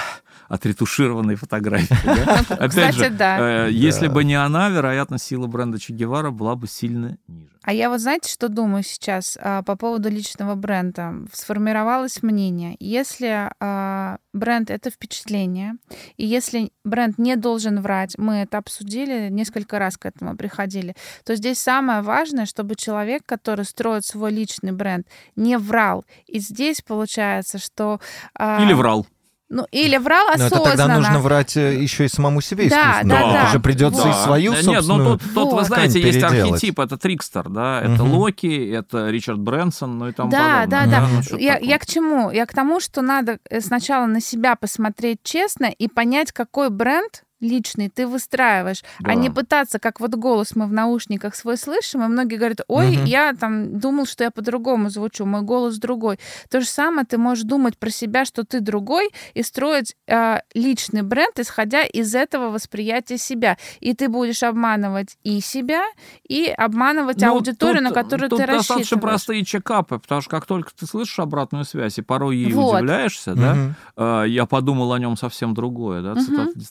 отретушированной 0.50 1.36
фотографии. 1.36 1.96
да. 2.04 2.40
Опять 2.50 2.70
Кстати, 2.70 2.96
же, 2.96 3.10
да. 3.10 3.66
э, 3.68 3.70
если 3.72 4.08
Да. 4.08 4.12
бы 4.12 4.24
не 4.24 4.34
она, 4.34 4.68
вероятно, 4.68 5.16
сила 5.18 5.46
бренда 5.46 5.78
Че 5.78 5.92
Гевара 5.94 6.30
была 6.32 6.56
бы 6.56 6.66
сильно 6.66 7.16
ниже. 7.28 7.46
А 7.62 7.72
я 7.72 7.88
вот 7.90 8.00
знаете, 8.00 8.28
что 8.32 8.48
думаю 8.48 8.82
сейчас 8.82 9.38
а, 9.40 9.62
по 9.62 9.76
поводу 9.76 10.08
личного 10.08 10.54
бренда? 10.54 11.14
Сформировалось 11.32 12.22
мнение, 12.22 12.74
если 12.80 13.50
а, 13.60 14.16
бренд 14.32 14.70
это 14.70 14.90
впечатление, 14.90 15.74
и 16.16 16.26
если 16.26 16.72
бренд 16.84 17.18
не 17.18 17.36
должен 17.36 17.80
врать, 17.80 18.16
мы 18.18 18.36
это 18.36 18.58
обсудили, 18.58 19.28
несколько 19.30 19.78
раз 19.78 19.98
к 19.98 20.06
этому 20.06 20.36
приходили, 20.36 20.96
то 21.24 21.36
здесь 21.36 21.58
самое 21.60 22.00
важное, 22.02 22.46
чтобы 22.46 22.74
человек, 22.76 23.22
который 23.26 23.64
строит 23.66 24.04
свой 24.06 24.32
личный 24.32 24.72
бренд, 24.72 25.06
не 25.36 25.56
врал. 25.58 26.04
И 26.26 26.38
здесь 26.40 26.80
получается, 26.80 27.58
что... 27.58 28.00
а, 28.34 28.64
Или 28.64 28.72
врал. 28.72 29.06
Ну, 29.52 29.66
или 29.72 29.96
врал 29.96 30.26
Но 30.28 30.32
это 30.34 30.44
осознанно. 30.46 30.70
тогда 30.76 30.96
нужно 30.96 31.18
врать 31.18 31.56
э, 31.56 31.74
еще 31.74 32.04
и 32.04 32.08
самому 32.08 32.40
себе 32.40 32.68
Да, 32.70 32.76
искусственно. 33.00 33.14
да, 33.14 33.32
да. 33.32 33.48
Уже 33.48 33.58
придется 33.58 34.02
и 34.02 34.12
Вот. 34.12 34.16
свою 34.16 34.52
Да 34.52 34.56
Нет, 34.58 34.66
ну 34.66 34.72
собственную... 34.74 35.18
тут, 35.18 35.22
тут 35.34 35.34
вы 35.34 35.50
Вот. 35.50 35.66
знаете, 35.66 35.98
ткань 35.98 36.06
есть 36.06 36.20
переделать. 36.20 36.50
архетип, 36.52 36.78
это 36.78 36.96
Трикстер, 36.96 37.48
да, 37.48 37.80
это 37.80 38.04
Мгм. 38.04 38.12
Локи, 38.14 38.70
это 38.72 39.08
Ричард 39.10 39.40
Брэнсон, 39.40 39.98
ну 39.98 40.08
и 40.08 40.12
тому 40.12 40.30
Да, 40.30 40.60
подобное. 40.60 40.86
да, 40.86 41.00
да. 41.00 41.08
ну, 41.12 41.22
что-то 41.22 41.42
Я, 41.42 41.54
такое. 41.54 41.68
я 41.68 41.78
к 41.78 41.86
чему? 41.86 42.30
Я 42.30 42.46
к 42.46 42.54
тому, 42.54 42.78
что 42.78 43.02
надо 43.02 43.38
э, 43.50 43.60
сначала 43.60 44.06
на 44.06 44.20
себя 44.20 44.54
посмотреть 44.54 45.18
честно 45.24 45.64
и 45.66 45.88
понять, 45.88 46.30
какой 46.30 46.70
бренд 46.70 47.24
личный 47.40 47.88
ты 47.88 48.06
выстраиваешь, 48.06 48.82
Да. 49.00 49.12
а 49.12 49.14
не 49.14 49.30
пытаться, 49.30 49.78
как 49.78 50.00
вот 50.00 50.14
голос 50.14 50.54
мы 50.54 50.66
в 50.66 50.72
наушниках 50.72 51.34
свой 51.34 51.56
слышим, 51.56 52.02
и 52.02 52.06
многие 52.06 52.36
говорят, 52.36 52.60
ой, 52.68 52.96
Мгм. 52.96 53.04
я 53.04 53.32
там 53.34 53.78
думал, 53.78 54.06
что 54.06 54.24
я 54.24 54.30
по-другому 54.30 54.90
звучу, 54.90 55.24
мой 55.26 55.42
голос 55.42 55.78
другой. 55.78 56.18
То 56.50 56.60
же 56.60 56.66
самое 56.66 57.06
ты 57.06 57.18
можешь 57.18 57.44
думать 57.44 57.78
про 57.78 57.90
себя, 57.90 58.24
что 58.24 58.44
ты 58.44 58.60
другой, 58.60 59.10
и 59.34 59.42
строить 59.42 59.96
э, 60.06 60.38
личный 60.54 61.02
бренд, 61.02 61.38
исходя 61.38 61.82
из 61.82 62.14
этого 62.14 62.50
восприятия 62.50 63.18
себя. 63.18 63.56
И 63.80 63.94
ты 63.94 64.08
будешь 64.08 64.42
обманывать 64.42 65.16
и 65.24 65.40
себя, 65.40 65.84
и 66.28 66.46
обманывать 66.46 67.20
Ну, 67.20 67.32
аудиторию, 67.32 67.76
тут- 67.82 67.88
на 67.88 67.94
которую 67.94 68.28
тут 68.30 68.38
ты 68.40 68.46
достаточно 68.46 68.76
рассчитываешь. 68.76 69.02
простые 69.02 69.44
чекапы, 69.44 69.98
потому 69.98 70.20
что 70.20 70.30
как 70.30 70.46
только 70.46 70.70
ты 70.78 70.86
слышишь 70.86 71.18
обратную 71.18 71.64
связь, 71.64 71.98
и 71.98 72.02
порой 72.02 72.36
ей 72.36 72.52
Вот. 72.52 72.74
удивляешься, 72.76 73.34
да, 73.34 73.54
Мгм. 73.54 73.74
э, 73.96 74.24
я 74.28 74.46
подумал 74.46 74.92
о 74.92 74.98
нем 74.98 75.16
совсем 75.16 75.54
другое, 75.54 76.02
да, 76.02 76.12
Мгм. 76.14 76.20
цитата 76.24 76.50
Дос- 76.58 76.70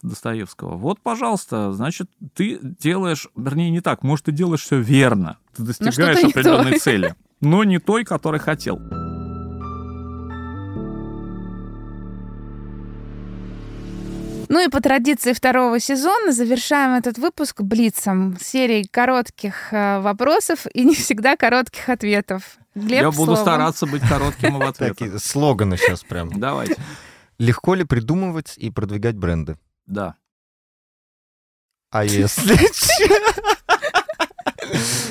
Достоевского. 0.59 0.77
Вот, 0.77 0.99
пожалуйста, 1.01 1.71
значит, 1.71 2.09
ты 2.33 2.59
делаешь, 2.61 3.27
вернее, 3.35 3.69
не 3.71 3.81
так, 3.81 4.03
может, 4.03 4.25
ты 4.25 4.31
делаешь 4.31 4.61
все 4.61 4.79
верно, 4.79 5.37
ты 5.55 5.63
достигаешь 5.63 6.17
Ну, 6.21 6.27
не 6.27 6.31
определенной 6.31 6.73
то. 6.73 6.79
цели, 6.79 7.15
но 7.41 7.63
не 7.63 7.79
той, 7.79 8.03
которой 8.03 8.39
хотел. 8.39 8.79
Ну 14.51 14.65
и 14.65 14.67
по 14.67 14.81
традиции 14.81 15.33
второго 15.33 15.79
сезона 15.79 16.31
завершаем 16.31 16.93
этот 16.93 17.19
выпуск 17.19 17.61
блицом 17.61 18.35
серией 18.41 18.87
коротких 18.87 19.71
э, 19.71 19.99
вопросов 19.99 20.65
и 20.73 20.83
не 20.83 20.95
всегда 20.95 21.37
коротких 21.37 21.87
ответов. 21.87 22.57
Глеб, 22.73 23.01
я 23.01 23.11
буду 23.11 23.35
слово. 23.35 23.41
стараться 23.41 23.85
быть 23.85 24.01
коротким 24.01 24.57
в 24.57 24.61
ответах. 24.63 24.97
Такие 24.97 25.19
слоганы 25.19 25.77
сейчас 25.77 26.03
прям. 26.03 26.31
Давайте. 26.39 26.77
Легко 27.37 27.75
ли 27.75 27.83
придумывать 27.83 28.55
и 28.57 28.71
продвигать 28.71 29.15
бренды? 29.17 29.55
Да. 29.85 30.15
А 31.91 32.03
если... 32.03 32.57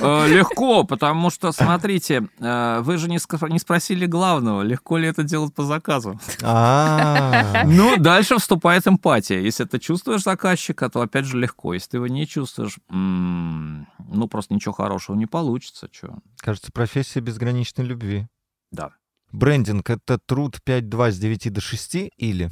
Э, 0.00 0.28
Легко, 0.28 0.84
потому 0.84 1.30
что, 1.30 1.50
смотрите, 1.52 2.28
э, 2.38 2.80
вы 2.82 2.96
же 2.96 3.08
не 3.08 3.58
спросили 3.58 4.06
главного, 4.06 4.62
легко 4.62 4.96
ли 4.96 5.08
это 5.08 5.24
делать 5.24 5.54
по 5.54 5.64
заказу. 5.64 6.20
А, 6.42 7.62
Ну, 7.66 7.96
дальше 7.96 8.38
вступает 8.38 8.86
эмпатия. 8.86 9.40
Если 9.40 9.64
ты 9.64 9.78
чувствуешь 9.78 10.22
заказчика, 10.22 10.88
то 10.88 11.00
опять 11.00 11.24
же 11.24 11.38
легко. 11.38 11.74
Если 11.74 11.90
ты 11.90 11.96
его 11.96 12.06
не 12.06 12.26
чувствуешь, 12.26 12.78
ну, 12.88 14.28
просто 14.30 14.54
ничего 14.54 14.72
хорошего 14.72 15.16
не 15.16 15.26
получится. 15.26 15.88
Кажется, 16.36 16.70
профессия 16.72 17.20
безграничной 17.20 17.84
любви. 17.84 18.28
Да. 18.70 18.90
Брендинг— 19.32 19.90
это 19.90 20.18
труд 20.18 20.58
5-2 20.64 21.10
с 21.10 21.18
9 21.18 21.52
до 21.52 21.60
6 21.60 21.96
или? 22.16 22.50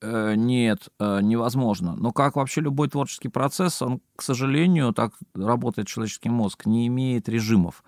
Э, 0.00 0.34
Нет, 0.36 0.88
э, 1.00 1.20
невозможно. 1.22 1.94
Но 1.96 2.12
как 2.12 2.36
вообще 2.36 2.60
любой 2.60 2.88
творческий 2.88 3.28
процесс, 3.28 3.82
он, 3.82 4.00
к 4.14 4.22
сожалению, 4.22 4.92
так 4.92 5.12
работает 5.34 5.88
человеческий 5.88 6.28
мозг, 6.28 6.66
не 6.66 6.86
имеет 6.86 7.28
режимов. 7.28 7.82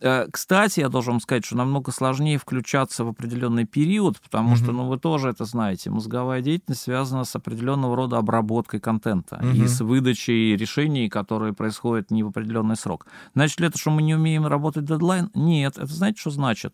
Э, 0.00 0.26
Кстати, 0.30 0.78
я 0.80 0.88
должен 0.88 1.14
вам 1.14 1.20
сказать, 1.20 1.44
что 1.44 1.56
намного 1.56 1.90
сложнее 1.90 2.38
включаться 2.38 3.04
в 3.04 3.08
определенный 3.08 3.64
период, 3.64 4.20
потому 4.20 4.54
что, 4.54 4.66
Мгм. 4.66 4.76
ну, 4.76 4.88
вы 4.88 4.98
тоже 4.98 5.30
это 5.30 5.44
знаете, 5.44 5.90
мозговая 5.90 6.42
деятельность 6.42 6.82
связана 6.82 7.24
с 7.24 7.34
определенного 7.34 7.96
рода 7.96 8.18
обработкой 8.18 8.78
контента 8.78 9.40
и 9.42 9.46
Мгм. 9.58 9.66
с 9.68 9.80
выдачей 9.80 10.54
решений, 10.56 11.08
которые 11.08 11.52
происходят 11.54 12.12
не 12.12 12.22
в 12.22 12.28
определенный 12.28 12.76
срок. 12.76 13.06
Значит 13.34 13.58
ли 13.58 13.66
это, 13.66 13.78
что 13.78 13.90
мы 13.90 14.02
не 14.02 14.14
умеем 14.14 14.46
работать 14.46 14.84
дедлайн? 14.84 15.30
Нет. 15.34 15.76
Это 15.76 15.86
знаете, 15.92 16.20
что 16.20 16.30
значит? 16.30 16.72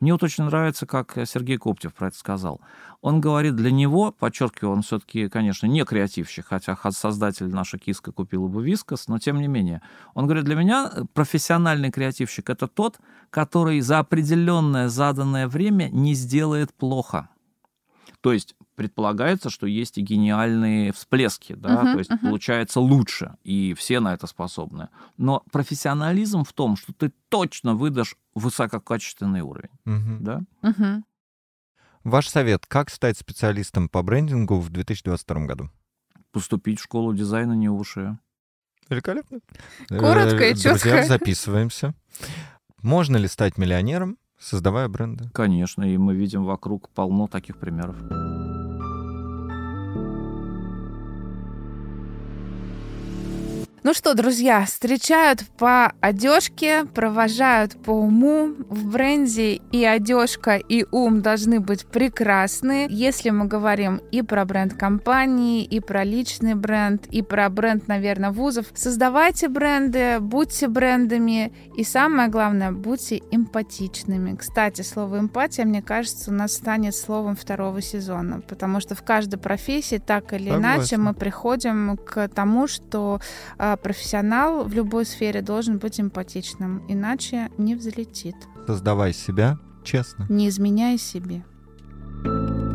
Мне 0.00 0.12
вот 0.12 0.22
очень 0.22 0.44
нравится, 0.44 0.86
как 0.86 1.16
Сергей 1.24 1.56
Коптев 1.56 1.94
про 1.94 2.08
это 2.08 2.18
сказал. 2.18 2.60
Он 3.00 3.20
говорит, 3.20 3.56
для 3.56 3.70
него, 3.70 4.12
подчеркиваю, 4.12 4.74
он 4.74 4.82
все-таки, 4.82 5.28
конечно, 5.28 5.66
не 5.66 5.84
креативщик, 5.84 6.46
хотя 6.46 6.76
создатель 6.90 7.48
наша 7.48 7.78
киска 7.78 8.12
купила 8.12 8.46
бы 8.46 8.62
вискос, 8.62 9.08
но 9.08 9.18
тем 9.18 9.40
не 9.40 9.48
менее. 9.48 9.80
Он 10.14 10.26
говорит, 10.26 10.44
для 10.44 10.54
меня 10.54 10.90
э, 10.92 11.04
профессиональный 11.14 11.90
креативщик 11.90 12.50
это 12.50 12.68
тот, 12.68 12.98
который 13.30 13.80
за 13.80 13.98
определенное 13.98 14.88
заданное 14.88 15.48
время 15.48 15.88
не 15.88 16.14
сделает 16.14 16.74
плохо. 16.74 17.30
То 18.20 18.32
есть 18.32 18.54
предполагается, 18.76 19.50
что 19.50 19.66
есть 19.66 19.98
и 19.98 20.02
гениальные 20.02 20.92
всплески, 20.92 21.54
да, 21.54 21.82
Мгм, 21.82 21.92
то 21.92 21.98
есть 21.98 22.10
мгм. 22.10 22.20
получается 22.20 22.78
лучше, 22.80 23.36
и 23.42 23.74
все 23.74 24.00
на 24.00 24.14
это 24.14 24.26
способны. 24.26 24.88
Но 25.16 25.42
профессионализм 25.50 26.44
в 26.44 26.52
том, 26.52 26.76
что 26.76 26.92
ты 26.92 27.12
точно 27.28 27.74
выдашь 27.74 28.16
высококачественный 28.34 29.40
уровень, 29.40 29.70
Мгм. 29.84 30.22
да? 30.24 30.40
Мгм. 30.62 31.04
Ваш 32.04 32.28
совет, 32.28 32.66
как 32.66 32.90
стать 32.90 33.18
специалистом 33.18 33.88
по 33.88 34.02
брендингу 34.02 34.60
в 34.60 34.70
2022 34.70 35.46
году? 35.46 35.70
Поступить 36.30 36.78
в 36.78 36.84
школу 36.84 37.12
дизайна 37.14 37.54
не 37.54 37.68
уши. 37.68 38.18
Великолепно. 38.88 39.40
Коротко 39.88 40.44
и 40.46 40.52
Э, 40.52 40.54
Друзья, 40.54 41.02
записываемся. 41.04 41.94
Можно 42.82 43.16
ли 43.16 43.26
стать 43.26 43.58
миллионером, 43.58 44.18
создавая 44.38 44.86
бренды? 44.88 45.28
Конечно, 45.30 45.82
и 45.82 45.96
мы 45.96 46.14
видим 46.14 46.44
вокруг 46.44 46.88
полно 46.90 47.26
таких 47.26 47.56
примеров. 47.58 47.96
Ну 53.86 53.94
что, 53.94 54.14
друзья, 54.14 54.64
встречают 54.64 55.44
по 55.58 55.92
одежке, 56.00 56.86
провожают 56.86 57.80
по 57.84 57.92
уму. 57.92 58.48
В 58.68 58.88
бренде 58.88 59.60
и 59.70 59.84
одежка, 59.84 60.56
и 60.56 60.84
ум 60.90 61.22
должны 61.22 61.60
быть 61.60 61.86
прекрасны. 61.86 62.88
Если 62.90 63.30
мы 63.30 63.44
говорим 63.44 64.00
и 64.10 64.22
про 64.22 64.44
бренд 64.44 64.74
компании, 64.74 65.62
и 65.62 65.78
про 65.78 66.02
личный 66.02 66.56
бренд, 66.56 67.06
и 67.12 67.22
про 67.22 67.48
бренд, 67.48 67.86
наверное, 67.86 68.32
вузов, 68.32 68.66
создавайте 68.74 69.46
бренды, 69.46 70.18
будьте 70.18 70.66
брендами, 70.66 71.52
и 71.76 71.84
самое 71.84 72.28
главное, 72.28 72.72
будьте 72.72 73.22
эмпатичными. 73.30 74.34
Кстати, 74.34 74.82
слово 74.82 75.20
эмпатия, 75.20 75.64
мне 75.64 75.80
кажется, 75.80 76.32
у 76.32 76.34
нас 76.34 76.54
станет 76.54 76.96
словом 76.96 77.36
второго 77.36 77.80
сезона, 77.80 78.40
потому 78.48 78.80
что 78.80 78.96
в 78.96 79.04
каждой 79.04 79.38
профессии 79.38 80.02
так 80.04 80.32
или 80.32 80.50
иначе 80.50 80.96
Согласен. 80.96 81.02
мы 81.04 81.14
приходим 81.14 81.96
к 81.98 82.26
тому, 82.34 82.66
что 82.66 83.20
профессионал 83.76 84.64
в 84.64 84.72
любой 84.72 85.04
сфере 85.04 85.42
должен 85.42 85.78
быть 85.78 86.00
эмпатичным, 86.00 86.84
иначе 86.88 87.50
не 87.58 87.74
взлетит. 87.74 88.36
Создавай 88.66 89.12
себя 89.12 89.58
честно. 89.84 90.26
Не 90.28 90.48
изменяй 90.48 90.98
себе. 90.98 91.44
thank 92.24 92.50
you 92.50 92.65